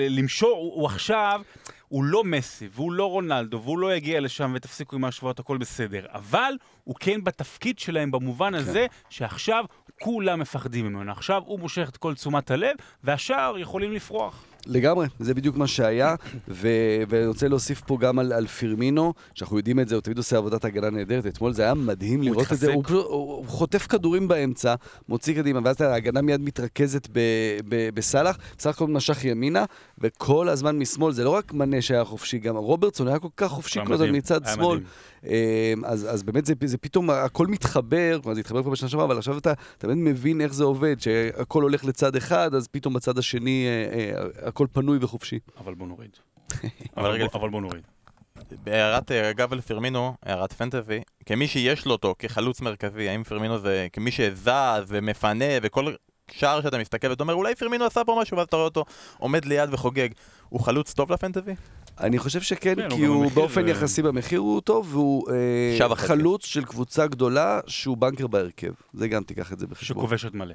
למשור, 0.10 0.58
הוא, 0.58 0.74
הוא 0.74 0.86
עכשיו, 0.86 1.42
הוא 1.88 2.04
לא 2.04 2.24
מסי, 2.24 2.68
והוא 2.72 2.92
לא 2.92 3.06
רונלדו, 3.06 3.62
והוא 3.62 3.80
לא 3.80 3.96
יגיע 3.96 4.20
לשם, 4.20 4.52
ותפסיקו 4.56 4.96
עם 4.96 5.06
ההשוואות, 5.06 5.40
הכל 5.40 5.58
בסדר, 5.58 6.06
אבל 6.14 6.54
הוא 6.84 6.96
כן 7.00 7.24
בתפקיד 7.24 7.80
שלהם 7.80 8.12
במובן 8.12 8.54
הזה, 8.56 8.86
שעכשיו 9.10 9.66
כולם 10.02 10.40
מפחדים 10.40 10.86
ממנו. 10.86 11.12
עכשיו 11.12 11.42
הוא 11.46 11.60
מושך 11.60 11.90
את 11.90 11.98
כל 11.98 12.14
תשומת 12.14 12.52
הלב, 12.52 12.76
והשאר 13.04 13.56
יכולים 13.58 13.94
לפרוח. 13.94 14.44
לגמרי, 14.68 15.08
זה 15.20 15.34
בדיוק 15.34 15.58
מה 15.58 15.68
שהיה, 15.68 16.16
ו- 16.48 17.04
ואני 17.10 17.26
רוצה 17.26 17.48
להוסיף 17.48 17.82
פה 17.82 17.98
גם 18.00 18.20
על, 18.20 18.34
על 18.34 18.48
פירמינו, 18.48 19.14
שאנחנו 19.34 19.58
יודעים 19.58 19.80
את 19.80 19.88
זה, 19.88 19.96
הוא 19.96 20.02
תמיד 20.02 20.18
עושה 20.18 20.38
עבודת 20.38 20.66
הגנה 20.66 20.90
נהדרת, 20.90 21.28
אתמול 21.28 21.54
זה 21.54 21.64
היה 21.64 21.74
מדהים 21.74 22.22
לראות 22.22 22.52
את 22.52 22.58
זה, 22.58 22.72
התחזק. 22.74 22.90
הוא, 22.90 23.00
הוא, 23.02 23.34
הוא 23.34 23.46
חוטף 23.48 23.88
כדורים 23.88 24.28
באמצע, 24.28 24.76
מוציא 25.10 25.36
קדימה, 25.36 25.60
ואז 25.64 25.82
ההגנה 25.82 26.22
מיד 26.22 26.42
מתרכזת 26.42 27.08
ב- 27.12 27.20
ב- 27.70 27.90
בסאלח, 27.94 28.38
בסך 28.58 28.70
הכל 28.70 28.88
משך 28.88 29.26
ימינה, 29.26 29.66
וכל 29.98 30.50
הזמן 30.50 30.80
משמאל, 30.80 31.14
זה 31.14 31.24
לא 31.24 31.30
רק 31.30 31.54
מנה 31.54 31.82
שהיה 31.82 32.04
חופשי, 32.06 32.40
גם 32.40 32.56
רוברטסון 32.56 33.08
היה 33.08 33.20
כל 33.20 33.28
כך 33.38 33.48
חופשי 33.52 33.80
כל 33.86 33.94
הזמן 33.94 34.16
מצד 34.16 34.46
שמאל. 34.46 34.76
מדהים. 34.76 34.88
אמ, 35.24 35.86
אז, 35.86 36.08
אז 36.10 36.24
באמת 36.24 36.46
זה, 36.46 36.54
זה 36.66 36.78
פתאום, 36.78 37.10
הכל 37.10 37.48
מתחבר, 37.48 38.20
כלומר 38.22 38.34
זה 38.36 38.40
התחבר 38.40 38.62
כבר 38.62 38.72
בשנה 38.72 38.90
שעברה, 38.90 39.06
אבל 39.06 39.18
עכשיו 39.18 39.38
אתה, 39.38 39.54
אתה 39.78 39.88
באמת 39.88 40.00
מבין 40.02 40.42
איך 40.42 40.54
זה 40.54 40.64
עובד, 40.64 40.96
שהכל 41.00 41.64
הולך 41.64 41.86
לצד 41.86 42.16
אחד, 42.16 42.54
אז 42.56 42.68
פתאום 42.68 42.94
בצד 42.94 43.18
השני 43.18 43.66
אה, 43.68 44.46
אה, 44.46 44.48
הכל 44.58 44.68
פנוי 44.72 44.98
וחופשי. 45.02 45.40
אבל 45.58 45.74
בוא 45.76 45.88
נוריד. 45.88 46.10
אבל 46.64 46.70
אבל 46.98 47.10
רגע, 47.10 47.26
אבל 47.34 47.50
בוא 47.50 47.62
נוריד. 47.62 47.88
בהערת 48.64 49.12
אה, 49.12 49.30
אגב 49.30 49.54
על 49.54 49.62
פרמינו, 49.62 50.14
הערת 50.24 50.54
פנטזי, 50.54 51.02
כמי 51.26 51.48
שיש 51.48 51.86
לו 51.86 51.92
אותו 51.92 52.16
כחלוץ 52.20 52.62
מרכזי, 52.62 53.10
האם 53.10 53.24
פרמינו 53.24 53.60
זה 53.60 53.88
כמי 53.94 54.12
שזז 54.12 54.84
ומפנה 54.88 55.46
וכל 55.62 55.94
שער 56.32 56.62
שאתה 56.62 56.78
מסתכל 56.78 57.08
ואתה 57.08 57.24
אומר 57.24 57.34
אולי 57.34 57.56
פרמינו 57.56 57.86
עשה 57.86 58.04
פה 58.04 58.18
משהו 58.22 58.38
ואז 58.38 58.48
אתה 58.48 58.56
רואה 58.56 58.66
אותו 58.66 58.86
עומד 59.18 59.46
ליד 59.46 59.74
וחוגג, 59.74 60.10
הוא 60.50 60.60
חלוץ 60.60 60.94
טוב 60.94 61.12
לפנטזי? 61.12 61.54
אני 62.00 62.20
חושב 62.20 62.42
שכן, 62.42 62.76
כן, 62.76 62.90
כי 62.90 63.06
הוא 63.06 63.16
הוא 63.16 63.24
במחיר, 63.24 63.36
באופן 63.36 63.66
אה, 63.66 63.72
יחסי 63.72 64.02
במחיר 64.02 64.40
הוא 64.40 64.62
טוב, 64.62 64.88
והוא 64.92 65.28
אה. 65.82 65.96
חלוץ 65.96 66.46
של 66.46 66.66
קבוצה 66.66 67.08
גדולה 67.08 67.60
שהוא 67.68 67.98
בנקר 67.98 68.28
בהרכב. 68.28 68.72
זה 68.94 69.08
גם 69.08 69.24
תיקח 69.24 69.54
את 69.54 69.60
זה 69.60 69.68
בחשבון. 69.68 70.04
שכובש 70.04 70.24
עוד 70.24 70.36
מלא. 70.36 70.54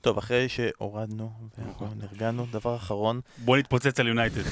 טוב, 0.00 0.18
אחרי 0.18 0.48
שהורדנו 0.48 1.30
ונרגענו, 1.80 2.46
דבר 2.52 2.76
אחרון, 2.76 3.20
בוא 3.38 3.56
נתפוצץ 3.56 4.00
על 4.00 4.08
יונייטד. 4.08 4.42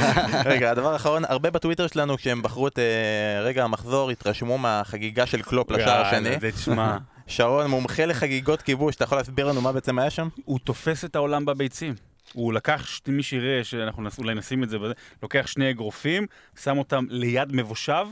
רגע, 0.44 0.70
הדבר 0.70 0.92
האחרון, 0.92 1.24
הרבה 1.24 1.50
בטוויטר 1.50 1.86
שלנו 1.86 2.16
כשהם 2.16 2.42
בחרו 2.42 2.68
את 2.68 2.78
אה, 2.78 3.40
רגע 3.42 3.64
המחזור 3.64 4.10
התרשמו 4.10 4.58
מהחגיגה 4.58 5.26
של 5.26 5.42
קלופ 5.42 5.70
לשער 5.70 6.06
השני. 6.06 6.40
זה 6.40 6.52
תשמע, 6.52 6.96
שרון, 7.26 7.66
מומחה 7.66 8.06
לחגיגות 8.06 8.62
כיבוש, 8.62 8.96
אתה 8.96 9.04
יכול 9.04 9.18
להסביר 9.18 9.46
לנו 9.46 9.60
מה 9.60 9.72
בעצם 9.72 9.98
היה 9.98 10.10
שם? 10.10 10.28
הוא 10.44 10.58
תופס 10.58 11.04
את 11.04 11.16
העולם 11.16 11.44
בביצים. 11.44 11.94
הוא 12.32 12.52
לקח, 12.52 12.86
ש- 12.86 13.00
מי 13.08 13.22
שיראה, 13.22 13.64
שאנחנו 13.64 14.02
נס- 14.02 14.18
אולי 14.18 14.34
נשים 14.34 14.62
את 14.64 14.68
זה, 14.70 14.78
בזה, 14.78 14.92
לוקח 15.22 15.46
שני 15.46 15.70
אגרופים, 15.70 16.26
שם 16.62 16.78
אותם 16.78 17.04
ליד 17.08 17.56
מבושב, 17.56 18.06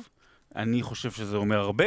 אני 0.56 0.83
חושב 0.83 1.11
שזה 1.11 1.37
אומר 1.37 1.59
הרבה. 1.59 1.85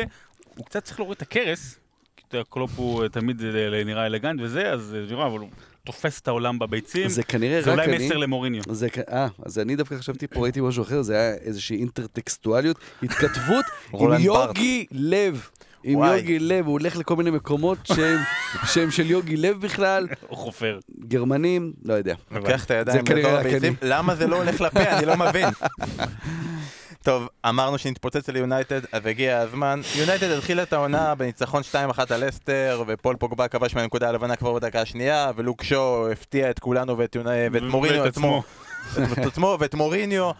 הוא 0.56 0.66
קצת 0.66 0.84
צריך 0.84 1.00
להוריד 1.00 1.16
את 1.16 1.22
הכרס, 1.22 1.80
כי 2.18 2.24
אתה 2.28 2.38
יודע, 2.38 2.46
קלופ 2.50 2.72
הוא 2.76 3.04
אה, 3.04 3.10
תמיד 3.10 3.42
אה, 3.44 3.84
נראה 3.84 4.06
אלגנט 4.06 4.40
וזה, 4.44 4.72
אז 4.72 4.96
אה, 5.02 5.08
תראו, 5.10 5.26
אבל 5.28 5.40
הוא 5.40 5.50
תופס 5.86 6.20
את 6.22 6.28
העולם 6.28 6.60
בביצים. 6.60 7.10
זה 7.10 7.24
כנראה 7.24 7.62
זה 7.62 7.72
רק 7.74 7.80
אולי 7.80 7.96
אני. 7.98 8.06
מסר 8.06 8.18
למוריניו. 8.18 8.62
זה, 8.70 8.90
כ- 8.90 8.98
אה, 9.10 9.28
אז 9.46 9.60
אני 9.60 9.76
דווקא 9.76 9.96
חשבתי 9.98 10.28
פה, 10.28 10.40
ראיתי 10.40 10.62
משהו 10.62 10.84
אחר, 10.84 11.02
זה 11.02 11.14
היה 11.14 11.34
איזושהי 11.36 11.78
אינטרטקסטואליות, 11.78 12.78
התכתבות 13.04 13.66
עם. 13.94 14.20
יוגי 14.20 14.86
לב. 14.92 15.48
עם 15.84 15.96
וואי. 16.00 16.18
יוגי 16.18 16.40
לב, 16.40 16.66
הוא 16.66 16.72
הולך 16.72 16.98
לכל 16.98 17.16
מיני 17.16 17.30
מקומות 17.32 17.78
שהם, 17.84 18.20
שהם 18.74 18.92
של 18.92 19.12
יוגי 19.12 19.38
לב 19.38 19.62
בכלל, 19.62 20.08
הוא 20.28 20.38
חופר. 20.38 20.80
גרמנים, 21.08 21.74
לא 21.86 21.94
יודע. 21.94 22.16
לוקח 22.32 22.66
את 22.66 22.72
הידיים 22.72 23.04
רק 23.26 23.26
הביצים, 23.26 23.76
למה 23.82 24.16
זה 24.16 24.28
לא 24.28 24.36
הולך 24.36 24.62
לפה? 24.62 24.80
אני 24.84 25.06
לא 25.06 25.18
מבין. 25.18 25.48
טוב, 27.04 27.28
אמרנו 27.50 27.78
שנתפוצץ 27.78 28.30
על 28.30 28.36
יונייטד, 28.36 28.82
אז 28.92 29.06
הגיע 29.06 29.38
הזמן. 29.40 29.82
יונייטד 29.96 30.30
התחילה 30.32 30.64
את 30.64 30.74
העונה 30.74 31.16
בניצחון 31.16 31.62
2-1 31.72 31.76
על 32.14 32.30
אסטר, 32.30 32.84
ופול 32.88 33.16
פוגבה 33.16 33.48
כבש 33.48 33.76
מהנקודה 33.76 34.10
הלבנה 34.10 34.36
כבר 34.36 34.54
בדקה 34.54 34.82
השנייה, 34.82 35.32
ולוק 35.36 35.64
שו 35.64 36.08
הפתיע 36.12 36.50
את 36.50 36.60
כולנו 36.60 36.98
ואת, 36.98 37.16
יוני- 37.16 37.30
ואת 37.52 37.62
מוריניו 37.64 38.04
ואת 38.04 38.12
עצמו. 38.12 38.44
את 39.14 39.26
עצמו 39.26 39.58
ואת 39.60 39.74
מוריניו, 39.76 40.32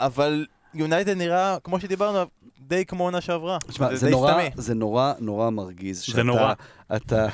אבל 0.00 0.46
יונייטד 0.74 1.16
נראה, 1.16 1.56
כמו 1.64 1.80
שדיברנו, 1.80 2.24
די 2.60 2.84
כמו 2.84 3.04
עונה 3.04 3.20
שעברה. 3.20 3.58
תשמע, 3.66 3.94
זה 3.94 4.06
די 4.06 4.12
נורא, 4.12 4.32
סתמי. 4.32 4.50
זה 4.62 4.74
נורא 4.74 5.12
נורא 5.18 5.50
מרגיז. 5.50 6.04
זה 6.14 6.22
נורא. 6.22 6.52
אתה, 6.96 7.26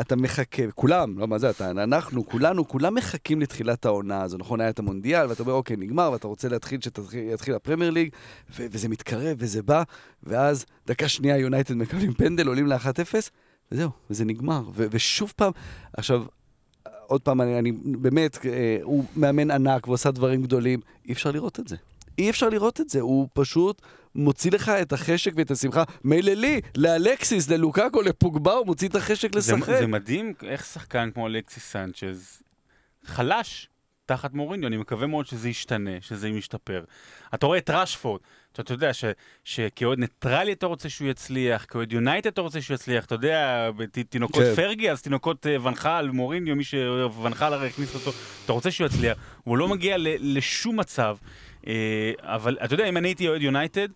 אתה 0.00 0.16
מחכה, 0.16 0.70
כולם, 0.74 1.18
לא 1.18 1.28
מה 1.28 1.38
זה 1.38 1.50
אתה, 1.50 1.70
אנחנו, 1.70 2.26
כולנו, 2.26 2.68
כולם 2.68 2.94
מחכים 2.94 3.40
לתחילת 3.40 3.84
העונה 3.86 4.22
הזו. 4.22 4.38
נכון, 4.38 4.60
היה 4.60 4.70
את 4.70 4.78
המונדיאל, 4.78 5.26
ואתה 5.28 5.42
אומר, 5.42 5.52
אוקיי, 5.52 5.76
נגמר, 5.76 6.10
ואתה 6.12 6.26
רוצה 6.26 6.48
להתחיל 6.48 6.80
שיתחיל 6.80 7.54
הפרמייר 7.54 7.90
ליג, 7.90 8.08
ו- 8.50 8.66
וזה 8.70 8.88
מתקרב, 8.88 9.36
וזה 9.38 9.62
בא, 9.62 9.82
ואז 10.22 10.66
דקה 10.86 11.08
שנייה 11.08 11.38
יונייטד 11.38 11.74
מקבלים 11.74 12.12
פנדל, 12.14 12.46
עולים 12.46 12.66
ל-1-0, 12.66 13.14
וזהו, 13.72 13.90
וזה 14.10 14.24
נגמר. 14.24 14.62
ו- 14.74 14.86
ושוב 14.90 15.32
פעם, 15.36 15.52
עכשיו... 15.96 16.24
עוד 17.06 17.20
פעם, 17.20 17.40
אני, 17.40 17.58
אני 17.58 17.72
באמת, 17.72 18.38
אה, 18.46 18.78
הוא 18.82 19.04
מאמן 19.16 19.50
ענק 19.50 19.88
ועושה 19.88 20.10
דברים 20.10 20.42
גדולים, 20.42 20.80
אי 21.08 21.12
אפשר 21.12 21.30
לראות 21.30 21.60
את 21.60 21.68
זה. 21.68 21.76
אי 22.18 22.30
אפשר 22.30 22.48
לראות 22.48 22.80
את 22.80 22.88
זה, 22.88 23.00
הוא 23.00 23.28
פשוט 23.32 23.82
מוציא 24.14 24.50
לך 24.50 24.68
את 24.68 24.92
החשק 24.92 25.32
ואת 25.36 25.50
השמחה. 25.50 25.82
מילא 26.04 26.32
לי, 26.32 26.60
לאלקסיס, 26.76 27.48
ללוקאקו, 27.50 28.02
לפוגבה, 28.02 28.52
הוא 28.52 28.66
מוציא 28.66 28.88
את 28.88 28.94
החשק 28.94 29.32
זה, 29.32 29.38
לשחק. 29.38 29.78
זה 29.78 29.86
מדהים 29.86 30.32
איך 30.42 30.64
שחקן 30.64 31.10
כמו 31.14 31.26
אלכסיס 31.26 31.72
סנצ'ז 31.72 32.42
חלש 33.04 33.68
תחת 34.06 34.34
מוריניו, 34.34 34.68
אני 34.68 34.76
מקווה 34.76 35.06
מאוד 35.06 35.26
שזה 35.26 35.48
ישתנה, 35.48 35.90
שזה 36.00 36.28
ישתפר. 36.28 36.84
אתה 37.34 37.46
רואה 37.46 37.58
את 37.58 37.70
ראשפורד, 37.70 38.20
אתה, 38.52 38.72
יודע 38.72 38.92
ש, 38.92 39.04
שכאוהד 39.44 39.98
ניטרלי 39.98 40.52
אתה 40.52 40.66
רוצה 40.66 40.88
שהוא 40.88 41.08
יצליח, 41.08 41.66
כאוהד 41.68 41.92
יונייטד 41.92 42.26
אתה 42.26 42.40
רוצה 42.40 42.60
שהוא 42.60 42.74
יצליח, 42.74 43.04
אתה 43.04 43.14
יודע, 43.14 43.70
תינוקות 44.08 44.42
כן. 44.42 44.54
פרגי, 44.54 44.90
אז 44.90 45.02
תינוקות 45.02 45.46
אה, 45.46 45.62
ונחל, 45.62 46.10
מוריניו, 46.12 46.56
מי 46.56 46.64
שונחל 46.64 47.52
הרי 47.52 47.68
הכניס 47.68 47.94
אותו, 47.94 48.12
אתה 48.44 48.52
רוצה 48.52 48.70
שהוא 48.70 48.86
יצליח, 48.86 49.18
הוא 49.44 49.58
לא 49.58 49.68
מגיע 49.68 49.98
ל, 49.98 50.08
לשום 50.20 50.80
מצב, 50.80 51.16
אבל 52.22 52.58
אתה 52.64 52.74
יודע, 52.74 52.88
אם 52.88 52.96
אני 52.96 53.08
הייתי 53.08 53.28
אוהד 53.28 53.42
יונייטד, 53.42 53.88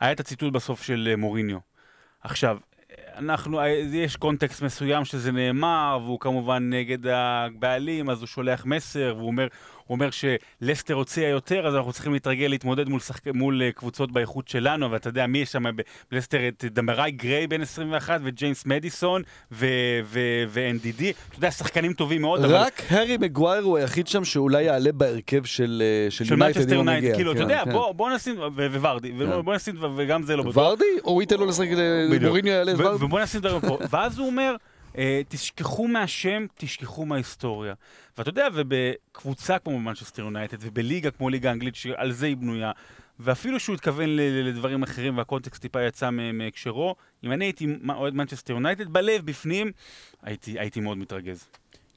היה 0.00 0.12
את 0.12 0.20
הציטוט 0.20 0.52
בסוף 0.52 0.82
של 0.82 1.08
אה, 1.10 1.16
מוריניו. 1.16 1.58
עכשיו, 2.22 2.58
אנחנו, 3.16 3.60
אה, 3.60 3.68
יש 3.92 4.16
קונטקסט 4.16 4.62
מסוים 4.62 5.04
שזה 5.04 5.32
נאמר, 5.32 5.98
והוא 6.04 6.20
כמובן 6.20 6.70
נגד 6.70 7.06
הבעלים, 7.06 8.10
אז 8.10 8.20
הוא 8.20 8.26
שולח 8.26 8.64
מסר, 8.66 9.14
והוא 9.16 9.26
אומר, 9.26 9.46
הוא 9.86 9.94
אומר 9.94 10.08
שלסטר 10.10 10.94
הוציאה 10.94 11.28
יותר, 11.28 11.66
אז 11.66 11.74
אנחנו 11.74 11.92
צריכים 11.92 12.12
להתרגל 12.12 12.46
להתמודד 12.46 12.88
מול, 12.88 13.00
שחק... 13.00 13.26
מול 13.34 13.62
אה, 13.62 13.72
קבוצות 13.72 14.12
באיכות 14.12 14.48
שלנו, 14.48 14.90
ואתה 14.90 15.08
יודע 15.08 15.26
מי 15.26 15.38
יש 15.38 15.52
שם 15.52 15.64
בלסטר, 16.10 16.48
את 16.48 16.64
דמראי 16.64 17.10
גריי 17.10 17.46
בן 17.46 17.62
21, 17.62 18.20
וג'יימס 18.24 18.66
מדיסון, 18.66 19.22
ואנדידי, 19.52 21.02
אתה 21.28 21.38
יודע, 21.38 21.50
שחקנים 21.50 21.92
טובים 21.92 22.20
מאוד, 22.20 22.44
אבל... 22.44 22.54
רק 22.54 22.82
הארי 22.88 23.16
מגווייר 23.16 23.62
הוא 23.64 23.78
היחיד 23.78 24.06
שם 24.06 24.24
שאולי 24.24 24.62
יעלה 24.62 24.92
בהרכב 24.92 25.44
של 25.44 25.82
אה, 25.84 26.10
של 26.10 26.24
יונייטד 26.30 26.72
אם 26.72 26.76
הוא 26.76 26.84
מגיע. 26.84 27.14
כאילו, 27.14 27.32
אתה 27.32 27.38
כן, 27.38 27.44
יודע, 27.44 27.62
כן. 27.64 27.72
בוא, 27.72 27.92
בוא 27.92 28.10
נשים, 28.10 28.36
וורדי, 28.80 29.12
ו- 29.18 29.42
בוא 29.42 29.54
נשים, 29.54 29.74
וגם 29.96 30.22
זה 30.22 30.36
לא 30.36 30.42
בטוח. 30.42 30.56
ורדי? 30.56 30.84
או 31.04 31.10
הוא 31.10 31.22
ייתן 31.22 31.36
לו 31.38 31.46
לשחק, 31.46 31.66
בדיוק. 32.10 32.22
מוריניו 32.22 32.52
יעלה 32.52 32.72
ורדי? 32.76 33.04
ובוא 33.04 33.20
נשים 33.20 33.40
דברים 33.40 33.60
פה. 33.60 33.78
ואז 33.90 34.18
הוא 34.18 34.26
אומר, 34.26 34.50
אה, 34.50 34.73
תשכחו 35.28 35.88
מהשם, 35.88 36.46
תשכחו 36.54 37.06
מההיסטוריה. 37.06 37.74
ואתה 38.18 38.28
יודע, 38.28 38.48
ובקבוצה 38.54 39.58
כמו 39.58 39.80
מנצ'סטר 39.80 40.22
יונייטד, 40.22 40.56
ובליגה 40.60 41.10
כמו 41.10 41.28
ליגה 41.28 41.48
האנגלית, 41.48 41.74
שעל 41.74 42.12
זה 42.12 42.26
היא 42.26 42.36
בנויה, 42.36 42.72
ואפילו 43.20 43.60
שהוא 43.60 43.74
התכוון 43.74 44.16
לדברים 44.16 44.82
אחרים 44.82 45.18
והקונטקסט 45.18 45.62
טיפה 45.62 45.82
יצא 45.82 46.10
מהקשרו, 46.10 46.96
אם 47.24 47.32
אני 47.32 47.44
הייתי 47.44 47.66
אוהד 47.88 48.14
מנצ'סטר 48.14 48.52
יונייטד, 48.52 48.88
בלב, 48.88 49.26
בפנים, 49.26 49.72
הייתי, 50.22 50.58
הייתי 50.58 50.80
מאוד 50.80 50.98
מתרגז. 50.98 51.44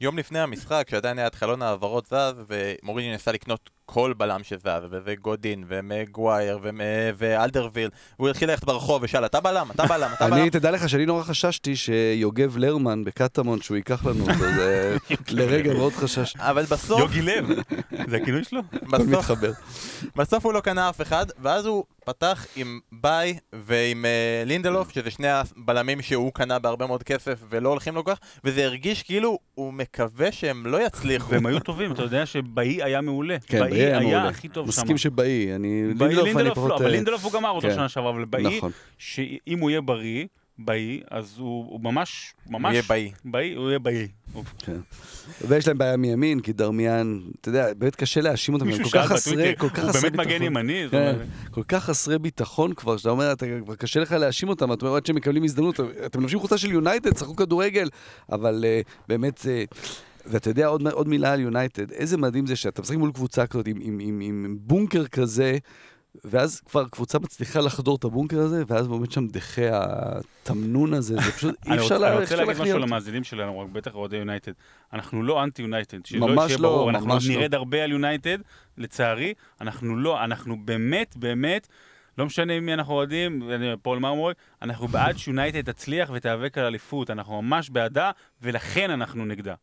יום 0.02 0.18
לפני 0.18 0.40
המשחק, 0.40 0.84
כשעדיין 0.88 1.18
היה 1.18 1.28
את 1.28 1.36
חלון 1.36 1.62
העברות 1.62 2.06
זז, 2.06 2.36
ומוריני 2.48 3.12
ניסה 3.12 3.32
לקנות 3.32 3.70
כל 3.90 4.14
בלם 4.18 4.44
שזז, 4.44 4.68
וזה 4.92 5.16
גודין, 5.22 5.64
ומגווייר, 5.68 6.60
ומ- 6.64 6.82
ואלדרווירלד, 7.18 7.90
והוא 8.20 8.30
התחיל 8.30 8.50
ללכת 8.50 8.64
ברחוב 8.64 9.04
ושאל, 9.04 9.26
אתה 9.26 9.40
בלם, 9.40 9.68
אתה 9.76 9.86
בלם, 9.86 10.10
אתה 10.14 10.28
בלם. 10.28 10.34
אני, 10.42 10.50
תדע 10.50 10.72
לך 10.72 10.90
שאני 10.90 11.06
נורא 11.06 11.24
חששתי 11.24 11.76
שיוגב 11.76 12.58
לרמן 12.58 13.04
בקטמון, 13.04 13.62
שהוא 13.62 13.78
ייקח 13.78 14.06
לנו 14.06 14.22
אותו, 14.22 14.34
זה 14.56 14.98
לרגע 15.30 15.74
מאוד 15.74 15.94
חשש. 15.94 16.34
אבל 16.38 16.64
בסוף, 16.64 17.00
יוגי 17.00 17.22
לב, 17.22 17.46
זה 18.08 18.18
הכינוי 18.18 18.44
שלו? 18.44 18.62
בסוף, 20.16 20.46
הוא 20.46 20.54
לא 20.54 20.60
קנה 20.60 20.90
אף 20.90 21.02
אחד, 21.02 21.26
ואז 21.40 21.66
הוא 21.66 21.84
פתח 22.06 22.46
עם 22.56 22.80
ביי 22.92 23.38
ועם 23.54 24.06
אה, 24.06 24.44
לינדלוף, 24.46 24.90
שזה 24.92 25.12
שני 25.12 25.28
הבלמים 25.30 26.02
שהוא 26.02 26.32
קנה 26.34 26.60
בהרבה 26.60 26.88
מאוד 26.88 27.04
כסף 27.04 27.40
ולא 27.50 27.70
הולכים 27.70 27.96
לו 27.96 28.04
כך, 28.04 28.18
וזה 28.44 28.66
הרגיש 28.66 29.04
כאילו 29.04 29.40
הוא 29.56 29.74
מקווה 29.74 30.32
שהם 30.32 30.66
לא 30.66 30.86
יצליחו. 30.86 31.32
והם 31.32 31.46
היו 31.46 31.60
טובים, 31.60 31.92
אתה 31.92 32.02
יודע 32.04 32.26
שבאי 32.26 32.84
היה 32.84 33.02
מעולה. 33.02 33.38
כן, 33.48 33.60
באי 33.78 33.86
היה 33.88 34.00
מעולה. 34.00 34.22
היה 34.22 34.30
הכי 34.30 34.48
טוב 34.48 34.66
שם. 34.66 34.70
מסכים 34.70 34.98
שבאי, 34.98 35.56
אני... 35.56 35.84
באי 35.98 36.08
לינדלוף 36.08 36.26
אני 36.28 36.34
לינדלוף 36.34 36.58
לא. 36.58 36.76
אבל 36.76 36.86
אה, 36.86 36.92
לינדלוף 36.92 37.24
הוא 37.24 37.32
גמר 37.34 37.50
אותו 37.50 37.68
כן. 37.68 37.74
שנה 37.76 37.90
שעברה, 37.90 38.10
אבל 38.12 38.26
באי, 38.26 38.58
נכון. 38.58 38.72
שאם 38.98 39.60
הוא 39.60 39.70
יהיה 39.70 39.82
בריא, 39.82 40.26
באי, 40.60 41.02
אז 41.12 41.36
הוא 41.38 41.66
הוא 41.70 41.82
ממש, 41.82 42.34
ממש... 42.50 42.72
יהיה 42.74 42.84
באי. 42.90 43.12
באי, 43.26 43.54
הוא 43.54 43.68
יהיה 43.70 43.80
באי. 43.80 44.08
הוא- 44.34 44.44
ויש 45.48 45.68
להם 45.68 45.78
בעיה 45.78 45.98
מימין, 45.98 46.40
כי 46.40 46.54
דרמיאן, 46.54 47.20
אתה 47.42 47.50
יודע, 47.50 47.74
באמת 47.78 47.96
קשה 47.96 48.22
להאשים 48.22 48.54
אותם, 48.54 48.68
הם 48.70 48.84
כל 48.84 48.90
כך 48.90 49.06
חסרי, 49.08 49.54
כל 49.58 49.70
כך 49.70 49.84
הוא 49.84 49.92
באמת 49.92 50.14
מגן 50.14 50.28
ביטחון. 50.28 50.42
ימני? 50.42 50.88
כן, 50.92 51.16
כל 51.52 51.64
כך 51.68 51.84
חסרי 51.84 52.20
ביטחון 52.20 52.74
כבר, 52.74 52.98
שאתה 52.98 53.10
אומר, 53.10 53.34
כבר 53.66 53.76
קשה 53.76 54.00
לך 54.00 54.12
להאשים 54.12 54.50
אותם, 54.50 54.74
אתה 54.74 54.86
אומר, 54.86 54.98
עד 54.98 55.06
שהם 55.06 55.16
מקבלים 55.16 55.44
הזדמנות, 55.44 55.80
אתם 56.06 56.22
לובשים 56.22 56.40
חולצה 56.40 56.58
של 56.58 56.72
יונייטד, 56.72 57.18
שחקו 57.18 57.36
כדורגל, 57.36 57.90
אבל 58.32 58.66
אה, 58.68 58.82
באמת, 59.08 59.46
אה, 59.50 59.64
ואתה 60.28 60.50
יודע, 60.50 60.68
עוד, 60.68 60.88
עוד 60.88 61.08
מילה 61.08 61.34
על 61.34 61.40
יונייטד, 61.40 61.92
איזה 61.92 62.18
מדהים 62.18 62.46
זה 62.46 62.56
שאתה 62.56 62.82
משחק 62.82 62.96
מול 62.96 63.12
קבוצה 63.12 63.48
כזאת 63.48 63.68
עם, 63.68 63.78
עם, 63.82 64.00
עם, 64.02 64.22
עם 64.22 64.58
בונקר 64.60 65.08
כזה, 65.08 65.58
ואז 66.26 66.60
כבר 66.60 66.88
קבוצה 66.88 67.20
מצליחה 67.20 67.60
לחדור 67.60 67.96
את 67.96 68.04
הבונקר 68.04 68.40
הזה, 68.40 68.64
ואז 68.68 68.88
עומד 68.88 69.12
שם 69.12 69.28
דחה 69.28 69.62
התמנון 69.72 70.94
הזה, 70.94 71.16
זה 71.16 71.32
פשוט, 71.32 71.56
אי 71.66 71.76
אפשר 71.78 71.96
רוצה- 71.96 72.08
אני 72.12 72.20
רוצה 72.22 72.36
להגיד 72.36 72.62
משהו. 72.62 72.80
למאזינים 72.80 73.24
שלנו, 73.24 73.60
רק 73.60 73.68
בטח 73.70 73.96
אוהדי 73.96 74.18
יונייטד. 74.18 74.52
אנחנו 74.94 75.24
לא 75.24 75.44
אנטי 75.44 75.62
יונייטד, 75.62 76.06
שלא 76.06 76.28
ממש 76.28 76.46
שיהיה 76.46 76.58
לא, 76.62 76.70
ברור, 76.70 76.90
אנחנו 76.90 77.14
עוד 77.14 77.22
לא. 77.30 77.36
נרד 77.36 77.54
הרבה 77.54 77.84
על 77.84 77.92
יונייטד, 77.92 78.38
לצערי, 78.78 79.34
אנחנו 79.62 79.98
לא, 79.98 80.24
אנחנו 80.24 80.66
באמת, 80.66 81.18
באמת, 81.18 81.68
לא 82.18 82.26
משנה 82.26 82.60
מי 82.60 82.74
אנחנו 82.74 82.94
אוהדים, 82.94 83.50
פול 83.82 84.00
מרמורק, 84.00 84.36
אנחנו 84.62 84.88
בעד 84.88 85.18
שיונייטד 85.18 85.72
תצליח 85.72 86.10
ותיאבק 86.14 86.58
על 86.58 86.66
אליפות, 86.66 87.10
אנחנו 87.10 87.42
ממש 87.42 87.70
בעדה, 87.70 88.12
ולכן 88.42 88.92
אנחנו 88.92 89.26
נגדה. 89.26 89.54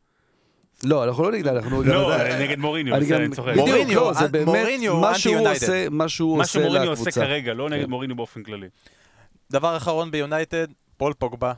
לא, 0.82 1.04
אנחנו 1.04 1.22
לא 1.24 1.32
נגד, 1.32 1.46
אנחנו... 1.46 1.82
לא, 1.82 2.16
נגד 2.40 2.58
מוריניו, 2.58 2.94
אני 2.94 3.28
צוחק. 3.34 3.52
בדיוק, 3.52 3.68
מוריניו, 3.68 4.00
לא, 4.00 4.12
זה 4.12 4.24
אנ- 4.24 4.28
באמת 4.28 4.68
מה 5.00 5.18
שהוא. 5.18 5.48
עושה, 5.48 5.88
מה 5.90 6.08
שהוא 6.08 6.36
מה 6.36 6.42
עושה 6.42 6.52
שמוריניו 6.52 6.90
עושה 6.90 7.00
לקבוצה. 7.00 7.20
כרגע, 7.20 7.54
לא 7.54 7.70
נגד 7.70 7.84
כן. 7.84 7.90
מוריניו 7.90 8.16
באופן 8.16 8.42
כללי. 8.42 8.66
דבר 9.52 9.76
אחרון 9.76 10.10
ביונייטד, 10.10 10.66
פול 10.96 11.12
פוגבה. 11.12 11.52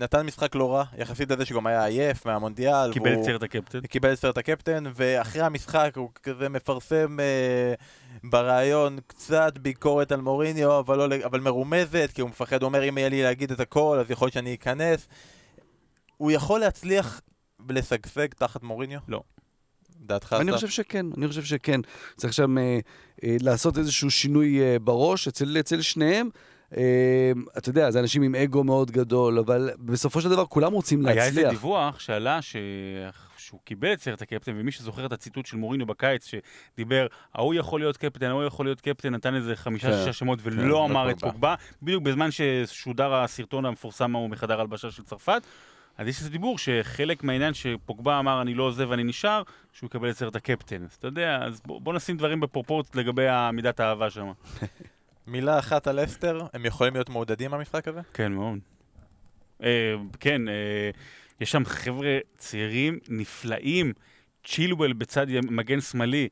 נתן 0.00 0.26
משחק 0.26 0.54
לא 0.54 0.74
רע, 0.74 0.84
יחסית 0.98 1.30
לזה 1.30 1.44
שגם 1.44 1.66
היה 1.66 1.84
עייף 1.84 2.26
מהמונדיאל. 2.26 2.92
קיבל 2.92 3.14
את 3.14 3.24
סרט 3.24 3.42
הקפטן. 3.42 3.80
קיבל 3.80 4.12
את 4.12 4.18
סרט 4.18 4.38
הקפטן, 4.38 4.84
ואחרי 4.94 5.42
המשחק 5.42 5.92
הוא 5.96 6.10
כזה 6.22 6.48
מפרסם 6.48 7.20
אה, 7.20 7.74
בריאיון 8.24 8.98
קצת 9.06 9.58
ביקורת 9.58 10.12
על 10.12 10.20
מוריניו, 10.20 10.78
אבל, 10.78 10.98
לא, 10.98 11.16
אבל 11.24 11.40
מרומזת, 11.40 12.10
כי 12.14 12.20
הוא 12.20 12.30
מפחד, 12.30 12.62
הוא 12.62 12.68
אומר 12.68 12.88
אם 12.88 12.98
יהיה 12.98 13.08
לי 13.08 13.22
להגיד 13.22 13.52
את 13.52 13.60
הכל, 13.60 13.98
אז 14.00 14.10
יכול 14.10 14.26
להיות 14.26 14.34
שאני 14.34 14.54
אכנס. 14.54 15.08
הוא 16.16 16.30
יכול 16.30 16.60
להצליח 16.60 17.20
ולשגשג 17.68 18.26
תחת 18.26 18.62
מוריניו? 18.62 19.00
לא. 19.08 19.22
דעתך 20.00 20.36
אני 20.40 20.50
אסף? 20.50 20.54
חושב 20.56 20.68
שכן, 20.68 21.06
אני 21.16 21.28
חושב 21.28 21.44
שכן. 21.44 21.80
צריך 22.16 22.32
שם 22.32 22.58
אה, 22.58 22.78
אה, 23.24 23.36
לעשות 23.40 23.78
איזשהו 23.78 24.10
שינוי 24.10 24.60
אה, 24.60 24.78
בראש 24.78 25.28
אצל, 25.28 25.56
אצל 25.60 25.80
שניהם. 25.80 26.28
אה, 26.76 27.32
אתה 27.58 27.68
יודע, 27.68 27.90
זה 27.90 28.00
אנשים 28.00 28.22
עם 28.22 28.34
אגו 28.34 28.64
מאוד 28.64 28.90
גדול, 28.90 29.38
אבל 29.38 29.70
בסופו 29.78 30.20
של 30.20 30.28
דבר 30.28 30.46
כולם 30.46 30.72
רוצים 30.72 31.06
היה 31.06 31.24
איזה 31.24 31.42
להצליח. 31.42 31.60
דיווח 31.60 32.00
שעלה 32.00 32.42
ש... 32.42 32.56
שהוא 33.36 33.60
קיבל 33.64 33.92
את 33.92 34.00
סרט 34.02 34.22
הקפטן, 34.22 34.52
ומי 34.56 34.72
שזוכר 34.72 35.06
את 35.06 35.12
הציטוט 35.12 35.46
של 35.46 35.56
מוריניו 35.56 35.86
בקיץ, 35.86 36.30
שדיבר, 36.74 37.06
ההוא 37.34 37.54
יכול 37.54 37.80
להיות 37.80 37.96
קפטן, 37.96 38.26
ההוא 38.26 38.44
יכול 38.44 38.66
להיות 38.66 38.80
קפטן, 38.80 39.14
נתן 39.14 39.34
איזה 39.34 39.56
חמישה, 39.56 39.90
כן, 39.90 39.98
שישה 39.98 40.12
שמות 40.12 40.38
ולא 40.42 40.68
לא 40.68 40.84
אמר 40.84 41.10
את. 41.10 41.20
פוגבה, 41.20 41.54
בדיוק 41.82 42.02
בזמן 42.02 42.28
ששודר 42.30 43.14
הסרטון 43.14 43.64
המפורסם 43.64 44.16
ההוא 44.16 44.30
מחדר 44.30 44.60
הלבשה 44.60 44.90
של 44.90 45.02
צרפת. 45.02 45.42
אז 46.00 46.08
יש 46.08 46.18
איזה 46.18 46.30
דיבור 46.30 46.58
שחלק 46.58 47.24
מהעניין 47.24 47.54
שפוגבה 47.54 48.18
אמר 48.18 48.42
אני 48.42 48.54
לא 48.54 48.62
עוזב 48.62 48.86
ואני 48.90 49.04
נשאר, 49.04 49.42
שהוא 49.72 49.86
יקבל 49.86 50.10
את 50.10 50.16
סרט 50.16 50.36
הקפטן. 50.36 50.84
אז 50.84 50.94
אתה 50.98 51.06
יודע, 51.06 51.38
אז 51.42 51.60
בוא, 51.66 51.80
בוא 51.80 51.94
נשים 51.94 52.16
דברים 52.16 52.40
בפרופורט 52.40 52.96
לגבי 52.96 53.26
מידת 53.52 53.80
האהבה 53.80 54.10
שם. 54.10 54.32
מילה 55.26 55.58
אחת 55.58 55.86
על 55.86 56.04
אסטר, 56.04 56.46
הם 56.52 56.66
יכולים 56.66 56.94
להיות 56.94 57.08
מעודדים 57.08 57.50
מהמשחק 57.50 57.88
הזה? 57.88 58.00
כן, 58.14 58.32
מאוד. 58.32 58.58
אה, 59.62 59.94
כן, 60.20 60.48
אה, 60.48 60.90
יש 61.40 61.50
שם 61.50 61.64
חבר'ה 61.64 62.18
צעירים 62.38 62.98
נפלאים, 63.08 63.92
צ'ילואל 64.44 64.92
בצד 64.92 65.26
מגן 65.42 65.80
שמאלי, 65.80 66.28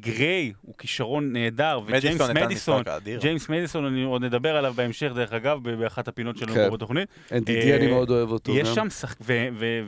גריי 0.00 0.52
הוא 0.62 0.74
כישרון 0.78 1.32
נהדר, 1.32 1.80
וג'יימס 1.86 2.20
מדיסון. 2.20 2.82
ג'יימס 3.20 3.48
מדיסון, 3.48 3.84
אני 3.84 4.02
עוד 4.02 4.24
נדבר 4.24 4.56
עליו 4.56 4.72
בהמשך, 4.76 5.12
דרך 5.14 5.32
אגב, 5.32 5.70
באחת 5.70 6.08
הפינות 6.08 6.36
שלנו 6.36 6.54
כן. 6.54 6.68
פה 6.68 6.76
בתוכנית. 6.76 7.08
NDD 7.28 7.50
אה, 7.50 7.76
אני 7.76 7.86
מאוד 7.86 8.10
אוהב 8.10 8.30
אותו. 8.30 8.52
יש. 8.56 8.68
שם 8.68 8.90
שחק... 8.90 9.16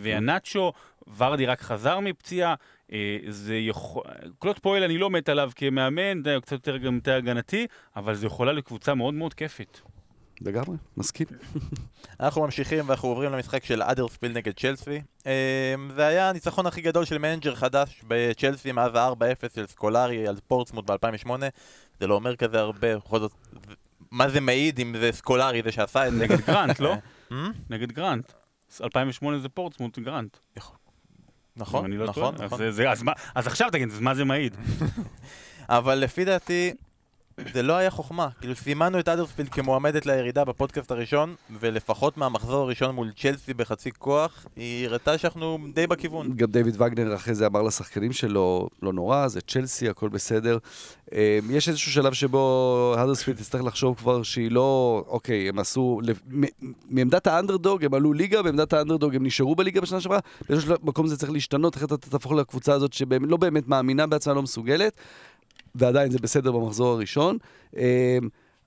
והנאצ'ו, 0.03 0.73
ורדי 1.17 1.47
רק 1.47 1.61
חזר 1.61 2.01
מפציעה, 2.01 2.55
אה, 2.93 3.19
זה 3.29 3.57
יכול... 3.57 4.03
קלוט 4.39 4.59
פועל 4.59 4.83
אני 4.83 4.99
לא 4.99 5.11
מת 5.11 5.29
עליו 5.29 5.51
כמאמן, 5.57 6.23
קצת 6.41 6.53
יותר 6.53 6.77
גם 6.77 6.95
יותר 6.95 7.15
הגנתי, 7.15 7.67
אבל 7.97 8.15
זו 8.15 8.27
יכולה 8.27 8.53
לקבוצה 8.53 8.95
מאוד 8.95 9.15
מאוד 9.15 9.35
כיפית. 9.35 9.83
לגמרי, 10.41 10.77
מסכים. 10.97 11.27
אנחנו 12.21 12.43
ממשיכים 12.43 12.89
ואנחנו 12.89 13.09
עוברים 13.09 13.33
למשחק 13.33 13.65
של 13.65 13.83
אדרספילד 13.83 14.37
נגד 14.37 14.53
צ'לסי. 14.53 15.01
אמ, 15.27 15.31
זה 15.95 16.07
היה 16.07 16.29
הניצחון 16.29 16.67
הכי 16.67 16.81
גדול 16.81 17.05
של 17.05 17.19
מנג'ר 17.19 17.55
חדש 17.55 18.03
בצ'לסי 18.09 18.73
מאז 18.73 18.95
ה-4-0 18.95 19.55
של 19.55 19.67
סקולרי 19.67 20.29
על 20.29 20.37
פורטסמוט 20.49 20.91
ב-2008. 20.91 21.31
זה 22.01 22.07
לא 22.07 22.15
אומר 22.15 22.37
כזה 22.37 22.61
הרבה, 22.61 22.97
בכל 22.97 23.19
זאת, 23.21 23.33
מה 24.11 24.29
זה 24.29 24.41
מעיד 24.41 24.81
אם 24.81 24.95
זה 25.01 25.13
סקולרי 25.13 25.63
זה 25.63 25.73
שעשה 25.73 26.07
את 26.07 26.13
זה? 26.13 26.19
נגד 26.19 26.41
גרנט, 26.41 26.81
לא? 26.81 26.95
הממ? 27.31 27.35
נגד 27.71 27.93
גרנט. 27.93 28.33
2008 28.81 29.39
זה 29.39 29.49
פורטסמוט 29.49 29.99
גרנט. 29.99 30.37
נכון, 31.57 31.85
אני 31.85 31.97
לא 31.97 32.07
נכון. 32.07 32.35
נכון. 32.35 32.61
אז, 33.35 33.47
עכשיו 33.47 33.69
תגיד, 33.73 33.89
אז 33.89 34.01
מה 34.01 34.15
זה 34.15 34.25
מעיד? 34.25 34.57
אבל 35.69 35.95
לפי 35.95 36.25
דעתי, 36.25 36.73
זה 37.53 37.63
לא 37.63 37.73
היה 37.73 37.91
חוכמה. 37.91 38.29
כאילו, 38.41 38.55
סימנו 38.55 38.99
את 38.99 39.09
אדרספילד 39.09 39.49
כמועמדת 39.49 40.07
לירידה 40.07 40.45
בפודקאסט 40.45 40.91
הראשון, 40.91 41.35
ולפחות 41.61 42.17
מהמחזור 42.17 42.63
הראשון 42.63 42.95
מול 42.95 43.11
צ'לסי 43.17 43.55
בחצי 43.55 43.91
כוח, 43.99 44.47
היא 44.57 44.87
הראתה 44.87 45.19
שאנחנו 45.19 45.59
די 45.75 45.87
בכיוון. 45.87 46.37
גם 46.37 46.51
דיוויד 46.51 46.83
וגנר 46.83 47.15
אחרי 47.15 47.35
זה 47.35 47.47
אמר 47.47 47.63
לשחקנים 47.63 48.13
שלו, 48.13 48.69
לא 48.83 48.93
נורא, 48.93 49.29
זה 49.29 49.41
צ'לסי, 49.41 49.89
הכל 49.89 50.09
בסדר. 50.09 50.59
אה, 51.15 51.39
יש 51.51 51.69
איזשהו 51.69 51.93
שלב 51.93 52.13
שבו 52.13 52.95
האדרספילד 52.99 53.37
תצטרך 53.37 53.65
לחשוב 53.65 53.97
כבר 53.97 54.23
שהיא 54.23 54.51
לא, 54.51 55.05
אוקיי, 55.09 55.49
הם 55.49 55.59
עשו, 55.59 56.01
מעמדת 56.91 57.27
האנדרדוג 57.27 57.85
הם 57.85 57.95
עלו 57.95 58.13
ליגה, 58.13 58.43
בעמדת 58.43 58.73
האנדרדוג 58.73 59.15
הם 59.15 59.27
נשארו 59.27 59.55
בליגה 59.55 59.81
בשנה 59.81 60.01
שעברה, 60.01 60.19
באיזשהו 60.49 60.75
מקום 60.83 61.07
זה 61.07 61.17
צריך 61.17 61.33
להשתנות, 61.33 61.77
אחרת 61.77 61.93
אתה 61.93 62.11
תהפוך 62.11 62.33
לקבוצה 62.33 62.75
הזאת 62.75 62.93
שלא 62.93 63.37
באמת 63.37 63.69
מאמינה 63.69 64.07
בעצמה, 64.07 64.35
לא 64.35 64.43
מסוגלת, 64.43 64.93
ועדיין 65.75 66.11
זה 66.11 66.19
בסדר 66.19 66.53
במחזור 66.53 66.93
הראשון. 66.93 67.39
אה, 67.77 68.19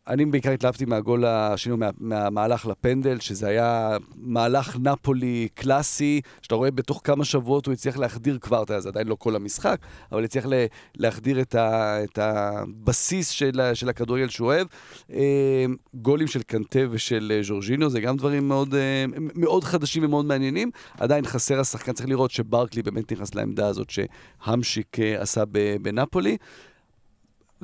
אני 0.07 0.25
בעיקר 0.25 0.51
התלהבתי 0.51 0.85
מהגול 0.85 1.25
השני, 1.25 1.75
מה, 1.75 1.89
מהמהלך 1.97 2.65
לפנדל, 2.65 3.19
שזה 3.19 3.47
היה 3.47 3.97
מהלך 4.15 4.77
נפולי 4.79 5.47
קלאסי, 5.53 6.21
שאתה 6.41 6.55
רואה 6.55 6.71
בתוך 6.71 7.01
כמה 7.03 7.25
שבועות 7.25 7.65
הוא 7.65 7.73
הצליח 7.73 7.97
להחדיר 7.97 8.37
כבר, 8.41 8.63
זה 8.77 8.89
עדיין 8.89 9.07
לא 9.07 9.15
כל 9.15 9.35
המשחק, 9.35 9.77
אבל 10.11 10.23
הצליח 10.23 10.45
להחדיר 10.97 11.41
את, 11.41 11.55
ה, 11.55 11.97
את 12.03 12.17
הבסיס 12.17 13.29
של, 13.29 13.61
של 13.73 13.89
הכדורגל 13.89 14.29
שהוא 14.29 14.47
אוהב. 14.47 14.67
אה, 15.13 15.65
גולים 15.93 16.27
של 16.27 16.41
קנטה 16.41 16.79
ושל 16.91 17.31
אה, 17.35 17.43
ז'ורג'ינו, 17.43 17.89
זה 17.89 18.01
גם 18.01 18.17
דברים 18.17 18.47
מאוד, 18.47 18.75
אה, 18.75 19.05
מאוד 19.35 19.63
חדשים 19.63 20.05
ומאוד 20.05 20.25
מעניינים. 20.25 20.71
עדיין 20.99 21.25
חסר 21.25 21.59
השחקן, 21.59 21.93
צריך 21.93 22.09
לראות 22.09 22.31
שברקלי 22.31 22.81
באמת 22.81 23.11
נכנס 23.11 23.35
לעמדה 23.35 23.67
הזאת 23.67 23.87
שהמשיק 23.89 24.99
אה, 24.99 25.21
עשה 25.21 25.43
בנפולי. 25.81 26.37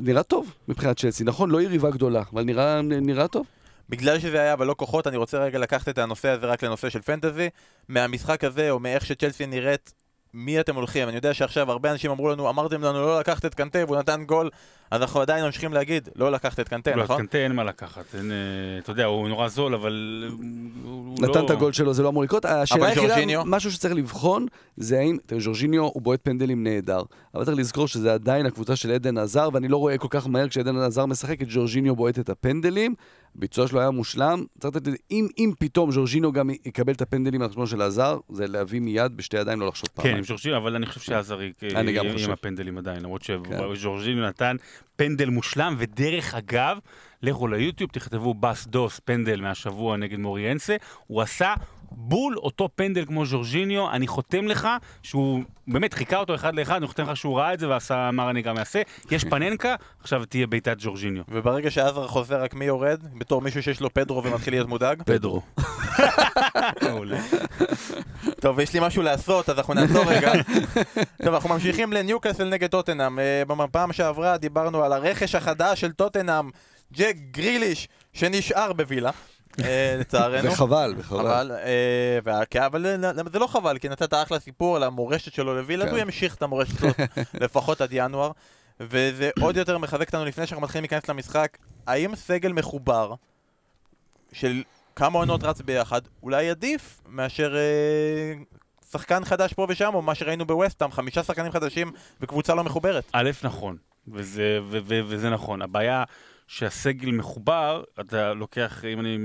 נראה 0.01 0.23
טוב 0.23 0.53
מבחינת 0.67 0.99
צ'לסי, 0.99 1.23
נכון, 1.23 1.49
לא 1.49 1.61
יריבה 1.61 1.89
גדולה, 1.89 2.23
אבל 2.33 2.43
נראה, 2.43 2.81
נראה 2.81 3.27
טוב. 3.27 3.45
בגלל 3.89 4.19
שזה 4.19 4.41
היה 4.41 4.55
ולא 4.59 4.75
כוחות, 4.77 5.07
אני 5.07 5.17
רוצה 5.17 5.37
רגע 5.37 5.59
לקחת 5.59 5.89
את 5.89 5.97
הנושא 5.97 6.29
הזה 6.29 6.45
רק 6.45 6.63
לנושא 6.63 6.89
של 6.89 7.01
פנטזי. 7.01 7.49
מהמשחק 7.89 8.43
הזה, 8.43 8.71
או 8.71 8.79
מאיך 8.79 9.05
שצ'לסי 9.05 9.45
נראית, 9.45 9.93
מי 10.33 10.59
אתם 10.59 10.75
הולכים? 10.75 11.07
אני 11.07 11.15
יודע 11.15 11.33
שעכשיו 11.33 11.71
הרבה 11.71 11.91
אנשים 11.91 12.11
אמרו 12.11 12.29
לנו, 12.29 12.49
אמרתם 12.49 12.81
לנו 12.81 13.01
לא 13.01 13.19
לקחת 13.19 13.45
את 13.45 13.55
קנטה 13.55 13.79
והוא 13.85 13.97
נתן 13.97 14.23
גול, 14.23 14.49
אז 14.91 15.01
אנחנו 15.01 15.21
עדיין 15.21 15.45
ממשיכים 15.45 15.73
להגיד, 15.73 16.09
לא 16.15 16.31
לקחת 16.31 16.59
את 16.59 16.69
קנטה, 16.69 16.95
לא, 16.95 17.03
נכון? 17.03 17.17
קנטה 17.17 17.37
אין 17.37 17.51
מה 17.55 17.63
לקחת, 17.63 18.15
אין, 18.15 18.31
אה, 18.31 18.37
אתה 18.79 18.91
יודע, 18.91 19.05
הוא 19.05 19.29
נורא 19.29 19.47
זול, 19.47 19.73
אבל... 19.73 20.23
הוא- 20.83 21.15
נתן 21.21 21.39
לא- 21.39 21.45
את 21.45 21.49
הגול 21.49 21.73
שלו, 21.73 21.93
זה 21.93 22.03
לא 22.03 22.09
אמור 22.09 22.23
לקרות. 22.23 22.45
השאלה 22.45 22.87
היחידה, 22.87 23.07
ז'ורג'יניו? 23.07 23.41
משהו 23.45 23.71
שצריך 23.71 23.93
לבחון, 23.93 24.45
זה 24.77 24.99
האם, 24.99 25.17
תראה, 25.25 25.41
ז'ורג'יניו 25.41 25.83
הוא 25.83 26.01
בועט 26.01 26.19
פנדלים 26.23 26.63
נהדר, 26.63 27.01
אבל 27.35 27.45
צריך 27.45 27.57
לזכור 27.57 27.87
שזה 27.87 28.13
עדיין 28.13 28.45
הקבוצה 28.45 28.75
של 28.75 28.91
עדן 28.91 29.17
עזר, 29.17 29.49
ואני 29.53 29.67
לא 29.67 29.77
רואה 29.77 29.97
כל 29.97 30.07
כך 30.09 30.27
מהר 30.27 30.47
כשעדן 30.47 30.77
עזר 30.77 31.05
משחק, 31.05 31.41
את 31.41 31.49
ז'ורג'יניו 31.49 31.95
בועט 31.95 32.19
את 32.19 32.29
הפנדלים, 32.29 32.95
הביצוע 33.35 33.67
שלו 33.67 33.79
היה 33.79 33.91
מושלם, 33.91 34.43
צריך 34.59 34.75
לתת, 34.75 34.91
אם, 35.11 35.27
אם 35.37 35.51
פתאום 35.59 35.91
ז'ורג'יניו 35.91 36.31
גם 36.31 36.49
יקבל 36.49 36.93
את 36.93 37.01
הפנדלים 37.01 37.41
על 37.41 37.49
חשבון 37.49 37.65
של 37.67 37.81
עזר, 37.81 38.17
זה 38.29 38.47
להביא 38.47 38.79
מיד 38.79 39.17
בשתי 39.17 39.37
ידיים, 39.37 39.59
לא 39.59 39.67
לחשוב 39.67 39.87
כן, 39.89 39.95
פעמיים. 39.95 40.17
עם 40.17 40.23
ז'ורג'יניו, 40.23 40.57
אבל 40.57 40.75
אני 40.75 40.85
חושב 40.85 40.99
שעזר 41.01 41.39
היא- 41.39 41.53
אני 41.75 41.93
גם 41.93 42.05
עם 42.05 42.13
חושב. 42.13 42.31
הפנדלים 42.31 42.77
עדיין, 42.77 43.01
למרות 43.03 43.23
כן. 43.23 43.35
שז'ורג'יניו 43.75 44.27
נתן 44.27 44.55
פנדל 44.95 45.29
מושלם, 45.29 45.75
ודרך 45.77 46.35
אגב, 46.35 46.77
לכו 47.21 47.47
ליוטיוב, 47.47 47.89
תכתבו 47.91 48.33
בס 48.33 48.67
דוס 48.67 48.99
פנדל 49.05 49.41
מהשבוע 49.41 49.97
נגד 49.97 50.17
מוריאנסה, 50.17 50.75
הוא 51.07 51.21
עשה 51.21 51.53
בול 51.91 52.37
אותו 52.37 52.69
פנדל 52.75 53.05
כמו 53.05 53.25
ז'ורג'יניו, 53.25 53.91
אני 53.91 54.07
חותם 54.07 54.47
לך 54.47 54.67
שהוא 55.03 55.43
באמת 55.67 55.93
חיכה 55.93 56.17
אותו 56.17 56.35
אחד 56.35 56.55
לאחד, 56.55 56.75
אני 56.75 56.87
חותם 56.87 57.03
לך 57.03 57.17
שהוא 57.17 57.37
ראה 57.37 57.53
את 57.53 57.59
זה 57.59 57.69
ועשה 57.69 58.09
אמר 58.09 58.29
אני 58.29 58.41
גם 58.41 58.57
אעשה, 58.57 58.81
יש 59.11 59.23
פננקה, 59.23 59.75
עכשיו 60.01 60.25
תהיה 60.25 60.47
בעיטת 60.47 60.79
ז'ורג'יניו. 60.79 61.23
וברגע 61.29 61.71
שעזר 61.71 62.07
חוזר, 62.07 62.43
רק 62.43 62.53
מי 62.53 62.65
יורד? 62.65 63.03
בתור 63.17 63.41
מישהו 63.41 63.63
שיש 63.63 63.81
לו 63.81 63.93
פדרו 63.93 64.23
ומתחיל 64.23 64.53
להיות 64.53 64.67
מודאג? 64.67 65.03
פדרו. 65.03 65.41
טוב, 68.41 68.59
יש 68.59 68.73
לי 68.73 68.79
משהו 68.81 69.03
לעשות, 69.03 69.49
אז 69.49 69.57
אנחנו 69.57 69.73
נעצור 69.73 70.03
רגע. 70.03 70.31
טוב, 71.25 71.33
אנחנו 71.33 71.49
ממשיכים 71.49 71.93
לניוקאסל 71.93 72.49
נגד 72.49 72.69
טוטנאם. 72.69 73.19
אה, 73.19 73.43
בפעם 73.45 73.93
שעברה 73.93 74.37
דיברנו 74.37 74.83
על 74.83 74.93
הרכש 74.93 75.35
החדש 75.35 75.81
של 75.81 75.91
טוטנאם, 75.91 76.49
ג'ק 76.93 77.15
גריליש, 77.31 77.87
שנשאר 78.13 78.73
בווילה. 78.73 79.11
אה, 79.63 79.95
לצערנו. 79.99 80.51
וחבל, 80.51 80.93
וחבל. 80.97 81.19
אבל, 81.19 81.51
אה, 82.27 82.45
כי- 82.45 82.65
אבל 82.65 82.85
זה 83.33 83.39
לא 83.39 83.47
חבל, 83.47 83.77
כי 83.77 83.89
נתת 83.89 84.13
אחלה 84.13 84.39
סיפור 84.39 84.75
על 84.75 84.83
המורשת 84.83 85.33
שלו 85.33 85.55
לווילה, 85.55 85.85
כן. 85.85 85.91
והוא 85.91 85.99
ימשיך 86.01 86.35
את 86.35 86.41
המורשת 86.41 86.79
שלו 86.79 86.89
לפחות 87.43 87.81
עד 87.81 87.89
ינואר. 87.91 88.31
וזה 88.79 89.29
עוד 89.41 89.57
יותר 89.57 89.77
מחזק 89.77 90.07
אותנו 90.07 90.25
לפני 90.25 90.47
שאנחנו 90.47 90.63
מתחילים 90.63 90.83
להיכנס 90.83 91.09
למשחק. 91.09 91.57
האם 91.87 92.15
סגל 92.15 92.53
מחובר 92.53 93.13
של 94.33 94.63
כמה 94.95 95.19
עונות 95.19 95.43
רץ 95.43 95.61
ביחד, 95.61 96.01
אולי 96.23 96.49
עדיף 96.49 97.01
מאשר 97.07 97.55
אה, 97.55 98.33
שחקן 98.91 99.25
חדש 99.25 99.53
פה 99.53 99.65
ושם, 99.69 99.91
או 99.93 100.01
מה 100.01 100.15
שראינו 100.15 100.45
בווסטהאם, 100.45 100.91
חמישה 100.91 101.23
שחקנים 101.23 101.51
חדשים 101.51 101.91
וקבוצה 102.21 102.55
לא 102.55 102.63
מחוברת. 102.63 103.03
א', 103.11 103.29
נכון, 103.43 103.77
וזה, 104.07 104.59
ו- 104.71 104.77
ו- 104.85 105.01
וזה 105.07 105.29
נכון. 105.29 105.61
הבעיה 105.61 106.03
שהסגל 106.51 107.11
מחובר, 107.11 107.83
אתה 107.99 108.33
לוקח, 108.33 108.85
אם 108.85 108.99
אני 108.99 109.17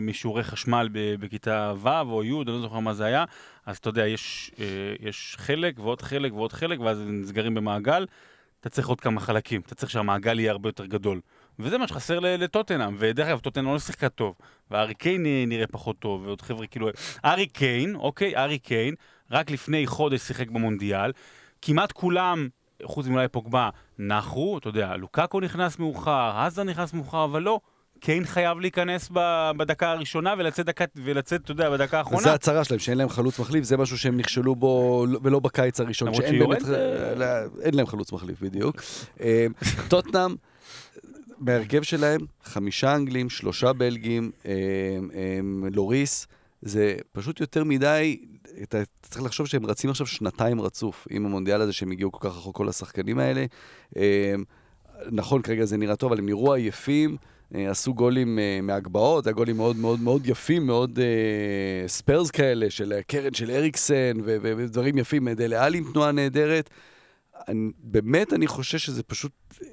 משיעורי 0.00 0.44
חשמל 0.44 0.88
בכיתה 0.92 1.72
ו' 1.82 1.88
או 1.88 2.24
י', 2.24 2.42
אני 2.42 2.46
לא 2.46 2.60
זוכר 2.60 2.78
מה 2.78 2.94
זה 2.94 3.04
היה, 3.04 3.24
אז 3.66 3.76
אתה 3.76 3.88
יודע, 3.88 4.06
יש, 4.06 4.50
אה, 4.58 4.64
יש 5.00 5.36
חלק 5.38 5.78
ועוד 5.78 6.02
חלק 6.02 6.32
ועוד 6.32 6.52
חלק, 6.52 6.80
ואז 6.80 7.00
הם 7.00 7.20
נסגרים 7.20 7.54
במעגל. 7.54 8.06
אתה 8.60 8.68
צריך 8.68 8.88
עוד 8.88 9.00
כמה 9.00 9.20
חלקים, 9.20 9.60
אתה 9.60 9.74
צריך 9.74 9.92
שהמעגל 9.92 10.40
יהיה 10.40 10.50
הרבה 10.50 10.68
יותר 10.68 10.86
גדול. 10.86 11.20
וזה 11.58 11.78
מה 11.78 11.88
שחסר 11.88 12.20
לטוטנאם, 12.20 12.96
ודרך 12.98 13.28
אגב, 13.28 13.38
טוטנאם 13.38 13.72
לא 13.72 13.78
שיחקה 13.78 14.08
טוב, 14.08 14.34
והארי 14.70 14.94
קיין 14.94 15.26
נראה 15.46 15.66
פחות 15.66 15.98
טוב, 15.98 16.26
ועוד 16.26 16.42
חבר'ה 16.42 16.66
כאילו... 16.66 16.88
ארי 17.24 17.46
קיין, 17.46 17.94
אוקיי, 17.94 18.36
ארי 18.36 18.58
קיין, 18.58 18.94
רק 19.30 19.50
לפני 19.50 19.86
חודש 19.86 20.20
שיחק 20.20 20.48
במונדיאל, 20.48 21.12
כמעט 21.62 21.92
כולם, 21.92 22.48
חוץ 22.84 23.06
מאולי 23.06 23.28
פוגבה, 23.28 23.68
נחו, 23.98 24.58
אתה 24.58 24.68
יודע, 24.68 24.96
לוקאקו 24.96 25.40
נכנס 25.40 25.78
מאוחר, 25.78 26.32
עזה 26.36 26.64
נכנס 26.64 26.92
מאוחר, 26.94 27.24
אבל 27.24 27.42
לא. 27.42 27.60
קיין 28.00 28.24
חייב 28.24 28.60
להיכנס 28.60 29.10
בדקה 29.56 29.90
הראשונה 29.90 30.34
ולצאת, 30.38 30.66
דקה, 30.66 30.84
ולצאת, 30.96 31.40
אתה 31.44 31.52
יודע, 31.52 31.70
בדקה 31.70 31.98
האחרונה. 31.98 32.22
זה 32.22 32.32
הצרה 32.34 32.64
שלהם, 32.64 32.78
שאין 32.80 32.98
להם 32.98 33.08
חלוץ 33.08 33.38
מחליף, 33.38 33.64
זה 33.64 33.76
משהו 33.76 33.98
שהם 33.98 34.16
נכשלו 34.16 34.54
בו, 34.54 35.06
ולא 35.22 35.40
בקיץ 35.40 35.80
הראשון. 35.80 36.08
למרות 36.08 36.22
שאין 36.22 36.38
באמת- 36.38 36.62
אה, 36.64 37.14
לא, 37.14 37.26
אין 37.62 37.74
להם 37.74 37.86
חלוץ 37.86 38.12
מחליף, 38.12 38.40
בדיוק. 38.40 38.76
אה, 39.20 39.46
טוטנאם, 39.88 40.34
בהרכב 41.38 41.82
שלהם, 41.82 42.20
חמישה 42.44 42.94
אנגלים, 42.94 43.30
שלושה 43.30 43.72
בלגים, 43.72 44.30
אה, 44.46 44.52
לוריס, 45.72 46.26
זה 46.62 46.94
פשוט 47.12 47.40
יותר 47.40 47.64
מדי, 47.64 48.20
אתה 48.62 48.78
צריך 49.02 49.22
לחשוב 49.24 49.46
שהם 49.46 49.66
רצים 49.66 49.90
עכשיו 49.90 50.06
שנתיים 50.06 50.60
רצוף 50.60 51.06
עם 51.10 51.26
המונדיאל 51.26 51.60
הזה, 51.60 51.72
שהם 51.72 51.90
הגיעו 51.90 52.12
כל 52.12 52.28
כך 52.28 52.36
רחוק, 52.36 52.56
כל 52.56 52.68
השחקנים 52.68 53.18
האלה. 53.18 53.44
אה, 53.96 54.34
נכון, 55.10 55.42
כרגע 55.42 55.64
זה 55.64 55.76
נראה 55.76 55.96
טוב, 55.96 56.12
אבל 56.12 56.18
הם 56.20 56.26
נראו 56.26 56.54
עייפים. 56.54 57.16
אה, 57.54 57.70
עשו 57.70 57.94
גולים 57.94 58.38
אה, 58.38 58.58
מהגבהות, 58.62 59.26
היה 59.26 59.32
גולים 59.34 59.56
מאוד 59.56 59.76
מאוד 59.76 60.00
מאוד 60.00 60.26
יפים, 60.26 60.66
מאוד 60.66 60.98
אה, 60.98 61.88
ספיירס 61.88 62.30
כאלה, 62.30 62.70
של 62.70 62.92
הקרן 62.92 63.34
של 63.34 63.50
אריקסן, 63.50 64.12
ו- 64.24 64.36
ודברים 64.42 64.98
יפים, 64.98 65.28
דלה 65.28 65.64
עלי 65.64 65.78
עם 65.78 65.84
תנועה 65.92 66.12
נהדרת. 66.12 66.70
אני, 67.48 67.70
באמת, 67.78 68.32
אני 68.32 68.46
חושש 68.46 68.86
שזה 68.86 69.02
פשוט 69.02 69.32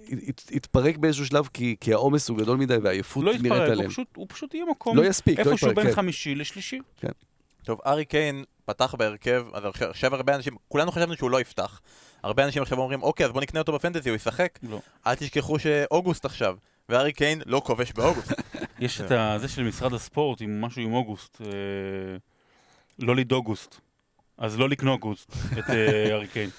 ית- 0.10 0.52
יתפרק 0.52 0.98
באיזשהו 0.98 1.26
שלב, 1.26 1.50
כי, 1.54 1.76
כי 1.80 1.94
העומס 1.94 2.30
הוא 2.30 2.38
גדול 2.38 2.58
מדי 2.58 2.76
והעייפות 2.76 3.24
לא 3.24 3.32
נראית 3.32 3.46
יתפרק, 3.46 3.62
הוא 3.62 3.72
עליהם. 3.72 3.90
פשוט, 3.90 4.08
הוא 4.16 4.26
פשוט 4.30 4.54
יהיה 4.54 4.66
מקום 4.72 4.98
לא 4.98 5.06
יספיק, 5.06 5.40
לא 5.40 5.52
איפשהו 5.52 5.68
יתפרק, 5.68 5.76
בין 5.86 5.94
כן. 5.94 6.02
חמישי 6.02 6.36
לשלישי. 6.36 6.80
טוב, 7.64 7.80
ארי 7.86 8.06
קיין 8.06 8.44
פתח 8.70 8.96
בהרכב, 8.96 9.46
אז 9.54 9.64
עכשיו- 9.90 10.16
הרבה 10.16 10.36
אנשים, 10.36 10.56
כולנו 10.68 10.92
חשבנו 10.92 11.16
שהוא 11.16 11.30
לא 11.32 11.42
יפתח. 11.42 11.82
הרבה 12.24 12.46
אנשים 12.46 12.62
עכשיו 12.62 12.78
אומרים, 12.80 13.04
אוקיי, 13.04 13.26
אז 13.26 13.32
בוא 13.32 13.42
נקנה 13.42 13.60
אותו 13.60 13.72
בפנטזי, 13.74 14.10
הוא 14.10 14.16
ישחק. 14.16 14.60
לא. 14.70 14.80
אל 15.08 15.16
תשכחו 15.16 15.60
שאוגוסט 15.60 16.26
עכשיו, 16.26 16.56
וארי 16.90 17.12
קיין 17.14 17.42
לא 17.46 17.62
כובש 17.66 17.92
באוגוסט. 17.92 18.32
יש 18.80 19.02
את 19.02 19.12
ה- 19.12 19.36
זה 19.40 19.48
של 19.48 19.64
משרד 19.64 19.94
הספורט 19.94 20.42
עם 20.42 20.62
משהו 20.62 20.82
עם 20.82 20.94
אוגוסט, 20.94 21.42
אה, 21.42 21.48
לא 23.00 23.16
לידוגוסט. 23.16 23.76
אז 24.38 24.60
לא 24.60 24.70
לקנוגוסט 24.70 25.32
את 25.60 25.70
אה, 25.70 25.76
ארי 26.16 26.28
קיין. 26.28 26.50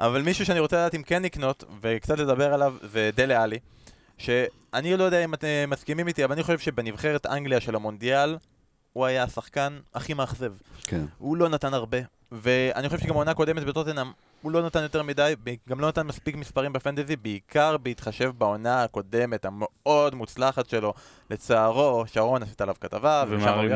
אבל 0.00 0.22
מישהו 0.22 0.46
שאני 0.46 0.60
רוצה 0.60 0.76
לדעת 0.76 0.94
אם 0.94 1.02
כן 1.02 1.22
לקנות, 1.22 1.64
וקצת 1.80 2.18
לדבר 2.18 2.54
עליו, 2.54 2.74
זה 2.82 3.10
דלה 3.16 3.42
עלי. 3.42 3.58
שאני 4.18 4.96
לא 4.96 5.04
יודע 5.04 5.24
אם 5.24 5.34
אתם 5.34 5.46
מסכימים 5.68 6.08
איתי, 6.08 6.24
אבל 6.24 6.32
אני 6.32 6.42
חושב 6.42 6.58
שבנבחרת 6.58 7.26
אנגליה 7.26 7.60
של 7.60 7.74
המונדיאל, 7.74 8.36
הוא 8.96 9.06
היה 9.06 9.22
השחקן 9.22 9.78
הכי 9.94 10.14
מאכזב. 10.14 10.52
כן. 10.82 11.00
הוא 11.18 11.36
לא 11.36 11.48
נתן 11.48 11.74
הרבה, 11.74 11.98
ואני 12.32 12.88
חושב 12.88 13.02
שגם 13.02 13.14
העונה 13.14 13.30
הקודמת 13.30 13.64
בטוטנאם, 13.64 14.06
הוא 14.42 14.52
לא 14.52 14.62
נתן 14.62 14.82
יותר 14.82 15.02
מדי, 15.02 15.34
גם 15.68 15.80
לא 15.80 15.88
נתן 15.88 16.06
מספיק 16.06 16.36
מספרים 16.36 16.72
בפנטזי, 16.72 17.16
בעיקר 17.16 17.76
בהתחשב 17.76 18.32
בעונה 18.38 18.82
הקודמת 18.82 19.44
המאוד 19.44 20.14
מוצלחת 20.14 20.68
שלו. 20.68 20.94
לצערו, 21.30 22.04
שרון 22.06 22.42
עשית 22.42 22.60
עליו 22.60 22.74
כתבה, 22.80 23.24
ומשם 23.28 23.48
הוא 23.48 23.64
ירד. 23.64 23.72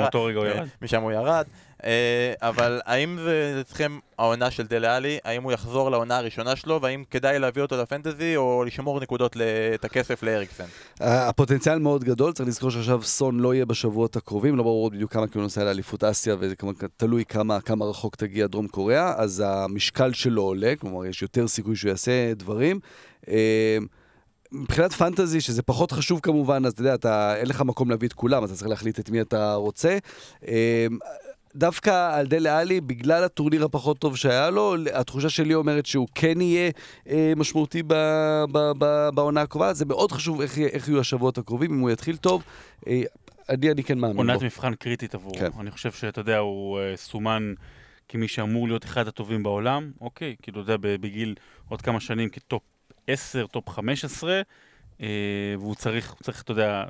אה, 0.46 0.56
ירד. 0.56 0.68
משם 0.82 1.02
הוא 1.02 1.12
ירד. 1.12 1.46
אה, 1.84 2.32
אבל 2.48 2.80
האם 2.84 3.18
זה 3.24 3.58
אצלכם 3.60 3.98
העונה 4.18 4.50
של 4.50 4.66
דלה 4.66 4.96
עלי? 4.96 5.18
האם 5.24 5.42
הוא 5.42 5.52
יחזור 5.52 5.90
לעונה 5.90 6.16
הראשונה 6.16 6.56
שלו? 6.56 6.82
והאם 6.82 7.04
כדאי 7.10 7.38
להביא 7.38 7.62
אותו 7.62 7.82
לפנטזי 7.82 8.36
או 8.36 8.64
לשמור 8.66 9.00
נקודות 9.00 9.36
את 9.74 9.84
הכסף 9.84 10.22
לאריקסן? 10.22 10.64
הפוטנציאל 11.00 11.78
מאוד 11.78 12.04
גדול, 12.04 12.32
צריך 12.32 12.48
לזכור 12.48 12.70
שעכשיו 12.70 13.02
סון 13.02 13.40
לא 13.40 13.54
יהיה 13.54 13.66
בשבועות 13.66 14.16
הקרובים, 14.16 14.56
לא 14.56 14.62
ברור 14.62 14.90
בדיוק 14.90 15.12
כמה 15.12 15.26
כאילו 15.26 15.42
נוסע 15.42 15.64
לאליפות 15.64 16.04
אסיה, 16.04 16.36
וזה 16.38 16.54
תלוי 16.96 17.24
כמה, 17.24 17.60
כמה 17.60 17.84
רחוק 17.84 18.16
תגיע 18.16 18.46
דרום 18.46 18.68
קוריאה, 18.68 19.14
אז 19.16 19.42
המשקל 19.46 20.12
שלו 20.12 20.42
עולה, 20.42 20.72
כלומר 20.80 21.06
יש 21.06 21.22
יותר 21.22 21.48
סיכוי 21.48 21.76
שהוא 21.76 21.88
יעשה 21.88 22.34
דברים. 22.34 22.80
אה, 23.28 23.78
מבחינת 24.52 24.92
פנטזי, 24.92 25.40
שזה 25.40 25.62
פחות 25.62 25.92
חשוב 25.92 26.20
כמובן, 26.20 26.66
אז 26.66 26.72
אתה 26.72 26.80
יודע, 26.80 26.94
אתה, 26.94 27.36
אין 27.36 27.46
לך 27.46 27.60
מקום 27.60 27.90
להביא 27.90 28.08
את 28.08 28.12
כולם, 28.12 28.44
אתה 28.44 28.54
צריך 28.54 28.68
להחליט 28.68 29.00
את 29.00 29.10
מי 29.10 29.20
אתה 29.20 29.54
רוצה. 29.54 29.98
דווקא 31.54 32.16
על 32.16 32.26
דלה 32.26 32.58
עלי, 32.58 32.80
בגלל 32.80 33.24
הטורניר 33.24 33.64
הפחות 33.64 33.98
טוב 33.98 34.16
שהיה 34.16 34.50
לו, 34.50 34.74
התחושה 34.94 35.28
שלי 35.28 35.54
אומרת 35.54 35.86
שהוא 35.86 36.08
כן 36.14 36.40
יהיה 36.40 36.70
אה, 37.08 37.32
משמעותי 37.36 37.82
ב, 37.82 37.94
ב, 38.52 38.58
ב, 38.78 39.08
בעונה 39.14 39.42
הקרובה. 39.42 39.72
זה 39.72 39.84
מאוד 39.84 40.12
חשוב 40.12 40.40
איך, 40.40 40.58
איך 40.58 40.88
יהיו 40.88 41.00
השבועות 41.00 41.38
הקרובים, 41.38 41.72
אם 41.74 41.80
הוא 41.80 41.90
יתחיל 41.90 42.16
טוב. 42.16 42.42
אה, 42.86 43.02
אני, 43.48 43.70
אני 43.70 43.82
כן 43.82 43.98
מאמין 43.98 44.16
בו. 44.16 44.22
עונת 44.22 44.42
מבחן 44.42 44.74
קריטית 44.74 45.14
עבורו. 45.14 45.34
כן. 45.34 45.50
אני 45.60 45.70
חושב 45.70 45.92
שאתה 45.92 46.20
יודע, 46.20 46.38
הוא 46.38 46.80
אה, 46.80 46.96
סומן 46.96 47.54
כמי 48.08 48.28
שאמור 48.28 48.68
להיות 48.68 48.84
אחד 48.84 49.08
הטובים 49.08 49.42
בעולם. 49.42 49.90
אוקיי, 50.00 50.36
כאילו, 50.42 50.62
אתה 50.62 50.72
יודע, 50.72 50.98
בגיל 50.98 51.34
עוד 51.68 51.82
כמה 51.82 52.00
שנים 52.00 52.28
כ 52.28 52.42
top 52.42 52.62
10, 53.06 53.46
top 53.46 53.68
15, 53.68 54.42
אה, 55.00 55.06
והוא 55.58 55.74
צריך, 55.74 56.14
צריך, 56.22 56.42
אתה 56.42 56.52
יודע, 56.52 56.84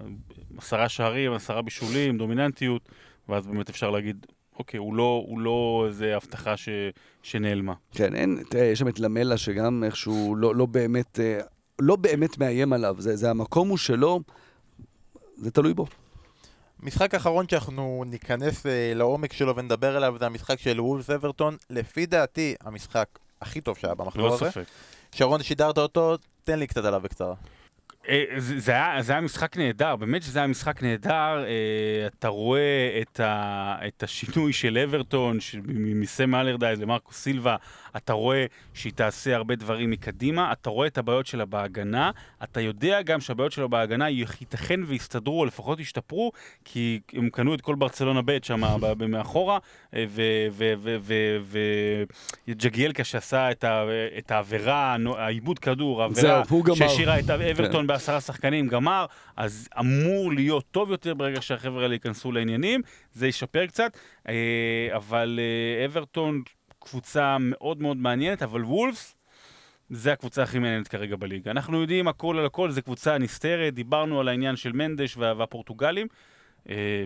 עשרה 0.58 0.88
שערים, 0.88 1.32
עשרה 1.32 1.62
בישולים, 1.62 2.18
דומיננטיות, 2.18 2.88
ואז 3.28 3.46
באמת 3.46 3.68
אפשר 3.68 3.90
להגיד, 3.90 4.26
אוקיי, 4.60 4.78
הוא 4.78 4.94
לא, 4.94 5.24
הוא 5.26 5.40
לא 5.40 5.84
איזה 5.86 6.16
הבטחה 6.16 6.56
ש, 6.56 6.68
שנעלמה. 7.22 7.74
כן, 7.92 8.14
אין, 8.14 8.42
תראה, 8.50 8.64
יש 8.64 8.78
שם 8.78 8.88
את 8.88 9.00
למלה 9.00 9.36
שגם 9.36 9.84
איכשהו 9.84 10.36
לא, 10.36 10.54
לא 10.54 10.66
באמת, 10.66 11.20
אה, 11.20 11.40
לא 11.78 11.96
באמת 11.96 12.38
מאיים 12.38 12.72
עליו. 12.72 12.96
זה, 12.98 13.16
זה 13.16 13.30
המקום 13.30 13.68
הוא 13.68 13.78
שלו, 13.78 14.20
זה 15.36 15.50
תלוי 15.50 15.74
בו. 15.74 15.86
משחק 16.80 17.14
אחרון 17.14 17.48
שאנחנו 17.48 18.04
ניכנס 18.06 18.66
אה, 18.66 18.92
לעומק 18.94 19.32
שלו 19.32 19.56
ונדבר 19.56 19.96
עליו 19.96 20.16
זה 20.18 20.26
המשחק 20.26 20.58
של 20.58 20.80
וולבס 20.80 21.10
אברטון. 21.10 21.56
לפי 21.70 22.06
דעתי, 22.06 22.54
המשחק 22.60 23.18
הכי 23.40 23.60
טוב 23.60 23.78
שהיה 23.78 23.94
במחזור 23.94 24.28
לא 24.28 24.34
הזה. 24.34 24.50
ספק. 24.50 24.64
שרון, 25.12 25.42
שידרת 25.42 25.78
אותו, 25.78 26.16
תן 26.44 26.58
לי 26.58 26.66
קצת 26.66 26.84
עליו 26.84 27.00
בקצרה. 27.00 27.34
אה, 28.08 28.24
זה, 28.36 28.72
היה, 28.72 29.02
זה 29.02 29.12
היה 29.12 29.20
משחק 29.20 29.56
נהדר, 29.56 29.96
באמת 29.96 30.22
שזה 30.22 30.38
היה 30.38 30.48
משחק 30.48 30.82
נהדר. 30.82 31.44
אה, 31.44 32.06
אתה 32.06 32.28
רואה 32.28 33.00
את, 33.02 33.20
ה, 33.20 33.76
את 33.86 34.02
השינוי 34.02 34.52
של 34.52 34.78
אברטון, 34.78 35.38
מסם 35.74 36.34
אלרדייז 36.34 36.80
למרקו 36.80 37.12
סילבה, 37.12 37.56
אתה 37.96 38.12
רואה 38.12 38.46
שהיא 38.74 38.92
תעשה 38.92 39.36
הרבה 39.36 39.54
דברים 39.54 39.90
מקדימה, 39.90 40.52
אתה 40.52 40.70
רואה 40.70 40.86
את 40.86 40.98
הבעיות 40.98 41.26
שלה 41.26 41.44
בהגנה, 41.44 42.10
אתה 42.42 42.60
יודע 42.60 43.02
גם 43.02 43.20
שהבעיות 43.20 43.52
שלה 43.52 43.66
בהגנה 43.66 44.08
ייתכן 44.08 44.80
ויסתדרו, 44.86 45.40
או 45.40 45.44
לפחות 45.44 45.80
ישתפרו, 45.80 46.32
כי 46.64 47.00
הם 47.12 47.28
קנו 47.30 47.54
את 47.54 47.60
כל 47.60 47.74
ברצלונה 47.74 48.20
ב' 48.24 48.38
שם 48.42 48.60
מאחורה, 49.08 49.58
אה, 49.94 50.04
וג'גיאלקה 52.48 53.04
שעשה 53.04 53.50
את, 54.18 54.30
העבירה, 54.30 54.96
העיבוד 55.16 55.58
כדור, 55.58 56.02
העבירה. 56.02 56.42
שהשאירה 56.74 57.18
את 57.18 57.30
אברטון 57.30 57.86
בעשרה 57.86 58.20
שחקנים, 58.20 58.68
גמר, 58.68 59.06
אז 59.36 59.68
אמור 59.78 60.32
להיות 60.32 60.64
טוב 60.70 60.90
יותר 60.90 61.14
ברגע 61.14 61.42
שהחבר'ה 61.42 61.82
האלה 61.82 61.94
ייכנסו 61.94 62.32
לעניינים, 62.32 62.80
זה 63.12 63.28
ישפר 63.28 63.66
קצת, 63.66 63.98
אה, 64.28 64.34
אבל 64.96 65.40
אה, 65.40 65.84
אברטון 65.84 66.42
קבוצה 66.80 67.36
מאוד 67.40 67.82
מאוד 67.82 67.96
מעניינת, 67.96 68.42
אבל 68.42 68.64
וולפס 68.64 69.14
זה 69.90 70.12
הקבוצה 70.12 70.42
הכי 70.42 70.58
מעניינת 70.58 70.88
כרגע 70.88 71.16
בליגה. 71.16 71.50
אנחנו 71.50 71.80
יודעים 71.80 72.08
הכל 72.08 72.38
על 72.38 72.46
הכל, 72.46 72.70
זו 72.70 72.82
קבוצה 72.82 73.18
נסתרת, 73.18 73.74
דיברנו 73.74 74.20
על 74.20 74.28
העניין 74.28 74.56
של 74.56 74.72
מנדש 74.72 75.16
וה- 75.16 75.34
והפורטוגלים. 75.36 76.06
אה, 76.68 77.04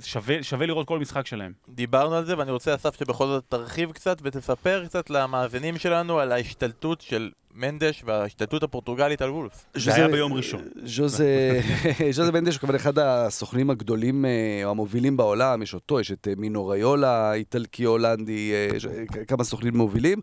שווה, 0.00 0.42
שווה 0.42 0.66
לראות 0.66 0.88
כל 0.88 0.98
משחק 0.98 1.26
שלהם. 1.26 1.52
דיברנו 1.68 2.14
על 2.14 2.24
זה, 2.24 2.38
ואני 2.38 2.50
רוצה, 2.50 2.74
אסף, 2.74 2.98
שבכל 2.98 3.26
זאת 3.26 3.44
תרחיב 3.48 3.92
קצת 3.92 4.18
ותספר 4.22 4.84
קצת 4.86 5.10
למאזינים 5.10 5.78
שלנו 5.78 6.18
על 6.20 6.32
ההשתלטות 6.32 7.00
של 7.00 7.30
מנדש 7.54 8.02
וההשתלטות 8.06 8.62
הפורטוגלית 8.62 9.22
על 9.22 9.30
וולף. 9.30 9.66
זה 9.76 9.94
היה 9.94 10.08
ביום 10.08 10.32
ראשון. 10.32 10.62
ז'וזה 10.84 12.32
בנדש 12.32 12.54
הוא 12.54 12.60
כמובן 12.60 12.74
אחד 12.74 12.98
הסוכנים 12.98 13.70
הגדולים 13.70 14.24
אה, 14.24 14.30
או 14.64 14.70
המובילים 14.70 15.16
בעולם, 15.16 15.62
יש 15.62 15.74
אותו, 15.74 16.00
יש 16.00 16.12
את 16.12 16.28
אה, 16.28 16.32
מינו 16.36 16.66
ריולה, 16.66 17.32
איטלקי 17.32 17.84
הולנדי, 17.84 18.52
אה, 18.52 19.24
כמה 19.24 19.44
סוכנים 19.44 19.76
מובילים. 19.76 20.20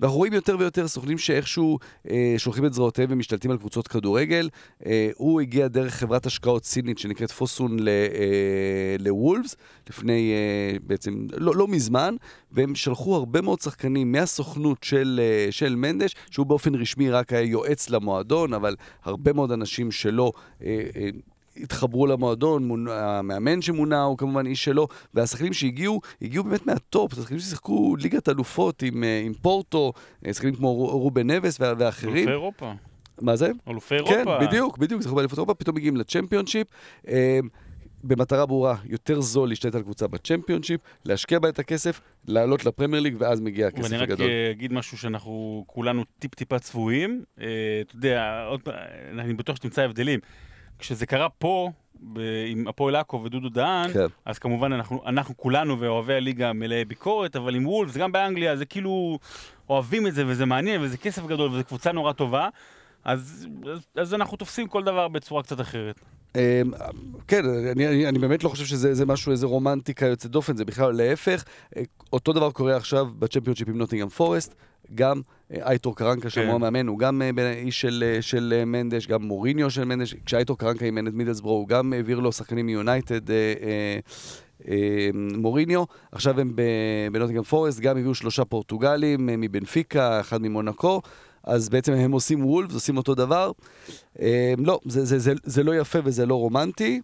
ואנחנו 0.00 0.16
רואים 0.16 0.32
יותר 0.32 0.56
ויותר 0.58 0.88
סוכנים 0.88 1.18
שאיכשהו 1.18 1.78
שולחים 2.36 2.66
את 2.66 2.74
זרועותיהם 2.74 3.08
ומשתלטים 3.12 3.50
על 3.50 3.58
קבוצות 3.58 3.88
כדורגל. 3.88 4.48
הוא 5.14 5.40
הגיע 5.40 5.68
דרך 5.68 5.94
חברת 5.94 6.26
השקעות 6.26 6.64
סינית 6.64 6.98
שנקראת 6.98 7.30
פוסון 7.30 7.76
ל- 7.80 7.88
לוולפס, 8.98 9.56
לפני 9.90 10.32
בעצם, 10.82 11.26
לא, 11.36 11.56
לא 11.56 11.68
מזמן, 11.68 12.14
והם 12.56 12.74
שלחו 12.74 13.16
הרבה 13.16 13.40
מאוד 13.40 13.60
שחקנים 13.60 14.12
מהסוכנות 14.12 14.82
של, 14.82 15.20
אה, 15.22 15.52
של 15.52 15.74
מנדש, 15.76 16.14
שהוא 16.30 16.46
באופן 16.46 16.74
רשמי 16.74 17.10
רק 17.10 17.32
היה 17.32 17.42
יועץ 17.42 17.90
למועדון, 17.90 18.52
אבל 18.54 18.76
הרבה 19.04 19.32
מאוד 19.32 19.52
אנשים 19.52 19.90
שלו 19.90 20.32
אה, 20.62 20.80
אה, 20.96 21.08
התחברו 21.56 22.06
למועדון, 22.06 22.64
מונ... 22.64 22.88
המאמן 22.88 23.62
שמונה 23.62 24.02
הוא 24.02 24.18
כמובן 24.18 24.46
איש 24.46 24.64
שלו, 24.64 24.88
והשחקנים 25.14 25.52
שהגיעו, 25.52 26.00
הגיעו 26.22 26.44
באמת 26.44 26.66
מהטופ, 26.66 27.14
שחקנים 27.14 27.40
ששיחקו 27.40 27.96
ליגת 28.00 28.28
אלופות 28.28 28.82
עם, 28.82 29.04
עם 29.24 29.32
פורטו, 29.34 29.92
שחקנים 30.32 30.54
כמו 30.54 30.74
רו- 30.74 30.98
רובן 30.98 31.30
נבס 31.30 31.58
ואחרים. 31.60 32.16
אלופי 32.16 32.30
אירופה. 32.30 32.72
מה 33.20 33.36
זה? 33.36 33.50
אלופי 33.68 33.94
אירופה. 33.94 34.14
כן, 34.14 34.46
בדיוק, 34.46 34.78
בדיוק, 34.78 35.02
זכו 35.02 35.14
באליפות 35.14 35.38
אירופה, 35.38 35.54
פתאום 35.54 35.76
מגיעים 35.76 35.96
לצ'מפיונשיפ. 35.96 36.66
במטרה 38.06 38.46
ברורה, 38.46 38.76
יותר 38.84 39.20
זול 39.20 39.48
להשתלט 39.48 39.74
על 39.74 39.82
קבוצה 39.82 40.06
בצ'מפיונשיפ, 40.06 40.80
להשקיע 41.04 41.38
בה 41.38 41.48
את 41.48 41.58
הכסף, 41.58 42.00
לעלות 42.28 42.64
לפרמייר 42.64 43.02
ליג, 43.02 43.16
ואז 43.18 43.40
מגיע 43.40 43.66
הכסף 43.66 43.84
ואני 43.84 43.96
רק 43.96 44.10
הגדול. 44.10 44.26
אה, 44.26 44.50
אגיד 44.50 44.72
משהו 44.72 44.98
שאנחנו 44.98 45.64
כולנו 45.66 46.04
טיפ-טיפה 46.18 46.58
צפויים. 46.58 47.24
אה, 47.40 47.46
אתה 47.80 47.96
יודע, 47.96 48.44
עוד 48.48 48.62
פעם, 48.62 48.74
אני 49.18 49.34
בטוח 49.34 49.56
שתמצא 49.56 49.82
הבדלים. 49.82 50.20
כשזה 50.78 51.06
קרה 51.06 51.28
פה, 51.28 51.70
ב- 52.12 52.44
עם 52.46 52.68
הפועל 52.68 52.96
עכו 52.96 53.22
ודודו 53.24 53.48
דהן, 53.48 53.92
כן. 53.92 54.06
אז 54.24 54.38
כמובן 54.38 54.72
אנחנו, 54.72 55.02
אנחנו 55.06 55.36
כולנו 55.36 55.80
ואוהבי 55.80 56.14
הליגה 56.14 56.52
מלאי 56.52 56.84
ביקורת, 56.84 57.36
אבל 57.36 57.54
עם 57.54 57.66
וולפס, 57.66 57.96
גם 57.96 58.12
באנגליה, 58.12 58.56
זה 58.56 58.64
כאילו 58.64 59.18
אוהבים 59.68 60.06
את 60.06 60.14
זה 60.14 60.26
וזה 60.26 60.46
מעניין 60.46 60.80
וזה 60.80 60.96
כסף 60.96 61.26
גדול 61.26 61.50
וזו 61.50 61.64
קבוצה 61.64 61.92
נורא 61.92 62.12
טובה, 62.12 62.48
אז, 63.04 63.46
אז, 63.72 63.86
אז 63.96 64.14
אנחנו 64.14 64.36
תופסים 64.36 64.68
כל 64.68 64.84
דבר 64.84 65.08
בצורה 65.08 65.42
קצת 65.42 65.60
אחרת. 65.60 66.00
אמ, 66.34 66.40
כן, 67.28 67.44
אני, 67.48 67.88
אני, 67.88 68.08
אני 68.08 68.18
באמת 68.18 68.44
לא 68.44 68.48
חושב 68.48 68.64
שזה 68.64 68.94
זה 68.94 69.06
משהו, 69.06 69.32
איזה 69.32 69.46
רומנטיקה 69.46 70.06
יוצאת 70.06 70.30
דופן, 70.30 70.56
זה 70.56 70.64
בכלל 70.64 70.92
להפך. 70.92 71.44
אה, 71.76 71.82
אותו 72.12 72.32
דבר 72.32 72.50
קורה 72.50 72.76
עכשיו 72.76 73.08
בצ'מפיונשיפ 73.18 73.68
עם 73.68 73.78
נוטינגאם 73.78 74.08
פורסט, 74.08 74.54
גם 74.94 75.20
אה, 75.52 75.68
אייטור 75.68 75.96
קרנקה 75.96 76.30
שם 76.30 76.40
כן. 76.40 76.46
הוא 76.46 76.54
המאמן, 76.54 76.86
הוא 76.86 76.98
גם 76.98 77.22
אה, 77.38 77.52
איש 77.52 77.80
של, 77.80 78.18
של 78.20 78.62
מנדש, 78.66 79.06
גם 79.06 79.22
מוריניו 79.22 79.70
של 79.70 79.84
מנדש, 79.84 80.14
כשאייטור 80.14 80.58
קרנקה 80.58 80.84
אימן 80.84 81.06
את 81.06 81.14
מידלסברו, 81.14 81.52
הוא 81.52 81.68
גם 81.68 81.92
העביר 81.92 82.20
לו 82.20 82.32
שחקנים 82.32 82.66
מיונייטד. 82.66 83.30
אה, 83.30 83.54
אה, 83.62 83.98
אה, 84.68 85.08
מוריניו, 85.36 85.84
עכשיו 86.12 86.40
הם 86.40 86.52
ב- 86.54 86.62
בנוטינגאם 87.12 87.42
פורסט, 87.42 87.80
גם 87.80 87.96
הביאו 87.96 88.14
שלושה 88.14 88.44
פורטוגלים 88.44 89.26
מבנפיקה, 89.26 90.20
אחד 90.20 90.42
ממונקו, 90.42 91.02
אז 91.46 91.68
בעצם 91.68 91.92
הם 91.92 92.12
עושים 92.12 92.44
וולפס, 92.44 92.74
עושים 92.74 92.96
אותו 92.96 93.14
דבר. 93.14 93.52
אה, 94.20 94.54
לא, 94.58 94.80
זה, 94.84 95.04
זה, 95.04 95.18
זה, 95.18 95.32
זה 95.44 95.62
לא 95.62 95.76
יפה 95.76 95.98
וזה 96.04 96.26
לא 96.26 96.34
רומנטי, 96.34 97.00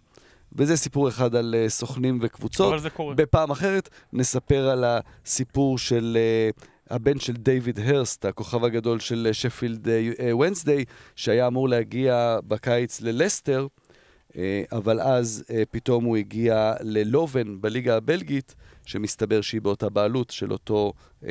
וזה 0.55 0.77
סיפור 0.77 1.09
אחד 1.09 1.35
על 1.35 1.55
אה, 1.57 1.69
סוכנים 1.69 2.19
וקבוצות. 2.21 2.73
אבל 2.73 2.79
זה 2.79 2.89
קורה. 2.89 3.15
בפעם 3.15 3.51
אחרת 3.51 3.89
נספר 4.13 4.69
על 4.69 4.83
הסיפור 4.87 5.77
של 5.77 6.17
uh, 6.59 6.65
הבן 6.89 7.19
של 7.19 7.33
דיוויד 7.33 7.79
הרסט, 7.79 8.25
הכוכב 8.25 8.63
הגדול 8.63 8.99
של 8.99 9.27
אה, 9.27 9.33
שפילד 9.33 9.87
ונסדיי, 10.39 10.85
שהיה 11.15 11.47
אמור 11.47 11.69
להגיע 11.69 12.37
בקיץ 12.47 13.01
ללסטר, 13.01 13.67
אבל 14.71 15.01
אז 15.01 15.43
uh, 15.47 15.53
פתאום 15.71 16.03
הוא 16.03 16.17
הגיע 16.17 16.73
ללובן 16.81 17.61
בליגה 17.61 17.97
הבלגית, 17.97 18.55
שמסתבר 18.85 19.41
שהיא 19.41 19.61
באותה 19.61 19.89
בעלות 19.89 20.29
של 20.29 20.51
אותו 20.51 20.93
uh, 21.21 21.25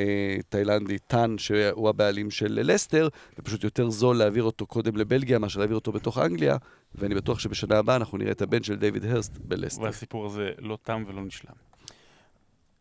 תאילנדי 0.48 0.98
טאן, 0.98 1.38
שהוא 1.38 1.88
הבעלים 1.88 2.30
של 2.30 2.60
לסטר, 2.62 3.08
ופשוט 3.38 3.64
יותר 3.64 3.90
זול 3.90 4.16
להעביר 4.16 4.42
אותו 4.42 4.66
קודם 4.66 4.96
לבלגיה 4.96 5.38
מאשר 5.38 5.58
להעביר 5.58 5.76
אותו 5.76 5.92
בתוך 5.92 6.18
אנגליה, 6.18 6.56
ואני 6.94 7.14
בטוח 7.14 7.38
שבשנה 7.38 7.78
הבאה 7.78 7.96
אנחנו 7.96 8.18
נראה 8.18 8.32
את 8.32 8.42
הבן 8.42 8.62
של 8.62 8.76
דיוויד 8.76 9.04
הרסט 9.04 9.38
בלסטר. 9.44 9.82
והסיפור 9.82 10.26
הזה 10.26 10.50
לא 10.58 10.78
תם 10.82 11.04
ולא 11.08 11.22
נשלם. 11.22 11.54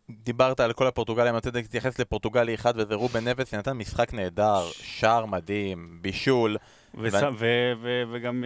דיברת 0.10 0.60
על 0.60 0.74
כל 0.74 0.88
הפורטוגלים, 0.88 1.28
אני 1.28 1.36
רוצה 1.36 1.50
להתייחס 1.54 2.00
לפורטוגלי 2.00 2.56
אחד 2.56 2.74
וזה 2.78 2.96
רובן 2.96 3.28
נבס, 3.28 3.52
שנתן 3.52 3.78
משחק 3.78 4.14
נהדר, 4.14 4.64
שער 4.72 5.26
מדהים, 5.26 5.98
בישול. 6.02 6.58
וס- 7.00 7.14
ו- 7.40 7.46
ו- 7.82 8.04
וגם 8.12 8.44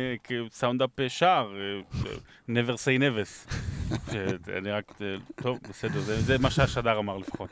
סאונדאפ 0.51 0.89
שער, 1.07 1.51
אה, 1.55 2.11
never 2.49 2.75
say 2.75 2.99
never. 3.01 3.53
אני 4.57 4.71
רק... 4.71 4.93
אה, 5.01 5.05
טוב, 5.35 5.57
בסדר, 5.69 5.99
זה 5.99 6.21
זה 6.21 6.37
מה 6.37 6.49
שהשדר 6.51 6.97
אמר 6.99 7.17
לפחות. 7.17 7.49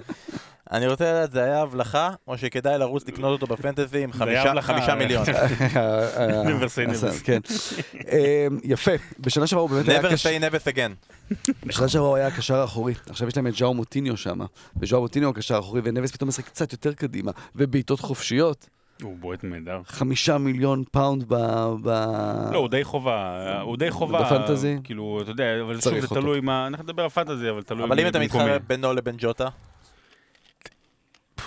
אני 0.71 0.87
רוצה 0.87 1.11
לדעת, 1.13 1.31
זה 1.31 1.43
היה 1.43 1.61
הבלחה, 1.61 2.09
או 2.27 2.37
שכדאי 2.37 2.77
לרוץ 2.79 3.07
לקנות 3.07 3.41
אותו 3.41 3.55
בפנטזי 3.55 4.03
עם 4.03 4.11
חמישה- 4.11 4.95
מיליון? 4.97 5.25
Never 6.45 6.67
say 6.67 6.89
never. 6.93 7.23
כן. 7.23 7.39
אמ, 7.93 8.59
יפה. 8.63 8.91
בשנה 9.19 9.47
שעברה 9.47 9.61
הוא 9.63 9.69
באמת 9.69 9.89
היה 9.89 10.01
never 10.01 10.05
say 10.05 10.51
never 10.51 10.73
again. 10.75 10.91
בשנה 11.65 11.87
שעברה 11.89 12.07
הוא 12.07 12.17
היה 12.17 12.27
הקשר 12.27 12.55
האחורי. 12.55 12.93
עכשיו 13.09 13.27
יש 13.27 13.35
להם 13.37 13.47
את 13.47 13.55
ז'או 13.55 13.73
מוטיניו 13.73 14.17
שם. 14.17 14.39
וז'או 14.79 15.01
מוטיניו 15.01 15.29
הוא 15.29 15.33
הקשר 15.33 15.55
האחורי, 15.55 15.81
ונבס 15.83 16.11
פתאום 16.11 16.27
משחק 16.29 16.45
קצת 16.45 16.71
יותר 16.71 16.93
קדימה. 16.93 17.31
ובעיטות 17.55 17.99
חופשיות, 17.99 18.69
הוא 19.03 19.17
בועט 19.19 19.43
נהדר. 19.43 19.81
חמישה 19.85 20.37
מיליון 20.37 20.83
פאונד 20.91 21.23
ב... 21.27 21.35
ב- 21.83 22.49
לא, 22.51 22.57
הוא 22.57 22.69
די 22.69 22.83
חובה, 22.83 23.61
הוא 23.61 23.77
די 23.77 23.91
חובה. 23.91 24.23
ב 24.23 24.29
fantasy? 24.29 24.77
כאילו, 24.83 25.19
אתה 25.21 25.31
יודע, 25.31 25.61
אבל 25.61 25.81
שוב, 25.81 25.99
זה. 25.99 26.07
תלוי 26.07 26.39
מה... 26.39 26.67
אנחנו 26.67 26.83
נדבר 26.83 27.03
על 27.03 27.09
fantasy, 27.09 27.49
אבל 27.49 27.63
תלוי 27.63 27.83
אבל 27.83 27.99
אם 27.99 28.07
אתה. 28.07 28.19
מתחרה 28.19 28.59
בינו 28.59 28.93
לבין 28.93 29.15
ג'וטה, 29.17 29.47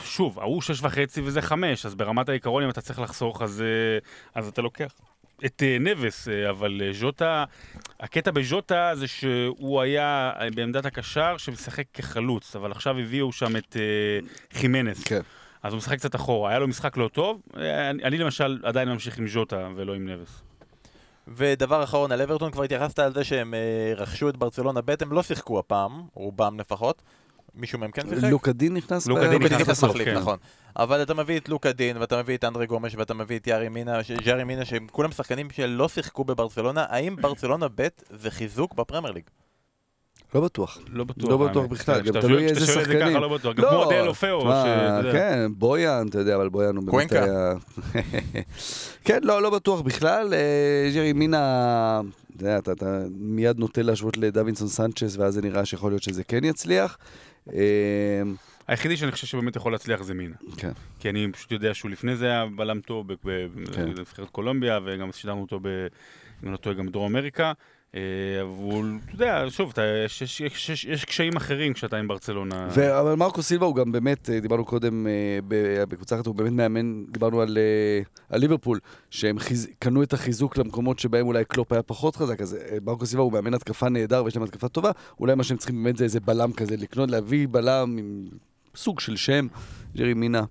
שוב, 0.04 0.38
ההוא 0.38 0.62
שש 0.62 0.82
וחצי 0.82 1.20
וזה 1.24 1.42
חמש, 1.42 1.86
אז 1.86 1.94
ברמת 1.94 2.28
העיקרון 2.28 2.62
אם 2.62 2.70
אתה 2.70 2.80
צריך 2.80 3.00
לחסוך, 3.00 3.42
אז, 3.42 3.62
אה, 3.62 3.98
אז 4.34 4.48
אתה 4.48 4.62
לוקח 4.62 4.92
את 5.46 5.62
אה, 5.66 5.76
נבס, 5.80 6.28
אה, 6.28 6.50
אבל 6.50 6.80
ז'וטה, 6.92 7.44
הקטע 8.00 8.30
בז'וטה 8.30 8.90
זה 8.94 9.06
שהוא 9.06 9.80
היה 9.80 10.32
בעמדת 10.54 10.86
הקשר 10.86 11.36
שמשחק 11.36 11.84
כחלוץ, 11.92 12.56
אבל 12.56 12.72
עכשיו 12.72 12.98
הביאו 12.98 13.32
שם 13.32 13.56
את 13.56 13.76
חימנס. 14.52 15.04
כן. 15.04 15.20
אז 15.66 15.72
הוא 15.72 15.78
משחק 15.78 15.98
קצת 15.98 16.14
אחורה, 16.14 16.50
היה 16.50 16.58
לו 16.58 16.68
משחק 16.68 16.96
לא 16.96 17.08
טוב, 17.08 17.40
אני, 17.56 18.04
אני 18.04 18.18
למשל 18.18 18.58
עדיין 18.64 18.88
ממשיך 18.88 19.18
עם 19.18 19.28
ז'וטה 19.28 19.68
ולא 19.76 19.94
עם 19.94 20.08
נבס. 20.08 20.42
ודבר 21.28 21.84
אחרון 21.84 22.12
על 22.12 22.22
אברטון, 22.22 22.50
כבר 22.50 22.62
התייחסת 22.62 22.98
על 22.98 23.14
זה 23.14 23.24
שהם 23.24 23.54
אה, 23.54 23.92
רכשו 23.96 24.28
את 24.28 24.36
ברצלונה 24.36 24.80
ב', 24.84 24.94
הם 25.00 25.12
לא 25.12 25.22
שיחקו 25.22 25.58
הפעם, 25.58 26.02
רובם 26.14 26.60
לפחות. 26.60 27.02
מישהו 27.54 27.78
מהם 27.78 27.90
כן 27.90 28.08
שיחק? 28.08 28.30
לוקה 28.30 28.52
דין 28.52 28.74
נכנס? 28.74 29.06
לוקה 29.06 29.26
ב- 29.26 29.30
דין 29.30 29.42
בדיוק 29.42 29.60
נכנס 29.60 29.84
מחליף, 29.84 30.08
כן. 30.08 30.14
נכון. 30.14 30.38
אבל 30.76 31.02
אתה 31.02 31.14
מביא 31.14 31.38
את 31.38 31.48
לוקה 31.48 31.72
דין, 31.72 31.96
ואתה 31.96 32.22
מביא 32.22 32.36
את 32.36 32.44
אנדרי 32.44 32.66
גומש, 32.66 32.94
ואתה 32.94 33.14
מביא 33.14 33.38
את 33.38 33.46
יארי 33.46 33.68
מינה, 33.68 34.04
ש- 34.04 34.10
ג'ארי 34.10 34.44
מינה, 34.44 34.64
שהם 34.64 34.86
כולם 34.92 35.12
שחקנים 35.12 35.50
שלא 35.50 35.88
שיחקו 35.88 36.24
בברצלונה, 36.24 36.84
האם 36.88 37.16
ברצלונה 37.16 37.66
ב' 37.74 37.86
זה 38.10 38.30
חיזוק 38.30 38.74
בפרמייר 38.74 39.12
ליג? 39.14 39.24
לא 40.36 40.44
בטוח. 40.44 40.78
לא 40.92 41.04
בטוח. 41.04 41.30
לא 41.30 41.36
בטוח. 41.48 41.66
בכלל, 41.66 41.96
גם 41.98 42.02
כשאתה 42.04 42.20
תלוי 42.20 42.44
איזה 42.44 42.54
כשאתה 42.60 42.72
שואל 42.72 42.82
את 42.82 42.88
זה 42.88 42.92
שחקנים. 42.92 43.10
ככה, 43.12 43.20
לא 43.20 43.28
בטוח. 43.38 43.56
גם 43.56 43.64
כמו 43.70 43.84
דל 43.90 44.08
אופאו. 44.08 44.52
כן, 45.12 45.46
בויאן, 45.56 46.06
אתה 46.08 46.18
יודע, 46.18 46.36
אבל 46.36 46.48
בויאן 46.48 46.76
הוא 46.76 46.84
באמת 46.84 47.08
קוונקה. 47.08 47.24
היה... 47.24 47.54
כן, 49.06 49.18
לא, 49.22 49.42
לא 49.42 49.50
בטוח 49.50 49.80
בכלל. 49.80 50.34
אה, 50.34 50.90
ג'רי 50.94 51.12
מינה, 51.12 52.00
אתה 52.36 52.44
יודע, 52.44 52.58
אתה- 52.58 53.00
מיד 53.18 53.58
נוטה 53.58 53.82
להשוות 53.82 54.16
לדווינסון 54.16 54.68
סנצ'ס, 54.68 55.16
ואז 55.16 55.34
זה 55.34 55.42
נראה 55.42 55.64
שיכול 55.64 55.90
להיות 55.92 56.02
שזה 56.02 56.24
כן 56.24 56.44
יצליח. 56.44 56.98
אה, 57.52 57.58
היחידי 58.68 58.96
שאני 58.96 59.12
חושב 59.12 59.26
שבאמת 59.26 59.56
יכול 59.56 59.72
להצליח 59.72 60.02
זה 60.02 60.14
מינה. 60.14 60.34
כן. 60.56 60.70
כי 61.00 61.10
אני 61.10 61.28
פשוט 61.32 61.52
יודע 61.52 61.74
שהוא 61.74 61.90
לפני 61.90 62.16
זה 62.16 62.26
היה 62.26 62.44
בלם 62.56 62.80
טוב 62.80 63.06
ב- 63.12 63.16
כן. 63.72 63.94
בנבחרת 63.94 64.28
קולומביה, 64.30 64.78
וגם 64.86 65.12
שידרנו 65.12 65.40
אותו, 65.42 65.60
ב- 65.62 65.66
אם 65.68 65.86
אני 66.42 66.52
לא 66.52 66.56
טועה, 66.56 66.76
גם 66.76 66.86
בדרום 66.86 67.16
אמריקה. 67.16 67.52
אה, 67.94 68.00
והוא, 68.46 68.84
אתה 69.04 69.14
יודע, 69.14 69.44
שוב, 69.48 69.70
אתה- 69.70 69.82
יש- 70.04 70.22
יש- 70.22 70.40
יש 70.40 70.84
יש- 70.84 71.04
קשיים 71.04 71.36
אחרים 71.36 71.72
כשאתה 71.74 71.96
עם 71.96 72.08
ברצלונה. 72.08 72.68
ו- 72.70 73.00
אבל 73.00 73.14
מרקו 73.14 73.42
סילבה 73.42 73.66
הוא 73.66 73.76
גם 73.76 73.92
באמת, 73.92 74.30
אה, 74.30 74.40
דיברנו 74.40 74.64
קודם 74.64 75.06
אה, 75.06 75.38
בקבוצה 75.88 76.16
אחת, 76.16 76.26
הוא 76.26 76.34
באמת 76.34 76.52
מאמן, 76.52 77.04
דיברנו 77.08 77.40
על, 77.40 77.58
אה, 77.58 78.02
על 78.28 78.40
ליברפול, 78.40 78.80
שהם 79.10 79.38
חיז- 79.38 79.68
קנו 79.78 80.02
את 80.02 80.12
החיזוק 80.12 80.56
למקומות 80.58 80.98
שבהם 80.98 81.26
אולי 81.26 81.44
קלופ 81.44 81.72
היה 81.72 81.82
פחות 81.82 82.16
חזק, 82.16 82.40
אז 82.40 82.54
אה, 82.54 82.78
מרקו 82.84 83.06
סילבה 83.06 83.22
הוא 83.24 83.32
מאמן 83.32 83.54
התקפה 83.54 83.88
נהדר 83.88 84.24
ויש 84.24 84.36
להם 84.36 84.44
התקפה 84.44 84.68
טובה, 84.68 84.90
אולי 85.20 85.34
מה 85.34 85.44
שהם 85.44 85.56
צריכים 85.56 85.84
באמת 85.84 85.96
זה 85.96 86.04
איזה 86.04 86.20
בלם 86.20 86.52
כזה, 86.52 86.76
לקנות, 86.76 87.10
להביא 87.10 87.48
בלם 87.50 87.96
עם 87.98 88.28
סוג 88.76 89.00
של 89.00 89.16
שם, 89.16 89.46
ג'רי 89.96 90.14
מינה. 90.14 90.44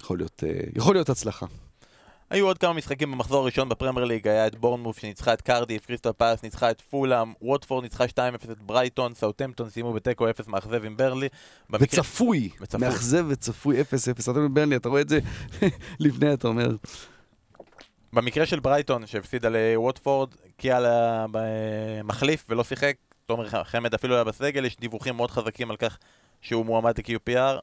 יכול 0.00 0.18
להיות, 0.18 0.44
אה, 0.46 0.60
יכול 0.76 0.94
להיות 0.94 1.08
הצלחה. 1.08 1.46
היו 2.30 2.46
עוד 2.46 2.58
כמה 2.58 2.72
משחקים 2.72 3.10
במחזור 3.12 3.42
הראשון 3.42 3.68
בפרמייר 3.68 4.04
ליג, 4.06 4.28
היה 4.28 4.46
את 4.46 4.54
בורנמוף 4.56 4.98
שניצחה 4.98 5.32
את 5.32 5.40
קרדיף, 5.40 5.86
קריסטל 5.86 6.12
פאלאס 6.12 6.42
ניצחה 6.42 6.70
את 6.70 6.80
פולאם, 6.80 7.32
ווטפורד 7.42 7.82
ניצחה 7.84 8.04
2-0 8.04 8.08
את 8.52 8.62
ברייטון, 8.62 9.14
סאוטמפטון 9.14 9.70
סיימו 9.70 9.92
בתיקו 9.92 10.30
0 10.30 10.46
מאכזב 10.48 10.84
עם 10.84 10.96
ברנלי. 10.96 11.28
במקרה- 11.70 12.00
וצפוי. 12.00 12.50
מאכזב 12.80 13.24
וצפוי 13.28 13.80
0-0. 13.80 13.84
אתה 14.30 14.40
מברנלי, 14.40 14.76
אתה 14.76 14.88
רואה 14.88 15.00
את 15.00 15.08
זה 15.08 15.18
לפני, 16.00 16.32
אתה 16.32 16.48
אומר, 16.48 16.68
במקרה 18.12 18.46
של 18.46 18.60
ברייטון, 18.60 19.06
שהפסידה 19.06 19.48
לווטפורד, 19.48 20.28
כיאל 20.56 21.00
היה 21.00 21.26
מחליף 22.04 22.46
ולא 22.48 22.64
שיחק, 22.64 22.94
תומר 23.26 23.48
חמד 23.64 23.94
אפילו 23.94 24.14
היה 24.14 24.24
בסגל, 24.24 24.64
יש 24.64 24.76
דיווחים 24.76 25.16
מאוד 25.16 25.30
חזקים 25.30 25.70
על 25.70 25.76
כך 25.76 25.98
שהוא 26.40 26.66
מועמד 26.66 26.94
ל-QPR. 26.98 27.58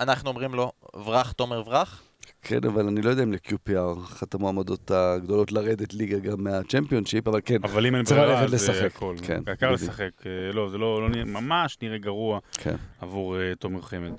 אנחנו 0.00 0.28
אומרים 0.28 0.54
לו, 0.54 0.72
ברח 0.94 1.32
תומר 1.32 1.62
ברח. 1.62 2.02
כן, 2.42 2.58
אבל 2.66 2.86
אני 2.88 3.02
לא 3.02 3.10
יודע 3.10 3.22
אם 3.22 3.32
ל-QPR, 3.32 3.98
אחת 4.04 4.34
המועמדות 4.34 4.90
הגדולות 4.90 5.52
לרדת 5.52 5.94
ליגה 5.94 6.18
גם 6.18 6.44
מהצ'מפיונשיפ, 6.44 7.28
אבל 7.28 7.40
כן, 7.44 7.56
אבל 7.64 7.86
אם 7.86 7.94
אין 7.94 8.04
ברירה, 8.04 8.40
אז. 8.44 8.68
הכל. 8.86 9.14
כן, 9.22 9.40
העיקר 9.46 9.66
בדיוק. 9.72 9.82
לשחק. 9.90 10.10
אה, 10.26 10.52
לא, 10.52 10.68
זה 10.68 10.78
לא 10.78 11.02
לא 11.02 11.08
נראה- 11.08 11.24
ממש 11.24 11.78
נראה 11.82 11.98
גרוע 11.98 12.38
כן. 12.52 12.74
עבור 13.00 13.40
אה, 13.40 13.52
תומר 13.58 13.82
חמד. 13.82 14.12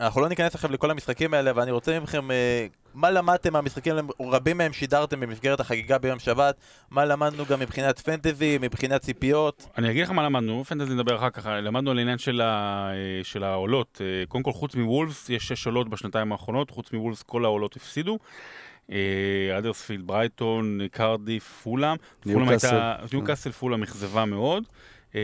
אנחנו 0.00 0.20
לא 0.20 0.28
ניכנס 0.28 0.54
עכשיו 0.54 0.72
לכל 0.72 0.90
המשחקים 0.90 1.34
האלה, 1.34 1.50
אבל 1.50 1.62
אני 1.62 1.70
רוצה 1.70 2.00
מכם, 2.00 2.30
אה, 2.30 2.66
מה 2.94 3.10
למדתם 3.10 3.52
מהמשחקים? 3.52 3.94
רבים 4.20 4.58
מהם 4.58 4.72
שידרתם 4.72 5.20
במסגרת 5.20 5.60
החגיגה 5.60 5.98
ביום 5.98 6.18
שבת, 6.18 6.56
מה 6.90 7.04
למדנו 7.04 7.46
גם 7.46 7.60
מבחינת 7.60 7.98
פנטזי, 7.98 8.58
מבחינת 8.60 9.00
ציפיות. 9.00 9.66
אני 9.78 9.90
אגיד 9.90 10.02
לך 10.02 10.10
מה 10.10 10.22
למדנו, 10.22 10.64
פנטזי 10.64 10.94
נדבר 10.94 11.16
אחר 11.16 11.30
כך, 11.30 11.46
למדנו 11.46 11.90
על 11.90 11.98
העניין 11.98 12.18
של, 12.18 12.40
ה, 12.40 12.90
אה, 12.90 13.24
של 13.24 13.44
העולות. 13.44 14.00
אה, 14.04 14.26
קודם 14.26 14.44
כל, 14.44 14.52
חוץ 14.52 14.74
מוולפס, 14.74 15.30
יש 15.30 15.48
שש 15.48 15.66
עולות 15.66 15.88
בשנתיים 15.88 16.32
האחרונות, 16.32 16.70
חוץ 16.70 16.92
מוולפס 16.92 17.22
כל 17.22 17.44
העולות 17.44 17.76
הפסידו. 17.76 18.18
אדרספילד, 19.58 20.06
ברייטון, 20.06 20.80
קרדיף, 20.90 21.60
פולאם. 21.62 21.96
ניוקאסל. 23.12 23.50
פולאם 23.50 23.82
אכזבה 23.82 24.24
מאוד. 24.24 24.64
אה, 25.14 25.20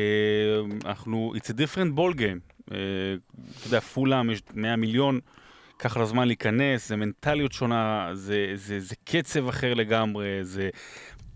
אנחנו, 0.85 1.33
it's 1.37 1.49
a 1.49 1.53
different 1.53 1.99
ball 1.99 2.19
game. 2.19 2.55
אתה 2.67 3.67
יודע, 3.67 3.81
פולאם 3.81 4.31
יש 4.31 4.43
100 4.55 4.77
מיליון, 4.77 5.21
לקח 5.79 5.97
לה 5.97 6.05
זמן 6.05 6.27
להיכנס, 6.27 6.89
זה 6.89 6.97
מנטליות 6.97 7.53
שונה, 7.53 8.11
זה, 8.13 8.47
זה, 8.55 8.81
זה 8.81 8.95
קצב 9.05 9.49
אחר 9.49 9.75
לגמרי, 9.75 10.39
זה... 10.43 10.71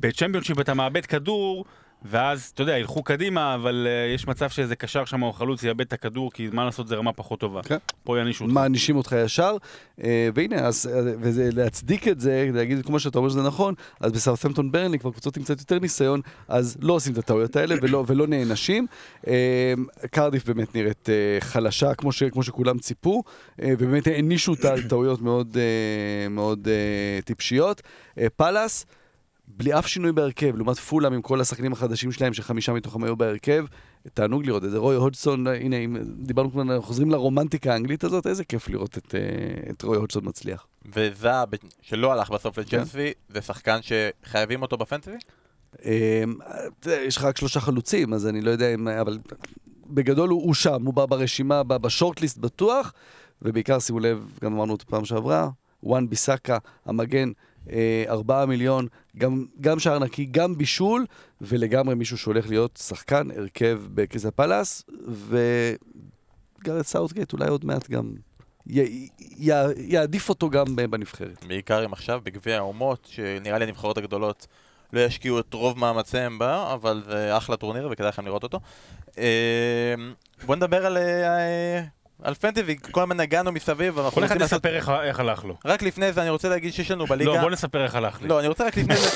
בצ'מפיונשיפ 0.00 0.60
אתה 0.60 0.74
מאבד 0.74 1.06
כדור, 1.06 1.64
ואז, 2.04 2.50
אתה 2.54 2.62
יודע, 2.62 2.78
ילכו 2.78 3.02
קדימה, 3.02 3.54
אבל 3.54 3.86
uh, 3.86 4.14
יש 4.14 4.26
מצב 4.26 4.50
שאיזה 4.50 4.76
קשר 4.76 5.04
שם 5.04 5.22
או 5.22 5.32
חלוץ 5.32 5.62
יאבד 5.62 5.80
את 5.80 5.92
הכדור, 5.92 6.32
כי 6.32 6.48
מה 6.52 6.64
לעשות, 6.64 6.88
זה 6.88 6.96
רמה 6.96 7.12
פחות 7.12 7.40
טובה. 7.40 7.62
כן. 7.62 7.76
פה 8.04 8.18
יענישו 8.18 8.44
אותך. 8.44 8.54
מענישים 8.54 8.96
אותך 8.96 9.14
ישר, 9.24 9.56
אה, 10.04 10.28
והנה, 10.34 10.56
אז, 10.56 10.90
וזה 11.20 11.48
להצדיק 11.52 12.08
את 12.08 12.20
זה, 12.20 12.50
להגיד 12.54 12.86
כמו 12.86 13.00
שאתה 13.00 13.18
אומר 13.18 13.28
שזה 13.28 13.42
נכון, 13.42 13.74
אז 14.00 14.12
בסאות'מפטון 14.12 14.72
ברנלי, 14.72 14.98
כבר 14.98 15.10
קבוצות 15.10 15.36
עם 15.36 15.42
קצת 15.42 15.60
יותר 15.60 15.78
ניסיון, 15.78 16.20
אז 16.48 16.76
לא 16.80 16.92
עושים 16.92 17.12
את 17.12 17.18
הטעויות 17.18 17.56
האלה 17.56 17.74
ולא, 17.82 18.04
ולא 18.06 18.26
נענשים. 18.26 18.86
אה, 19.26 19.74
קרדיף 20.10 20.46
באמת 20.46 20.74
נראית 20.74 21.08
אה, 21.08 21.40
חלשה, 21.40 21.94
כמו, 21.94 22.12
ש, 22.12 22.22
כמו 22.22 22.42
שכולם 22.42 22.78
ציפו, 22.78 23.22
אה, 23.62 23.72
ובאמת 23.78 24.06
הענישו 24.06 24.52
אותה 24.52 24.72
על 24.72 24.82
טעויות 24.82 25.22
מאוד, 25.22 25.56
אה, 25.56 26.28
מאוד 26.28 26.68
אה, 26.68 27.22
טיפשיות. 27.24 27.82
אה, 28.18 28.26
פאלאס, 28.36 28.86
בלי 29.56 29.78
אף 29.78 29.86
שינוי 29.86 30.12
בהרכב, 30.12 30.56
לעומת 30.56 30.78
פולאם 30.78 31.12
עם 31.12 31.22
כל 31.22 31.40
השחקנים 31.40 31.72
החדשים 31.72 32.12
שלהם, 32.12 32.34
שחמישה 32.34 32.72
מתוכם 32.72 33.04
היו 33.04 33.16
בהרכב, 33.16 33.64
תענוג 34.14 34.46
לראות 34.46 34.64
את 34.64 34.70
זה. 34.70 34.78
רוי 34.78 34.96
הודסון, 34.96 35.46
הנה, 35.46 35.76
אם 35.76 35.96
דיברנו 36.16 36.50
כבר, 36.50 36.62
אנחנו 36.62 36.82
חוזרים 36.82 37.10
לרומנטיקה 37.10 37.72
האנגלית 37.72 38.04
הזאת, 38.04 38.26
איזה 38.26 38.44
כיף 38.44 38.68
לראות 38.68 38.98
את, 38.98 39.14
אה, 39.14 39.70
את 39.70 39.82
רוי 39.82 39.96
הודסון 39.96 40.22
מצליח. 40.28 40.66
וזהה, 40.94 41.46
ב- 41.46 41.56
שלא 41.82 42.12
הלך 42.12 42.30
בסוף 42.30 42.54
כן. 42.54 42.62
לצ'לסי, 42.62 43.12
זה 43.28 43.42
שחקן 43.42 43.78
שחייבים 43.82 44.62
אותו 44.62 44.76
בפנטזי? 44.76 45.16
אה, 45.84 46.24
אתה 46.80 46.88
יודע, 46.90 47.02
יש 47.02 47.16
לך 47.16 47.24
רק 47.24 47.36
שלושה 47.36 47.60
חלוצים, 47.60 48.14
אז 48.14 48.26
אני 48.26 48.40
לא 48.40 48.50
יודע 48.50 48.74
אם... 48.74 48.88
אבל 48.88 49.18
בגדול 49.86 50.28
הוא, 50.28 50.42
הוא 50.42 50.54
שם, 50.54 50.86
הוא 50.86 50.94
בא 50.94 51.06
ברשימה, 51.06 51.62
בא 51.62 51.78
בשורטליסט 51.78 52.38
בטוח, 52.38 52.92
ובעיקר 53.42 53.78
שימו 53.78 54.00
לב, 54.00 54.38
גם 54.44 54.52
אמרנו 54.52 54.74
את 54.74 54.82
הפעם 54.82 55.04
שעברה, 55.04 55.48
וואן 55.82 56.08
ביסאקה, 56.08 56.58
המגן, 56.86 57.32
אה, 57.72 58.04
ארבעה 58.08 58.46
מיליון, 58.46 58.86
גם, 59.16 59.46
גם 59.60 59.78
שער 59.78 59.98
נקי, 59.98 60.24
גם 60.24 60.58
בישול, 60.58 61.06
ולגמרי 61.40 61.94
מישהו 61.94 62.18
שהולך 62.18 62.48
להיות 62.48 62.80
שחקן, 62.82 63.28
הרכב 63.36 63.80
בקריסטל 63.94 64.30
פאלאס, 64.30 64.84
וגארת' 65.28 66.82
סאוטגייט 66.82 67.32
אולי 67.32 67.48
עוד 67.48 67.64
מעט 67.64 67.90
גם 67.90 68.12
י, 68.66 69.08
י, 69.38 69.52
יעדיף 69.76 70.28
אותו 70.28 70.50
גם 70.50 70.76
בנבחרת. 70.76 71.44
בעיקר 71.48 71.84
אם 71.84 71.92
עכשיו 71.92 72.20
בגביע 72.24 72.56
האומות, 72.56 73.08
שנראה 73.10 73.58
לי 73.58 73.64
הנבחרות 73.64 73.98
הגדולות 73.98 74.46
לא 74.92 75.00
ישקיעו 75.00 75.40
את 75.40 75.54
רוב 75.54 75.78
מאמציהם 75.78 76.38
בה, 76.38 76.74
אבל 76.74 77.02
זה 77.06 77.36
אחלה 77.36 77.56
טורניר 77.56 77.88
וכדאי 77.92 78.08
לכם 78.08 78.26
לראות 78.26 78.42
אותו. 78.42 78.60
אה, 79.18 79.94
בוא 80.46 80.56
נדבר 80.56 80.86
על, 80.86 80.96
אה, 80.96 81.82
על 82.22 82.34
פנטזי, 82.34 82.76
כל 82.90 83.02
הזמן 83.02 83.16
נגענו 83.16 83.52
מסביב, 83.52 83.96
ואנחנו 83.96 84.12
כל 84.14 84.24
אחד 84.24 84.32
רוצים 84.34 84.40
לעשות... 84.40 84.64
יספר 84.64 84.76
איך- 84.76 84.90
איך 85.02 85.20
הלך 85.20 85.44
לו. 85.44 85.56
רק 85.64 85.82
לפני 85.82 86.12
זה 86.12 86.20
אני 86.22 86.30
רוצה 86.30 86.48
להגיד 86.48 86.72
שיש 86.72 86.90
לנו 86.90 87.06
בליגה... 87.06 87.30
לא, 87.30 87.40
בוא 87.40 87.50
נספר 87.50 87.84
איך 87.84 87.94
הלך 87.94 88.22
לי. 88.22 88.28
לא, 88.28 88.40
אני 88.40 88.48
רוצה 88.48 88.66
רק 88.66 88.76
לפני 88.76 88.96
זה... 88.96 89.08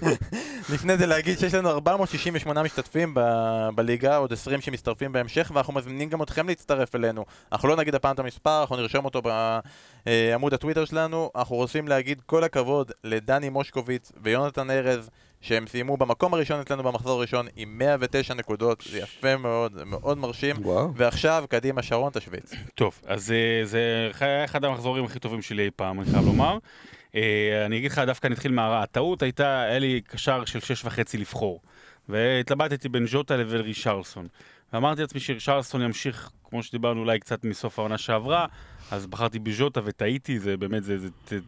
לפני 0.74 0.96
זה 0.96 1.06
להגיד 1.06 1.38
שיש 1.38 1.54
לנו 1.54 1.70
468 1.70 2.62
משתתפים 2.62 3.14
ב- 3.14 3.68
בליגה, 3.74 4.16
עוד 4.16 4.32
20 4.32 4.60
שמצטרפים 4.60 5.12
בהמשך, 5.12 5.50
ואנחנו 5.54 5.72
מזמינים 5.72 6.08
גם 6.08 6.22
אתכם 6.22 6.48
להצטרף 6.48 6.94
אלינו. 6.94 7.24
אנחנו 7.52 7.68
לא 7.68 7.76
נגיד 7.76 7.94
הפעם 7.94 8.14
את 8.14 8.18
המספר, 8.18 8.60
אנחנו 8.60 8.76
נרשום 8.76 9.04
אותו 9.04 9.22
בעמוד 10.06 10.54
הטוויטר 10.54 10.84
שלנו. 10.84 11.30
אנחנו 11.36 11.56
רוצים 11.56 11.88
להגיד 11.88 12.22
כל 12.26 12.44
הכבוד 12.44 12.92
לדני 13.04 13.48
מושקוביץ 13.48 14.12
ויונתן 14.22 14.70
ארז, 14.70 15.10
שהם 15.40 15.66
סיימו 15.66 15.96
במקום 15.96 16.34
הראשון 16.34 16.60
אצלנו 16.60 16.82
במחזור 16.82 17.18
הראשון 17.18 17.46
עם 17.56 17.78
109 17.78 18.34
נקודות, 18.34 18.84
זה 18.90 18.98
יפה 18.98 19.36
מאוד, 19.36 19.72
זה 19.72 19.84
מאוד 19.84 20.18
מרשים. 20.18 20.56
וואו. 20.58 20.94
ועכשיו, 20.94 21.44
קדימה 21.48 21.82
שרון 21.82 22.10
תשוויץ. 22.12 22.54
טוב, 22.74 23.00
אז 23.06 23.32
אה, 23.32 23.64
זה 23.64 24.10
היה 24.20 24.44
אחד 24.44 24.64
המחזורים 24.64 25.04
הכי 25.04 25.18
טובים 25.18 25.42
שלי 25.42 25.64
אי 25.64 25.70
פעם, 25.76 26.00
אני 26.00 26.10
חייב 26.10 26.24
לומר. 26.24 26.58
אה, 27.14 27.62
אני 27.66 27.78
אגיד 27.78 27.90
לך, 27.90 27.98
דווקא 27.98 28.28
נתחיל 28.28 28.52
מהרע. 28.52 28.82
הטעות 28.82 29.22
הייתה, 29.22 29.60
היה 29.60 29.78
לי 29.78 30.00
קשר 30.00 30.44
של 30.44 30.60
שש 30.60 30.84
וחצי 30.84 31.18
לבחור. 31.18 31.60
והתלבטתי 32.08 32.88
בין 32.88 33.06
ז'וטה 33.06 33.36
לבין 33.36 33.60
רישרלסון. 33.60 34.28
ואמרתי 34.72 35.00
לעצמי 35.00 35.20
שרישרלסון 35.20 35.82
ימשיך, 35.82 36.30
כמו 36.44 36.62
שדיברנו 36.62 37.00
אולי 37.00 37.18
קצת 37.18 37.44
מסוף 37.44 37.78
העונה 37.78 37.98
שעברה, 37.98 38.46
אז 38.90 39.06
בחרתי 39.06 39.38
בז'וטה 39.38 39.80
וטעיתי, 39.84 40.38
זה 40.38 40.56
באמת, 40.56 40.84
זה, 40.84 40.98
זה, 40.98 41.08
זה 41.26 41.38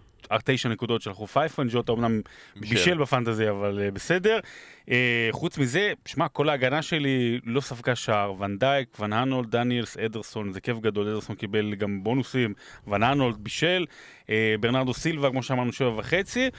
תשע 0.45 0.68
נקודות 0.68 1.03
שלחו 1.03 1.26
פייפון, 1.26 1.68
ז'וטה 1.68 1.93
אמנם 1.93 2.20
בישל. 2.57 2.74
בישל 2.74 2.99
בפנטזי, 2.99 3.51
אבל 3.51 3.78
uh, 3.88 3.95
בסדר. 3.95 4.38
Uh, 4.86 4.88
חוץ 5.30 5.59
מזה, 5.59 5.93
שמע, 6.07 6.28
כל 6.28 6.49
ההגנה 6.49 6.82
שלי 6.82 7.40
לא 7.45 7.61
ספגה 7.61 7.97
שער. 7.97 8.34
ון 8.38 8.59
דייק, 8.59 9.01
ון 9.01 9.12
הנולד, 9.12 9.51
דניאלס, 9.51 9.97
אדרסון, 9.97 10.53
זה 10.53 10.61
כיף 10.61 10.78
גדול, 10.78 11.09
אדרסון 11.09 11.36
קיבל 11.36 11.74
גם 11.74 12.05
בונוסים, 12.05 12.55
ון 12.86 13.03
הנולד 13.03 13.36
בישל, 13.36 13.86
uh, 14.26 14.28
ברנרדו 14.61 14.95
סילבה, 14.95 15.30
כמו 15.30 15.43
שאמרנו, 15.43 15.72
שבע 15.72 15.99
וחצי. 15.99 16.51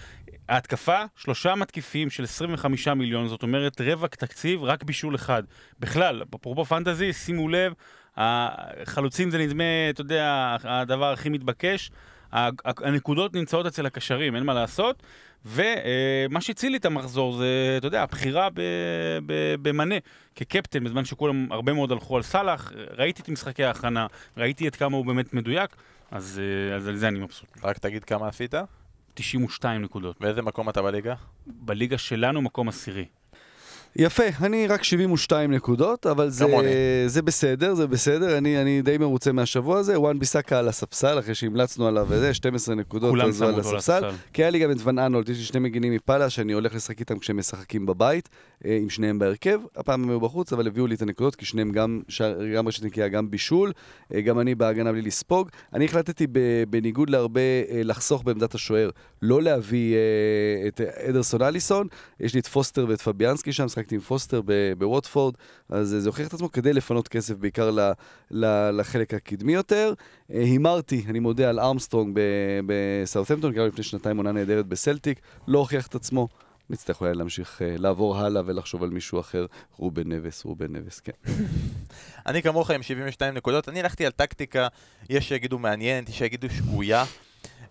ההתקפה, 0.49 1.03
שלושה 1.15 1.55
מתקיפים 1.55 2.09
של 2.09 2.23
25 2.23 2.87
מיליון, 2.87 3.27
זאת 3.27 3.43
אומרת 3.43 3.81
רבע 3.81 4.07
תקציב, 4.07 4.63
רק 4.63 4.83
בישול 4.83 5.15
אחד. 5.15 5.43
בכלל, 5.79 6.23
אפרופו 6.35 6.65
פנטזי, 6.65 7.13
שימו 7.13 7.49
לב, 7.49 7.73
החלוצים 8.17 9.31
זה 9.31 9.37
נדמה, 9.37 9.63
אתה 9.89 10.01
יודע, 10.01 10.55
הדבר 10.63 11.11
הכי 11.11 11.29
מתבקש. 11.29 11.91
הנקודות 12.65 13.35
נמצאות 13.35 13.65
אצל 13.65 13.85
הקשרים, 13.85 14.35
אין 14.35 14.43
מה 14.43 14.53
לעשות. 14.53 15.03
ומה 15.45 16.41
שהציל 16.41 16.71
לי 16.71 16.77
את 16.77 16.85
המחזור 16.85 17.37
זה, 17.37 17.75
אתה 17.77 17.87
יודע, 17.87 18.03
הבחירה 18.03 18.47
במנה 19.61 19.95
כקפטן, 20.35 20.83
בזמן 20.83 21.05
שכולם 21.05 21.51
הרבה 21.51 21.73
מאוד 21.73 21.91
הלכו 21.91 22.15
על 22.15 22.23
סאלח, 22.23 22.71
ראיתי 22.97 23.21
את 23.21 23.29
משחקי 23.29 23.63
ההכנה, 23.63 24.07
ראיתי 24.37 24.67
עד 24.67 24.75
כמה 24.75 24.97
הוא 24.97 25.05
באמת 25.05 25.33
מדויק, 25.33 25.75
אז, 26.11 26.41
אה, 26.69 26.75
אז 26.75 26.87
על 26.87 26.95
זה 26.95 27.07
אני 27.07 27.19
מבסוט. 27.19 27.49
רק 27.63 27.77
תגיד 27.77 28.03
כמה 28.03 28.27
עשית, 28.27 28.53
92 29.13 29.81
נקודות. 29.81 30.17
ואיזה 30.21 30.41
מקום 30.41 30.69
אתה 30.69 30.81
בליגה? 30.81 31.13
בליגה 31.47 31.97
שלנו 31.97 32.41
מקום 32.41 32.69
עשירי. 32.69 33.05
יפה, 33.95 34.23
אני 34.41 34.67
רק 34.67 34.83
72 34.83 35.51
נקודות, 35.51 36.05
אבל 36.05 36.29
זה. 36.29 36.45
זה 37.07 37.21
בסדר, 37.21 37.73
זה 37.73 37.87
בסדר, 37.87 38.37
אני, 38.37 38.61
אני 38.61 38.81
די 38.81 38.97
מרוצה 38.97 39.31
מהשבוע 39.31 39.79
הזה. 39.79 39.99
וואן 39.99 40.19
ביסאקה 40.19 40.59
על 40.59 40.67
הספסל, 40.67 41.19
אחרי 41.19 41.35
שהמלצנו 41.35 41.87
עליו 41.87 42.05
וזה, 42.09 42.33
12 42.33 42.75
נקודות, 42.75 43.09
כולם 43.09 43.33
שמו 43.33 43.47
אותו 43.47 43.69
על 43.69 43.75
הספסל. 43.77 44.01
כי 44.33 44.43
היה 44.43 44.49
לי 44.49 44.59
גם 44.59 44.71
את 44.71 44.77
ון 44.83 44.99
אנולד, 44.99 45.29
יש 45.29 45.37
לי 45.37 45.43
שני 45.43 45.59
מגינים 45.59 45.93
מפאלה 45.93 46.29
שאני 46.29 46.53
הולך 46.53 46.75
לשחק 46.75 46.99
איתם 46.99 47.19
כשהם 47.19 47.37
משחקים 47.37 47.85
בבית, 47.85 48.29
עם 48.63 48.89
שניהם 48.89 49.19
בהרכב. 49.19 49.59
הפעם 49.75 50.03
הם 50.03 50.09
היו 50.09 50.19
בחוץ, 50.19 50.53
אבל 50.53 50.67
הביאו 50.67 50.87
לי 50.87 50.95
את 50.95 51.01
הנקודות, 51.01 51.35
כי 51.35 51.45
שניהם 51.45 51.71
גם, 51.71 52.01
שער- 52.07 52.47
גם 52.55 52.67
רשת 52.67 52.83
נקייה, 52.83 53.07
גם 53.07 53.31
בישול, 53.31 53.71
אה, 54.13 54.21
גם 54.21 54.39
אני 54.39 54.55
בהגנה 54.55 54.91
בלי 54.91 55.01
לספוג. 55.01 55.49
אני 55.73 55.85
החלטתי 55.85 56.27
בניגוד 56.69 57.09
להרבה 57.09 57.41
אה, 57.41 57.81
לחסוך 57.83 58.23
בעמדת 58.23 58.55
השוער, 58.55 58.89
לא 59.21 59.41
להביא 59.41 59.95
אה, 59.95 60.67
את 60.67 60.81
אדרסון 60.81 61.41
אליסון. 61.41 61.87
יש 62.19 62.33
לי 62.33 62.39
את 62.39 62.47
פוסטר 62.47 62.85
ואת 62.89 63.01
פביאנסקי 63.01 63.53
שם, 63.53 63.67
שחקתי 63.67 63.95
עם 63.95 64.01
פוסטר 64.01 64.41
בווטפורד, 64.77 65.33
אז 65.69 65.93
אה, 65.93 65.99
זה 65.99 66.09
הוכיח 66.09 66.27
את 66.27 66.33
עצמו 66.33 66.51
כדי 66.51 66.73
לפנות 66.73 67.07
כסף 67.07 67.35
בעיקר 67.35 67.71
ל- 67.71 67.91
ל- 68.31 68.69
לחלק 68.79 69.13
הקדמי 69.13 69.53
יותר. 69.53 69.93
אה, 70.33 70.39
הימרתי, 70.41 71.03
אני 71.07 71.19
מודה, 71.19 71.49
על 71.49 71.59
ארמסטרונג 71.59 72.11
ב- 72.15 72.19
בסאות'מפטון, 72.65 73.51
גם 73.53 73.65
לפני 73.67 73.83
שנתיים 73.83 74.17
עונה 74.17 74.31
נהדרת 74.31 74.67
בסלטיק, 74.67 75.19
לא 75.47 75.59
הוכיח 75.59 75.87
את 75.87 75.95
עצמו. 75.95 76.27
נצטרך 76.69 77.01
אולי 77.01 77.13
להמשיך 77.13 77.61
אה, 77.61 77.75
לעבור 77.77 78.17
הלאה 78.17 78.41
ולחשוב 78.45 78.83
על 78.83 78.89
מישהו 78.89 79.19
אחר. 79.19 79.45
רובן 79.77 80.11
נבס, 80.11 80.43
רובן 80.45 80.75
נבס, 80.75 80.99
כן. 80.99 81.11
אני 82.27 82.41
כמוך 82.41 82.71
עם 82.71 82.83
72 82.83 83.33
נקודות, 83.33 83.69
אני 83.69 83.79
הלכתי 83.79 84.05
על 84.05 84.11
טקטיקה, 84.11 84.67
יש 85.09 85.27
שיגידו 85.27 85.59
מעניינת, 85.59 86.09
יש 86.09 86.17
שיגידו 86.17 86.47
שגויה. 86.49 87.05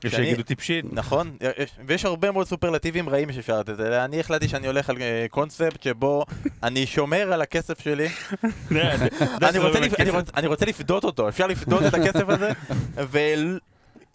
יש 0.04 0.14
שיגידו 0.14 0.42
טיפשית. 0.42 0.84
נכון, 0.92 1.36
יש- 1.58 1.70
ויש 1.86 2.04
הרבה 2.04 2.30
מאוד 2.30 2.46
סופרלטיבים 2.46 3.08
רעים 3.08 3.32
שאפשר 3.32 3.60
לתת. 3.60 3.80
אני 3.80 4.20
החלטתי 4.20 4.48
שאני 4.48 4.66
הולך 4.66 4.90
על 4.90 4.96
אה, 5.02 5.26
קונספט 5.30 5.82
שבו 5.82 6.24
אני 6.62 6.86
שומר 6.86 7.32
על 7.32 7.42
הכסף 7.42 7.80
שלי. 7.80 8.08
אני 9.48 9.58
רוצה 9.58 9.80
לפ- 9.80 10.00
אני 10.00 10.10
רוצ- 10.10 10.30
אני 10.36 10.46
רוצה 10.46 10.66
לפדות 10.66 11.04
אותו, 11.04 11.28
אפשר 11.28 11.46
לפדות 11.46 11.82
את 11.82 11.94
הכסף 11.94 12.28
הזה, 12.28 12.50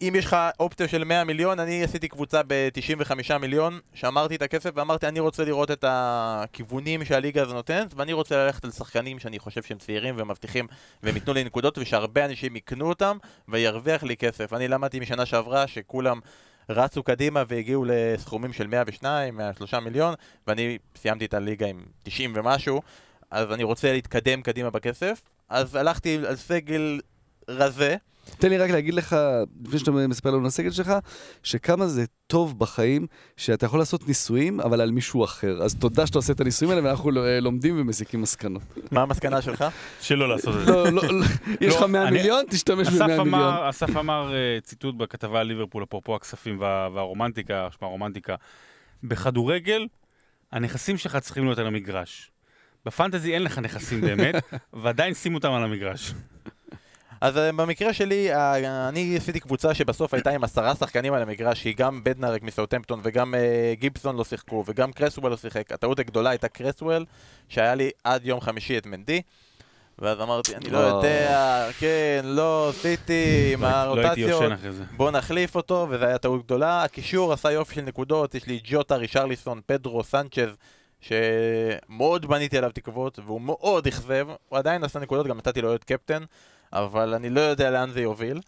ואם 0.00 0.14
יש 0.14 0.24
לך 0.24 0.36
אופציה 0.60 0.88
של 0.88 1.04
100 1.04 1.24
מיליון, 1.24 1.60
אני 1.60 1.84
עשיתי 1.84 2.08
קבוצה 2.08 2.40
ב-95 2.46 3.38
מיליון, 3.38 3.80
שמרתי 3.94 4.36
את 4.36 4.42
הכסף 4.42 4.70
ואמרתי 4.74 5.08
אני 5.08 5.20
רוצה 5.20 5.44
לראות 5.44 5.70
את 5.70 5.84
הכיוונים 5.88 7.04
שהליגה 7.04 7.42
הזו 7.42 7.54
נותנת, 7.54 7.94
ואני 7.96 8.12
רוצה 8.12 8.36
ללכת 8.36 8.64
על 8.64 8.70
שחקנים 8.70 9.18
שאני 9.18 9.38
חושב 9.38 9.62
שהם 9.62 9.78
צעירים 9.78 10.14
ומבטיחים 10.18 10.66
והם 11.02 11.14
ייתנו 11.14 11.34
לי 11.34 11.44
נקודות 11.44 11.78
ושהרבה 11.78 12.24
אנשים 12.24 12.56
יקנו 12.56 12.88
אותם 12.88 13.16
וירוויח 13.48 14.02
לי 14.02 14.16
כסף. 14.16 14.52
אני 14.52 14.68
למדתי 14.68 15.00
משנה 15.00 15.26
שעברה 15.26 15.66
שכולם 15.66 16.20
רצו 16.68 17.02
קדימה 17.02 17.42
והגיעו 17.48 17.84
לסכומים 17.88 18.52
של 18.52 18.66
102, 18.66 19.36
103 19.36 19.74
מיליון, 19.74 20.14
ואני 20.46 20.78
סיימתי 20.96 21.24
את 21.24 21.34
הליגה 21.34 21.66
עם 21.66 21.84
90 22.02 22.32
ומשהו, 22.36 22.82
אז 23.30 23.52
אני 23.52 23.62
רוצה 23.62 23.92
להתקדם 23.92 24.42
קדימה 24.42 24.70
בכסף, 24.70 25.22
אז 25.48 25.74
הלכתי 25.74 26.18
על 26.26 26.36
סגל 26.36 27.00
רזה, 27.48 27.96
תן 28.38 28.48
לי 28.50 28.58
רק 28.58 28.70
להגיד 28.70 28.94
לך, 28.94 29.16
לפני 29.64 29.78
שאתה 29.78 29.90
מספר 29.90 30.30
לנו 30.30 30.38
על 30.40 30.46
הסגל 30.46 30.70
שלך, 30.70 30.92
שכמה 31.42 31.86
זה 31.86 32.04
טוב 32.26 32.58
בחיים, 32.58 33.06
שאתה 33.36 33.66
יכול 33.66 33.78
לעשות 33.78 34.08
ניסויים, 34.08 34.60
אבל 34.60 34.80
על 34.80 34.90
מישהו 34.90 35.24
אחר. 35.24 35.62
אז 35.62 35.74
תודה 35.74 36.06
שאתה 36.06 36.18
עושה 36.18 36.32
את 36.32 36.40
הניסויים 36.40 36.70
האלה, 36.70 36.88
ואנחנו 36.88 37.24
אה, 37.24 37.40
לומדים 37.40 37.80
ומסיקים 37.80 38.20
מסקנות. 38.22 38.62
מה 38.90 39.02
המסקנה 39.02 39.42
שלך? 39.42 39.64
שלא 40.00 40.28
לעשות 40.28 40.56
את 40.56 40.66
זה. 40.66 40.72
לא, 40.72 40.88
לא, 40.92 41.02
לא, 41.10 41.24
יש 41.60 41.74
לך 41.76 41.82
לא, 41.82 41.88
100 41.88 42.08
אני- 42.08 42.16
מיליון, 42.16 42.44
תשתמש 42.50 42.88
אסף 42.88 42.98
ב-100 43.00 43.06
מיליון. 43.06 43.28
אמר, 43.28 43.68
אסף 43.70 43.96
אמר 43.96 44.34
אה, 44.34 44.60
ציטוט 44.62 44.94
בכתבה 44.94 45.40
על 45.40 45.46
ליברפול, 45.46 45.82
אפרופו 45.82 46.14
הכספים 46.16 46.60
וה- 46.60 46.88
והרומנטיקה, 46.94 47.68
שמע 47.78 47.88
רומנטיקה. 47.88 48.34
בכדורגל, 49.04 49.86
הנכסים 50.52 50.96
שלך 50.96 51.16
צריכים 51.16 51.44
להיות 51.44 51.58
על 51.58 51.66
המגרש. 51.66 52.30
בפנטזי 52.86 53.34
אין 53.34 53.42
לך 53.42 53.58
נכסים 53.58 54.00
באמת, 54.00 54.34
ועדיין 54.82 55.14
שים 55.14 55.34
אותם 55.34 55.52
על 55.52 55.62
המגרש. 55.64 56.14
אז 57.20 57.38
אה, 57.38 57.52
במקרה 57.52 57.92
שלי, 57.92 58.34
אה, 58.34 58.88
אני 58.88 59.16
עשיתי 59.16 59.40
קבוצה 59.40 59.74
שבסוף 59.74 60.14
הייתה 60.14 60.30
עם 60.30 60.44
עשרה 60.44 60.74
שחקנים 60.74 61.12
על 61.14 61.22
המגרש, 61.22 61.62
שהיא 61.62 61.74
גם 61.76 62.04
בדנרק 62.04 62.42
מסאוטמפטון 62.42 63.00
וגם 63.02 63.34
אה, 63.34 63.72
גיבסון 63.78 64.16
לא 64.16 64.24
שיחקו 64.24 64.64
וגם 64.66 64.92
קרסוול 64.92 65.30
לא 65.30 65.36
שיחק. 65.36 65.72
הטעות 65.72 65.98
הגדולה 65.98 66.30
הייתה 66.30 66.48
קרסוול, 66.48 67.04
שהיה 67.48 67.74
לי 67.74 67.90
עד 68.04 68.26
יום 68.26 68.40
חמישי 68.40 68.78
את 68.78 68.86
מנדי. 68.86 69.22
ואז 69.98 70.20
אמרתי, 70.20 70.56
אני 70.56 70.70
לא 70.70 70.78
וואו. 70.78 70.96
יודע, 70.96 71.68
כן, 71.78 72.20
לא, 72.24 72.72
סיטי, 72.80 73.50
עם 73.54 73.62
לא 73.62 73.66
הייתי 73.96 74.24
הרוטציות. 74.24 74.52
בוא 74.96 75.10
נחליף 75.10 75.56
אותו, 75.56 75.86
וזו 75.90 76.04
הייתה 76.04 76.18
טעות 76.18 76.44
גדולה. 76.44 76.82
הקישור 76.82 77.32
עשה 77.32 77.50
יופי 77.50 77.74
של 77.74 77.80
נקודות, 77.82 78.34
יש 78.34 78.46
לי 78.46 78.60
ג'וטה, 78.64 78.96
רישרליסון, 78.96 79.60
פדרו, 79.66 80.04
סנצ'ז, 80.04 80.56
שמאוד 81.00 82.26
בניתי 82.26 82.58
עליו 82.58 82.70
תקוות, 82.74 83.18
והוא 83.18 83.40
מאוד 83.40 83.86
אכזב, 83.86 84.28
הוא 84.48 84.58
עדיין 84.58 84.84
עשה 84.84 84.98
נקודות, 84.98 85.26
גם 85.26 85.38
נתתי 85.38 85.62
לו 85.62 85.68
להיות 85.68 85.84
קפטן, 85.84 86.24
אבל 86.72 87.14
אני 87.14 87.30
לא 87.30 87.40
יודע 87.40 87.70
לאן 87.70 87.90
זה 87.90 88.00
יוביל. 88.00 88.40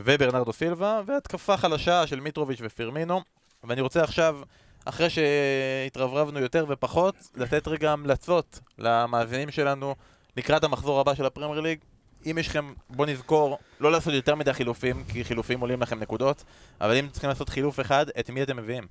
וברנרדו 0.00 0.52
סילבה, 0.52 1.00
והתקפה 1.06 1.56
חלשה 1.56 2.06
של 2.06 2.20
מיטרוביץ' 2.20 2.58
ופירמינו, 2.62 3.20
ואני 3.64 3.80
רוצה 3.80 4.02
עכשיו, 4.02 4.40
אחרי 4.84 5.08
שהתרברבנו 5.10 6.38
יותר 6.40 6.64
ופחות, 6.68 7.14
לתת 7.36 7.68
רגע 7.68 7.92
המלצות 7.92 8.60
למאזינים 8.78 9.50
שלנו 9.50 9.94
לקראת 10.36 10.64
המחזור 10.64 11.00
הבא 11.00 11.14
של 11.14 11.26
הפרמייר 11.26 11.60
ליג. 11.60 11.78
אם 12.26 12.38
יש 12.38 12.48
לכם, 12.48 12.72
בוא 12.90 13.06
נזכור, 13.06 13.58
לא 13.80 13.92
לעשות 13.92 14.14
יותר 14.14 14.34
מדי 14.34 14.52
חילופים, 14.52 15.04
כי 15.04 15.24
חילופים 15.24 15.60
עולים 15.60 15.82
לכם 15.82 15.98
נקודות, 15.98 16.44
אבל 16.80 16.96
אם 16.96 17.08
צריכים 17.08 17.30
לעשות 17.30 17.48
חילוף 17.48 17.80
אחד, 17.80 18.06
את 18.20 18.30
מי 18.30 18.42
אתם 18.42 18.56
מביאים? 18.56 18.86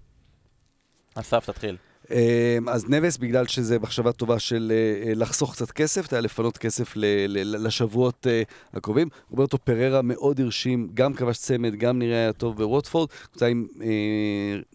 אסף, 1.15 1.45
תתחיל. 1.45 1.77
אמ, 2.11 2.69
אז 2.69 2.89
נבס, 2.89 3.17
בגלל 3.17 3.47
שזה 3.47 3.79
מחשבה 3.79 4.11
טובה 4.11 4.39
של 4.39 4.71
אה, 4.75 5.09
אה, 5.09 5.13
לחסוך 5.15 5.53
קצת 5.53 5.71
כסף, 5.71 6.05
אתה 6.05 6.13
יודע, 6.13 6.21
לפנות 6.21 6.57
כסף 6.57 6.93
לשבועות 7.35 8.27
אה, 8.27 8.41
הקרובים. 8.73 9.07
רוברטו 9.29 9.57
פררה 9.57 10.01
מאוד 10.01 10.41
הרשים, 10.41 10.89
גם 10.93 11.13
כבש 11.13 11.37
צמד, 11.37 11.75
גם 11.75 11.99
נראה 11.99 12.17
היה 12.17 12.33
טוב 12.33 12.57
בווטפורד. 12.57 13.09
קבוצה 13.09 13.47
עם 13.47 13.67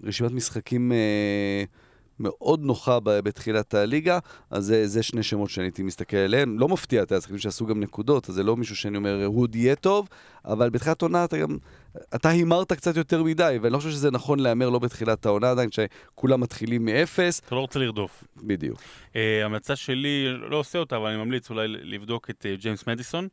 רשימת 0.05 0.33
משחקים 0.33 0.93
מאוד 2.21 2.61
נוחה 2.63 2.99
בתחילת 3.01 3.75
הליגה, 3.75 4.19
אז 4.51 4.65
זה, 4.65 4.87
זה 4.87 5.03
שני 5.03 5.23
שמות 5.23 5.51
שאני 5.51 5.67
הייתי 5.67 5.83
מסתכל 5.83 6.17
עליהם. 6.17 6.59
לא 6.59 6.69
מפתיע, 6.69 7.03
אתה 7.03 7.13
יודע, 7.15 7.21
שחקנים 7.21 7.39
שעשו 7.39 7.67
גם 7.67 7.81
נקודות, 7.81 8.29
אז 8.29 8.35
זה 8.35 8.43
לא 8.43 8.57
מישהו 8.57 8.77
שאני 8.77 8.97
אומר, 8.97 9.25
הוא 9.25 9.43
עוד 9.43 9.55
יהיה 9.55 9.75
טוב, 9.75 10.09
אבל 10.45 10.71
בתחילת 10.71 11.03
עונה 11.03 11.25
אתה 11.25 11.39
גם, 11.39 11.57
אתה 12.15 12.29
הימרת 12.29 12.73
קצת 12.73 12.97
יותר 12.97 13.23
מדי, 13.23 13.59
ואני 13.63 13.73
לא 13.73 13.79
חושב 13.79 13.91
שזה 13.91 14.11
נכון 14.11 14.39
להמר 14.39 14.71
לא 14.71 14.79
בתחילת 14.79 15.27
העונה 15.27 15.51
עדיין, 15.51 15.69
שכולם 15.71 16.41
מתחילים 16.41 16.85
מאפס, 16.85 17.41
אתה 17.47 17.55
לא 17.55 17.61
רוצה 17.61 17.79
לרדוף. 17.79 18.25
בדיוק. 18.37 18.81
אה, 19.17 19.45
המלצה 19.45 19.77
שלי, 19.77 20.27
לא 20.51 20.57
עושה 20.57 20.79
אותה, 20.79 20.97
אבל 20.97 21.07
אני 21.07 21.17
ממליץ 21.17 21.51
אולי 21.51 21.69
לבדוק 21.69 22.31
את 22.31 22.47
אה, 22.47 22.57
ג'יימס 22.57 22.87
מדיסון 22.87 23.29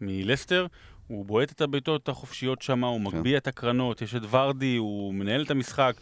מלסטר. 0.00 0.66
הוא 1.06 1.24
בועט 1.24 1.52
את 1.52 1.60
הבעיטות 1.60 2.08
החופשיות 2.08 2.62
שם, 2.62 2.84
הוא 2.84 3.10
כן. 3.10 3.16
מגביה 3.16 3.38
את 3.38 3.46
הקרנות, 3.46 4.02
יש 4.02 4.14
את 4.14 4.22
ורדי, 4.30 4.76
הוא 4.76 5.14
מנהל 5.14 5.42
את 5.42 5.50
המשחק. 5.50 5.94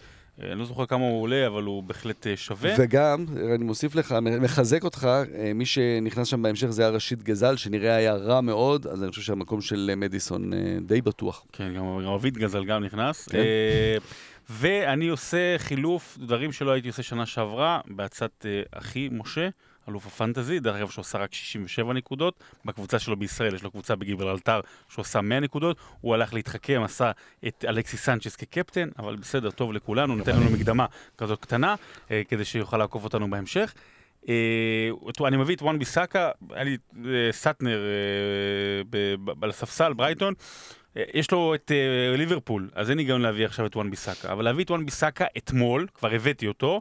אה, 0.43 0.53
אני 0.53 0.59
לא 0.59 0.65
זוכר 0.65 0.87
כמה 0.87 1.05
הוא 1.05 1.23
עולה, 1.23 1.47
אבל 1.47 1.63
הוא 1.63 1.83
בהחלט 1.83 2.27
אה, 2.27 2.37
שווה. 2.37 2.75
וגם, 2.79 3.25
אני 3.55 3.65
מוסיף 3.65 3.95
לך, 3.95 4.15
מחזק 4.23 4.85
אותך, 4.85 5.05
אה, 5.05 5.53
מי 5.55 5.67
שנכנס 5.67 6.27
שם 6.27 6.43
בהמשך 6.43 6.67
זה 6.67 6.83
היה 6.83 6.91
רשיד 6.91 7.23
גזל, 7.23 7.57
שנראה 7.57 7.95
היה 7.95 8.15
רע 8.15 8.41
מאוד, 8.41 8.87
אז 8.87 9.03
אני 9.03 9.11
חושב 9.11 9.23
שהמקום 9.23 9.61
של 9.61 9.93
מדיסון 9.97 10.51
די 10.81 11.01
בטוח. 11.01 11.47
כן, 11.53 11.75
גם 11.77 11.85
אביד 11.87 12.39
גזל 12.39 12.65
גם 12.65 12.85
נכנס. 12.85 13.29
כן. 13.29 13.39
ואני 14.51 15.09
עושה 15.09 15.59
חילוף, 15.59 16.19
דברים 16.21 16.53
שלא 16.53 16.71
הייתי 16.71 16.89
עושה 16.89 17.03
שנה 17.03 17.27
שעברה, 17.27 17.81
בעצת 17.87 18.47
אחי 18.73 19.09
משה, 19.13 19.49
אלוף 19.91 20.07
הפנטזי, 20.07 20.61
דרך 20.61 20.77
אגב 20.77 20.91
שעושה 20.91 21.19
רק 21.19 21.35
67 21.35 21.93
נקודות, 21.93 22.35
בקבוצה 22.65 22.99
שלו 22.99 23.17
בישראל, 23.17 23.55
יש 23.55 23.63
לו 23.63 23.71
קבוצה 23.71 23.97
בגיברלטר 23.97 24.61
שעושה 24.89 25.21
100 25.21 25.41
נקודות, 25.41 25.77
הוא 26.01 26.15
הלך 26.15 26.35
להתחכם, 26.35 26.83
עשה 26.85 27.11
את 27.47 27.65
אלכסי 27.69 27.97
סנצ'ס 27.97 28.37
כקפטן, 28.37 28.89
אבל 28.99 29.17
בסדר, 29.17 29.51
טוב 29.51 29.73
לכולנו, 29.73 30.17
ניתן 30.17 30.37
לנו 30.37 30.51
מקדמה 30.51 30.87
כזאת 31.17 31.41
קטנה, 31.41 31.75
אה, 32.11 32.23
כדי 32.29 32.45
שיוכל 32.45 32.77
לעקוף 32.77 33.05
אותנו 33.05 33.31
בהמשך. 33.31 33.75
אה, 34.29 34.91
אני 35.27 35.37
מביא 35.37 35.57
את 35.57 35.63
וואן 35.63 35.79
ביסאקה, 35.79 36.31
היה 36.51 36.65
לי 36.65 36.77
אה, 37.07 37.33
סטנר 37.33 37.81
אה, 38.95 39.15
על 39.43 39.51
הספסל, 39.51 39.93
ברייטון. 39.93 40.35
אה, 40.97 41.03
יש 41.15 41.31
לו 41.31 41.55
את 41.55 41.73
אה, 41.73 42.17
ליברפול, 42.17 42.69
אז 42.75 42.91
אין 42.91 42.99
היגיון 42.99 43.21
להביא 43.23 43.45
עכשיו 43.45 43.67
את 43.67 43.77
וואן 43.77 43.91
ביסאקה. 43.91 44.33
אבל 44.33 44.45
להביא 44.45 44.65
את 44.65 44.71
וואן 44.71 44.85
ביסאקה 44.85 45.25
אתמול, 45.37 45.87
כבר 45.95 46.15
הבאתי 46.15 46.49
אותו, 46.49 46.81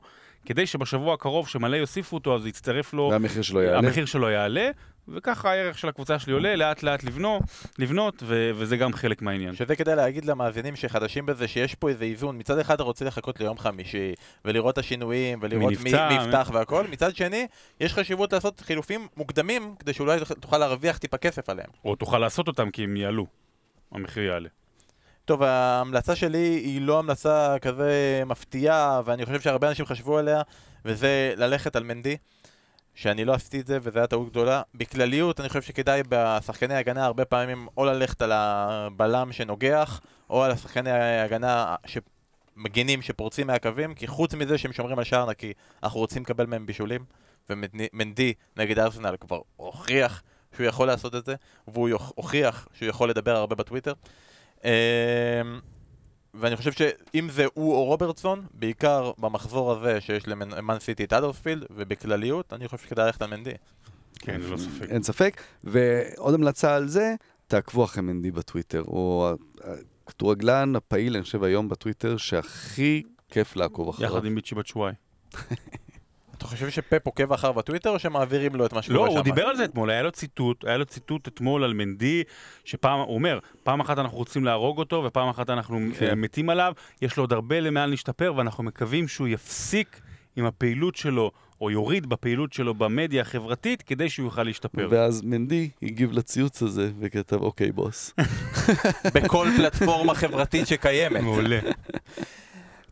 כדי 0.50 0.68
שבשבוע 0.68 1.14
הקרוב, 1.14 1.48
שמלא 1.48 1.76
יוסיפו 1.76 2.16
אותו, 2.16 2.36
אז 2.36 2.46
יצטרף 2.46 2.94
לו, 2.94 3.10
והמחיר 3.12 3.42
שלו 3.42 3.62
יעלה. 3.62 3.78
המחיר 3.78 4.06
שלו 4.06 4.30
יעלה, 4.30 4.70
וככה 5.08 5.52
הערך 5.52 5.78
של 5.78 5.90
הקבוצה 5.90 6.20
שלי 6.20 6.34
עולה, 6.34 6.56
לאט 6.56 6.84
לאט 6.84 7.04
לבנו, 7.04 7.40
לבנות, 7.80 8.24
ו- 8.26 8.52
וזה 8.56 8.78
גם 8.78 8.94
חלק 8.94 9.22
מהעניין. 9.22 9.56
שזה 9.56 9.76
כדאי 9.76 9.96
להגיד 9.96 10.26
למאזינים 10.26 10.76
שחדשים 10.76 11.26
בזה 11.26 11.48
שיש 11.48 11.76
פה 11.76 11.90
איזה 11.90 12.06
איזון. 12.06 12.38
מצד 12.38 12.60
אחד 12.60 12.74
אתה 12.74 12.84
רוצה 12.84 13.06
לחכות 13.06 13.40
ליום 13.40 13.58
חמישי, 13.58 14.14
ולראות 14.46 14.74
את 14.74 14.78
השינויים, 14.78 15.40
ולראות 15.42 15.74
מי, 15.84 15.90
יפתח 15.90 16.52
והכל. 16.54 16.86
מצד 16.88 17.16
שני, 17.16 17.48
יש 17.80 17.94
חשיבות 17.94 18.34
לעשות 18.34 18.60
חילופים 18.60 19.08
מוקדמים, 19.18 19.76
כדי 19.80 19.94
שאולי 19.94 20.20
תוכל 20.40 20.58
להרוויח 20.58 20.98
טיפה 20.98 21.18
כסף 21.18 21.50
עליהם. 21.50 21.70
או 21.86 21.96
תוכל 21.96 22.20
לעשות 22.20 22.48
אותם 22.48 22.72
כי 22.72 22.84
הם 22.84 22.98
יעלו, 22.98 23.26
המחיר 23.92 24.24
יעלה. 24.24 24.50
טוב, 25.30 25.44
ההמלצה 25.44 26.16
שלי 26.16 26.38
היא 26.38 26.82
לא 26.82 27.00
המלצה 27.00 27.56
כזה 27.62 28.24
מפתיעה, 28.26 29.02
ואני 29.06 29.26
חושב 29.26 29.42
שהרבה 29.42 29.70
אנשים 29.70 29.86
חשבו 29.86 30.18
עליה, 30.18 30.42
וזה 30.86 31.34
ללכת 31.38 31.76
על 31.76 31.84
מנדי, 31.84 32.18
שאני 32.96 33.26
לא 33.26 33.34
עשיתי 33.34 33.60
את 33.60 33.68
זה, 33.68 33.78
וזו 33.82 34.00
הייתה 34.00 34.08
טעות 34.08 34.30
גדולה. 34.30 34.62
בכלליות, 34.76 35.40
אני 35.40 35.50
חושב 35.50 35.62
שכדאי 35.62 36.02
בשחקני 36.10 36.76
הגנה 36.76 37.06
הרבה 37.06 37.26
פעמים 37.26 37.68
או 37.78 37.86
ללכת 37.86 38.22
על 38.22 38.32
הבלם 38.34 39.32
שנוגח, 39.32 40.02
או 40.30 40.44
על 40.44 40.52
השחקני 40.52 40.92
הגנה 40.92 41.76
שמגינים 41.86 43.02
שפורצים 43.02 43.48
מהקווים, 43.48 43.94
כי 43.94 44.08
חוץ 44.08 44.34
מזה 44.34 44.58
שהם 44.58 44.74
שומרים 44.74 44.98
על 44.98 45.04
שער 45.04 45.30
נקי, 45.30 45.54
אנחנו 45.84 46.00
רוצים 46.00 46.22
לקבל 46.24 46.46
מהם 46.46 46.66
בישולים, 46.66 47.06
ומנדי 47.50 48.34
נגד 48.58 48.80
ארסנל 48.80 49.16
כבר 49.20 49.40
הוכיח 49.56 50.24
שהוא 50.56 50.66
יכול 50.66 50.88
לעשות 50.88 51.16
את 51.16 51.26
זה, 51.26 51.36
והוא 51.68 51.90
הוכיח 52.16 52.68
שהוא 52.74 52.90
יכול 52.90 53.10
לדבר 53.10 53.36
הרבה 53.36 53.56
בטוויטר. 53.56 53.94
אמ, 54.64 54.70
ואני 56.34 56.56
חושב 56.56 56.72
שאם 56.72 57.30
זה 57.32 57.46
הוא 57.54 57.74
או 57.74 57.84
רוברטסון, 57.86 58.46
בעיקר 58.54 59.12
במחזור 59.18 59.72
הזה 59.72 60.02
שיש 60.02 60.28
למן 60.28 60.80
סיטי 60.80 61.04
את 61.04 61.14
אדרספילד, 61.14 61.66
ובכלליות, 61.72 62.54
אני 62.54 62.68
חושב 62.68 62.84
שכדאי 62.88 63.06
ללכת 63.06 63.22
על 63.22 63.30
מנדי. 63.30 63.52
כן, 64.20 64.42
ללא 64.42 64.58
ספק. 64.58 64.90
אין 64.90 65.04
ספק. 65.04 65.42
ועוד 65.64 66.34
המלצה 66.34 66.76
על 66.76 66.88
זה, 66.88 67.16
תעקבו 67.48 67.84
אחרי 67.84 68.02
מנדי 68.04 68.32
בטוויטר. 68.32 68.84
הוא 68.86 69.26
ה- 69.28 69.34
הכדורגלן 70.08 70.76
הפעיל, 70.76 71.16
אני 71.16 71.24
חושב, 71.24 71.44
היום 71.44 71.70
בטוויטר, 71.70 72.18
שהכי 72.18 73.04
כיף 73.30 73.56
לעקוב 73.56 73.90
אחריו. 73.90 74.10
יחד 74.12 74.26
עם 74.26 74.36
ביצ'י 74.36 74.56
בצ'וואי. 74.56 74.94
אתה 76.40 76.48
חושב 76.48 76.70
שפפ 76.70 77.06
עוקב 77.06 77.34
אחר 77.34 77.52
בטוויטר, 77.52 77.90
או 77.90 78.00
שמעבירים 78.00 78.56
לו 78.56 78.66
את 78.66 78.74
מה 78.74 78.82
שקורה 78.82 79.00
לא, 79.00 79.12
שם? 79.12 79.18
הוא 79.18 79.24
דיבר 79.24 79.44
על 79.44 79.56
זה 79.56 79.66
אתמול, 79.66 79.90
היה 79.90 80.04
לו 80.04 80.12
ציטוט, 80.12 80.66
היה 80.66 80.78
לו 80.78 80.86
ציטוט 80.86 81.28
אתמול 81.28 81.64
על 81.64 81.74
מנדי, 81.74 82.24
שפעם, 82.66 83.00
הוא 83.00 83.16
אומר, 83.16 83.40
פעם 83.64 83.80
אחת 83.80 84.00
אנחנו 84.00 84.18
רוצים 84.18 84.46
להרוג 84.46 84.78
אותו, 84.78 85.04
ופעם 85.08 85.30
אחת 85.30 85.50
אנחנו 85.50 85.80
כן. 86.00 86.06
אה, 86.06 86.16
מתים 86.16 86.50
עליו, 86.50 86.74
יש 87.02 87.18
לו 87.18 87.24
עוד 87.24 87.34
הרבה 87.34 87.60
למעל 87.60 87.90
להשתפר, 87.90 88.34
ואנחנו 88.36 88.64
מקווים 88.64 89.08
שהוא 89.08 89.28
יפסיק 89.28 90.02
עם 90.36 90.46
הפעילות 90.46 90.96
שלו, 90.96 91.32
או 91.62 91.72
יוריד 91.72 92.06
בפעילות 92.06 92.54
שלו 92.54 92.74
במדיה 92.74 93.22
החברתית, 93.22 93.82
כדי 93.82 94.10
שהוא 94.10 94.26
יוכל 94.26 94.44
להשתפר. 94.44 94.88
ואז 94.92 95.22
מנדי 95.22 95.70
הגיב 95.84 96.12
לציוץ 96.12 96.62
הזה 96.62 96.92
וכתב, 97.00 97.42
אוקיי, 97.42 97.72
בוס. 97.72 98.14
בכל 99.16 99.48
פלטפורמה 99.58 100.16
חברתית 100.16 100.68
שקיימת. 100.68 101.22
מעולה. 101.22 101.60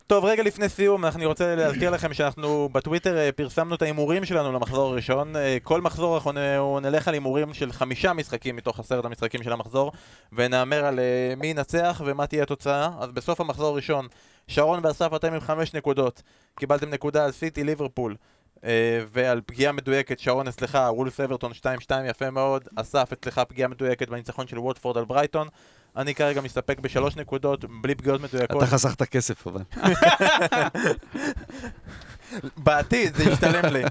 טוב, 0.08 0.24
רגע 0.24 0.42
לפני 0.42 0.68
סיום, 0.68 1.04
אני 1.04 1.24
רוצה 1.24 1.54
להזכיר 1.54 1.90
לכם 1.90 2.14
שאנחנו 2.14 2.68
בטוויטר 2.72 3.18
אה, 3.18 3.32
פרסמנו 3.32 3.74
את 3.74 3.82
ההימורים 3.82 4.24
שלנו 4.24 4.52
למחזור 4.52 4.90
הראשון. 4.90 5.36
אה, 5.36 5.56
כל 5.62 5.80
מחזור 5.80 6.16
אנחנו 6.16 6.80
נלך 6.80 7.08
על 7.08 7.14
הימורים 7.14 7.54
של 7.54 7.72
חמישה 7.72 8.12
משחקים 8.12 8.56
מתוך 8.56 8.80
עשרת 8.80 9.04
המשחקים 9.04 9.42
של 9.42 9.52
המחזור, 9.52 9.92
ונהמר 10.32 10.84
על 10.84 10.98
אה, 10.98 11.34
מי 11.36 11.46
ינצח 11.46 12.02
ומה 12.04 12.26
תהיה 12.26 12.42
התוצאה. 12.42 12.90
אז 13.00 13.12
בסוף 13.12 13.40
המחזור 13.40 13.68
הראשון, 13.68 14.06
שרון 14.46 14.80
ואסף 14.82 15.14
אתם 15.16 15.32
עם 15.32 15.40
חמש 15.40 15.74
נקודות. 15.74 16.22
קיבלתם 16.58 16.90
נקודה 16.90 17.24
על 17.24 17.32
סיטי 17.32 17.64
ליברפול. 17.64 18.16
ועל 19.12 19.40
פגיעה 19.46 19.72
מדויקת, 19.72 20.18
שרון 20.18 20.48
אצלך, 20.48 20.78
וולף 20.90 21.20
אברטון 21.20 21.52
2-2 21.52 21.64
יפה 22.06 22.30
מאוד, 22.30 22.68
אסף 22.76 23.12
אצלך 23.12 23.40
פגיעה 23.48 23.68
מדויקת 23.68 24.08
בניצחון 24.08 24.46
של 24.46 24.58
ווטפורד 24.58 24.98
על 24.98 25.04
ברייטון, 25.04 25.48
אני 25.98 26.14
כרגע 26.14 26.40
מסתפק 26.40 26.80
בשלוש 26.80 27.16
נקודות, 27.16 27.64
בלי 27.82 27.94
פגיעות 27.94 28.20
מדויקות. 28.20 28.62
אתה 28.62 28.70
חסכת 28.70 29.02
כסף, 29.02 29.46
אבל. 29.46 29.62
בעתיד 32.56 33.14
זה 33.16 33.24
ישתלם 33.24 33.64
לי. 33.72 33.82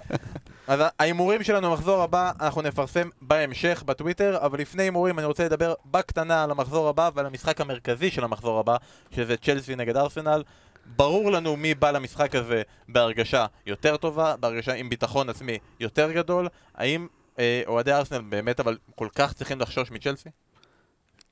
אז 0.67 0.79
ההימורים 0.99 1.43
שלנו 1.43 1.69
במחזור 1.69 2.01
הבא 2.03 2.31
אנחנו 2.41 2.61
נפרסם 2.61 3.09
בהמשך 3.21 3.83
בטוויטר, 3.85 4.37
אבל 4.41 4.59
לפני 4.59 4.83
הימורים 4.83 5.19
אני 5.19 5.27
רוצה 5.27 5.45
לדבר 5.45 5.73
בקטנה 5.85 6.43
על 6.43 6.51
המחזור 6.51 6.89
הבא 6.89 7.09
ועל 7.15 7.25
המשחק 7.25 7.61
המרכזי 7.61 8.11
של 8.11 8.23
המחזור 8.23 8.59
הבא, 8.59 8.77
שזה 9.11 9.37
צ'לסי 9.37 9.75
נגד 9.75 9.97
ארסנל. 9.97 10.43
ברור 10.85 11.31
לנו 11.31 11.55
מי 11.55 11.75
בא 11.75 11.91
למשחק 11.91 12.35
הזה 12.35 12.61
בהרגשה 12.89 13.45
יותר 13.65 13.97
טובה, 13.97 14.35
בהרגשה 14.39 14.73
עם 14.73 14.89
ביטחון 14.89 15.29
עצמי 15.29 15.57
יותר 15.79 16.11
גדול. 16.11 16.47
האם 16.75 17.07
אה, 17.39 17.61
אוהדי 17.67 17.93
ארסנל 17.93 18.21
באמת 18.29 18.59
אבל 18.59 18.77
כל 18.95 19.07
כך 19.15 19.33
צריכים 19.33 19.59
לחשוש 19.59 19.91
מצ'לסי? 19.91 20.29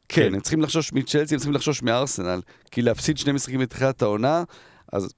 כן, 0.10 0.34
הם 0.34 0.40
צריכים 0.40 0.62
לחשוש 0.62 0.94
מצ'לסי, 0.94 1.36
הם 1.36 1.40
צריכים 1.40 1.54
לחשוש 1.54 1.84
מארסנל. 1.84 2.42
כי 2.72 2.82
להפסיד 2.82 3.18
שני 3.18 3.32
משחקים 3.32 3.60
בתחילת 3.60 4.02
העונה, 4.02 4.44
אז 4.94 5.14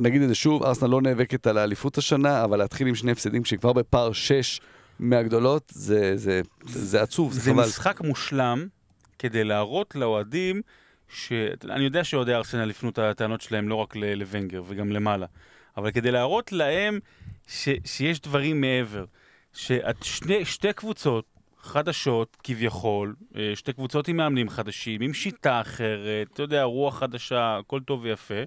נגיד 0.00 0.22
את 0.22 0.28
זה 0.28 0.34
שוב, 0.34 0.62
ארסנל 0.62 0.90
לא 0.90 1.02
נאבקת 1.02 1.46
על 1.46 1.58
האליפות 1.58 1.98
השנה, 1.98 2.44
אבל 2.44 2.58
להתחיל 2.58 2.86
עם 2.86 2.94
שני 2.94 3.12
הפסדים 3.12 3.42
כשכבר 3.42 3.72
בפער 3.72 4.12
6 4.12 4.60
מהגדולות, 4.98 5.72
זה, 5.74 6.16
זה, 6.16 6.40
זה 6.64 7.02
עצוב, 7.02 7.32
זה 7.32 7.40
זה 7.40 7.52
חבל. 7.52 7.64
משחק 7.64 8.00
מושלם 8.00 8.66
כדי 9.18 9.44
להראות 9.44 9.94
לאוהדים, 9.94 10.62
ש... 11.08 11.32
אני 11.70 11.84
יודע 11.84 12.04
שאוהדי 12.04 12.34
ארסנל 12.34 12.70
הפנו 12.70 12.88
את 12.88 12.98
הטענות 12.98 13.40
שלהם 13.40 13.68
לא 13.68 13.74
רק 13.74 13.96
לוונגר 13.96 14.62
וגם 14.66 14.92
למעלה, 14.92 15.26
אבל 15.76 15.90
כדי 15.90 16.10
להראות 16.10 16.52
להם 16.52 16.98
ש... 17.48 17.68
שיש 17.84 18.20
דברים 18.20 18.60
מעבר. 18.60 19.04
ששתי 19.52 20.44
שתי 20.44 20.72
קבוצות 20.72 21.24
חדשות 21.66 22.36
כביכול, 22.42 23.14
אה, 23.36 23.52
שתי 23.54 23.72
קבוצות 23.72 24.08
עם 24.08 24.16
מאמנים 24.16 24.48
חדשים, 24.48 25.00
עם 25.00 25.14
שיטה 25.14 25.60
אחרת, 25.60 26.28
אתה 26.32 26.42
יודע, 26.42 26.62
רוח 26.62 26.98
חדשה, 26.98 27.58
הכל 27.58 27.80
טוב 27.80 28.00
ויפה, 28.02 28.42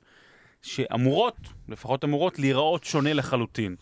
שאמורות, 0.62 1.38
לפחות 1.70 2.04
אמורות, 2.04 2.40
להיראות 2.40 2.84
שונה 2.84 3.14
לחלוטין. 3.14 3.76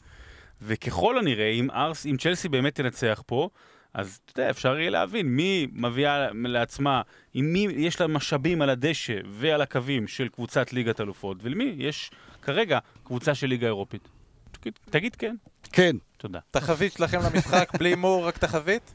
וככל 0.61 1.17
הנראה, 1.17 1.49
אם, 1.49 1.71
ארס, 1.71 2.05
אם 2.05 2.15
צ'לסי 2.19 2.49
באמת 2.49 2.75
תנצח 2.75 3.23
פה, 3.25 3.49
אז 3.93 4.19
אתה 4.25 4.39
יודע, 4.39 4.49
אפשר 4.49 4.79
יהיה 4.79 4.89
להבין 4.89 5.27
מי 5.27 5.67
מביאה 5.73 6.27
לעצמה, 6.33 7.01
עם 7.33 7.53
מי 7.53 7.67
יש 7.75 8.01
לה 8.01 8.07
משאבים 8.07 8.61
על 8.61 8.69
הדשא 8.69 9.17
ועל 9.25 9.61
הקווים 9.61 10.07
של 10.07 10.27
קבוצת 10.27 10.73
ליגת 10.73 11.01
אלופות, 11.01 11.37
ולמי 11.41 11.75
יש 11.77 12.11
כרגע 12.41 12.79
קבוצה 13.03 13.35
של 13.35 13.47
ליגה 13.47 13.67
אירופית. 13.67 14.07
תגיד, 14.51 14.73
תגיד 14.89 15.15
כן. 15.15 15.35
כן, 15.71 15.95
תודה. 16.17 16.39
תחזית 16.51 16.93
שלכם 16.93 17.19
למשחק 17.19 17.69
בלי 17.79 17.89
הימור, 17.89 18.27
רק 18.27 18.37
תחזית? 18.37 18.93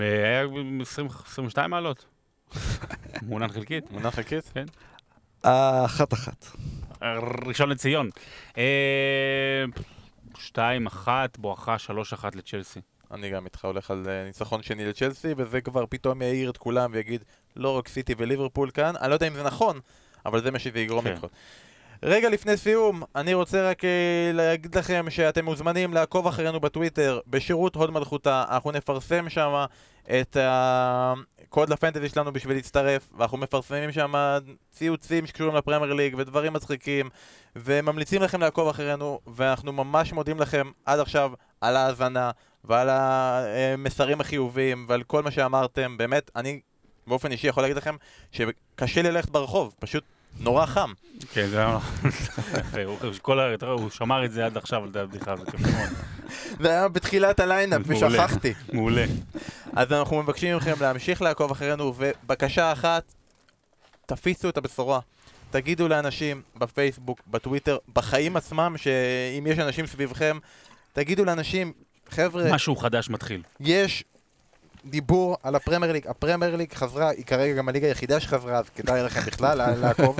היה 0.00 0.44
20 0.80 1.08
22 1.26 1.70
מעלות. 1.70 2.04
מעונן 3.28 3.48
חלקית. 3.48 3.86
תמונה 3.86 4.10
חלקית? 4.10 4.52
האחת 5.44 6.12
אחת. 6.12 6.46
ראשון 7.46 7.68
לציון. 7.68 8.10
אה, 8.58 9.64
שתיים, 10.38 10.86
אחת, 10.86 11.38
בואכה 11.38 11.78
שלוש, 11.78 12.12
אחת 12.12 12.36
לצ'לסי. 12.36 12.80
אני 13.10 13.30
גם 13.30 13.44
איתך 13.44 13.64
הולך 13.64 13.90
על 13.90 14.04
אה, 14.08 14.24
ניצחון 14.24 14.62
שני 14.62 14.84
לצ'לסי, 14.84 15.34
וזה 15.36 15.60
כבר 15.60 15.84
פתאום 15.88 16.22
יעיר 16.22 16.50
את 16.50 16.56
כולם 16.56 16.90
ויגיד, 16.92 17.24
לא 17.56 17.78
רק 17.78 17.88
סיטי 17.88 18.14
וליברפול 18.18 18.70
כאן. 18.70 18.96
אני 19.00 19.08
לא 19.08 19.14
יודע 19.14 19.28
אם 19.28 19.34
זה 19.34 19.42
נכון, 19.42 19.80
אבל 20.26 20.42
זה 20.42 20.50
מה 20.50 20.58
שזה 20.58 20.80
יגרום 20.80 21.04
כן. 21.04 21.16
רגע 22.02 22.28
לפני 22.28 22.56
סיום, 22.56 23.02
אני 23.16 23.34
רוצה 23.34 23.70
רק 23.70 23.84
אה, 23.84 24.30
להגיד 24.34 24.74
לכם 24.74 25.06
שאתם 25.10 25.44
מוזמנים 25.44 25.94
לעקוב 25.94 26.26
אחרינו 26.26 26.60
בטוויטר, 26.60 27.20
בשירות 27.26 27.74
הוד 27.74 27.90
מלכותה, 27.90 28.44
אנחנו 28.50 28.72
נפרסם 28.72 29.28
שם 29.28 29.64
את 30.20 30.36
הקוד 30.40 31.68
לפנטזי 31.68 32.08
שלנו 32.08 32.32
בשביל 32.32 32.56
להצטרף, 32.56 33.08
ואנחנו 33.16 33.38
מפרסמים 33.38 33.92
שם 33.92 34.12
ציוצים 34.72 35.26
שקשורים 35.26 35.54
לפרמייר 35.54 35.94
ליג 35.94 36.14
ודברים 36.18 36.52
מצחיקים, 36.52 37.08
וממליצים 37.56 38.22
לכם 38.22 38.40
לעקוב 38.40 38.68
אחרינו, 38.68 39.20
ואנחנו 39.26 39.72
ממש 39.72 40.12
מודים 40.12 40.40
לכם 40.40 40.70
עד 40.84 41.00
עכשיו 41.00 41.32
על 41.60 41.76
ההאזנה 41.76 42.30
ועל 42.64 42.88
המסרים 42.90 44.20
החיוביים 44.20 44.86
ועל 44.88 45.02
כל 45.02 45.22
מה 45.22 45.30
שאמרתם, 45.30 45.96
באמת, 45.96 46.30
אני 46.36 46.60
באופן 47.06 47.32
אישי 47.32 47.46
יכול 47.46 47.62
להגיד 47.62 47.76
לכם 47.76 47.96
שקשה 48.32 49.02
לי 49.02 49.10
ללכת 49.10 49.30
ברחוב, 49.30 49.74
פשוט 49.78 50.04
נורא 50.40 50.66
חם. 50.66 50.92
כן, 51.32 51.46
זה 51.46 51.58
היה... 51.58 51.78
יפה, 52.58 52.84
הוא- 53.72 53.90
שמר 53.90 54.24
את 54.24 54.32
זה 54.32 54.46
עד 54.46 54.56
עכשיו, 54.56 54.82
על 54.84 54.90
הבדיחה 54.94 55.32
הזאת. 55.32 55.48
זה 56.62 56.70
היה 56.70 56.88
בתחילת 56.88 57.40
הליינאפ. 57.40 57.82
ושכחתי. 57.86 58.54
מעולה. 58.72 59.04
אז 59.72 59.92
אנחנו 59.92 60.22
מבקשים 60.22 60.56
מכם 60.56 60.74
להמשיך 60.80 61.22
לעקוב 61.22 61.50
אחרינו, 61.50 61.94
ובקשה 61.96 62.72
אחת, 62.72 63.14
תפיסו 64.06 64.48
את 64.48 64.56
הבשורה. 64.56 65.00
תגידו 65.50 65.88
לאנשים 65.88 66.42
בפייסבוק, 66.56 67.20
בטוויטר, 67.26 67.78
בחיים 67.92 68.36
עצמם, 68.36 68.74
שאם 68.76 69.46
יש 69.46 69.58
אנשים 69.58 69.86
סביבכם, 69.86 70.38
תגידו 70.92 71.24
לאנשים, 71.24 71.72
חבר'ה, 72.10 72.52
משהו 72.52 72.76
חדש 72.76 73.10
מתחיל. 73.10 73.42
יש 73.60 74.04
דיבור 74.88 75.36
על 75.42 75.54
הפרמייר 75.54 75.92
ליג, 75.92 76.06
הפרמייר 76.06 76.56
ליג 76.56 76.72
חזרה, 76.72 77.08
היא 77.08 77.24
כרגע 77.24 77.54
גם 77.54 77.68
הליגה 77.68 77.86
היחידה 77.86 78.20
שחזרה, 78.20 78.58
אז 78.58 78.64
כדאי 78.68 79.02
לכם 79.02 79.20
בכלל 79.20 79.74
לעקוב. 79.80 80.16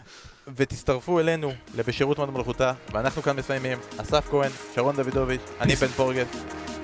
ותצטרפו 0.56 1.20
אלינו 1.20 1.52
לבשירות 1.74 2.18
מאוד 2.18 2.30
מלכותה, 2.30 2.72
ואנחנו 2.92 3.22
כאן 3.22 3.36
מסיימים. 3.36 3.78
אסף 3.96 4.28
כהן, 4.30 4.50
שרון 4.74 4.96
דוידוביץ', 4.96 5.40
אני 5.60 5.74
בן 5.74 5.86
פורגס. 5.86 6.28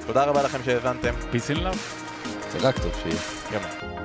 תודה 0.06 0.24
רבה 0.24 0.42
לכם 0.42 0.58
שהאזנתם. 0.64 1.14
peace 1.30 1.50
and 1.50 1.62
love. 1.62 1.78
זה 2.52 2.68
רק 2.68 2.78
טוב 2.78 2.92
שיהיה. 3.02 3.20
יאללה. 3.52 3.95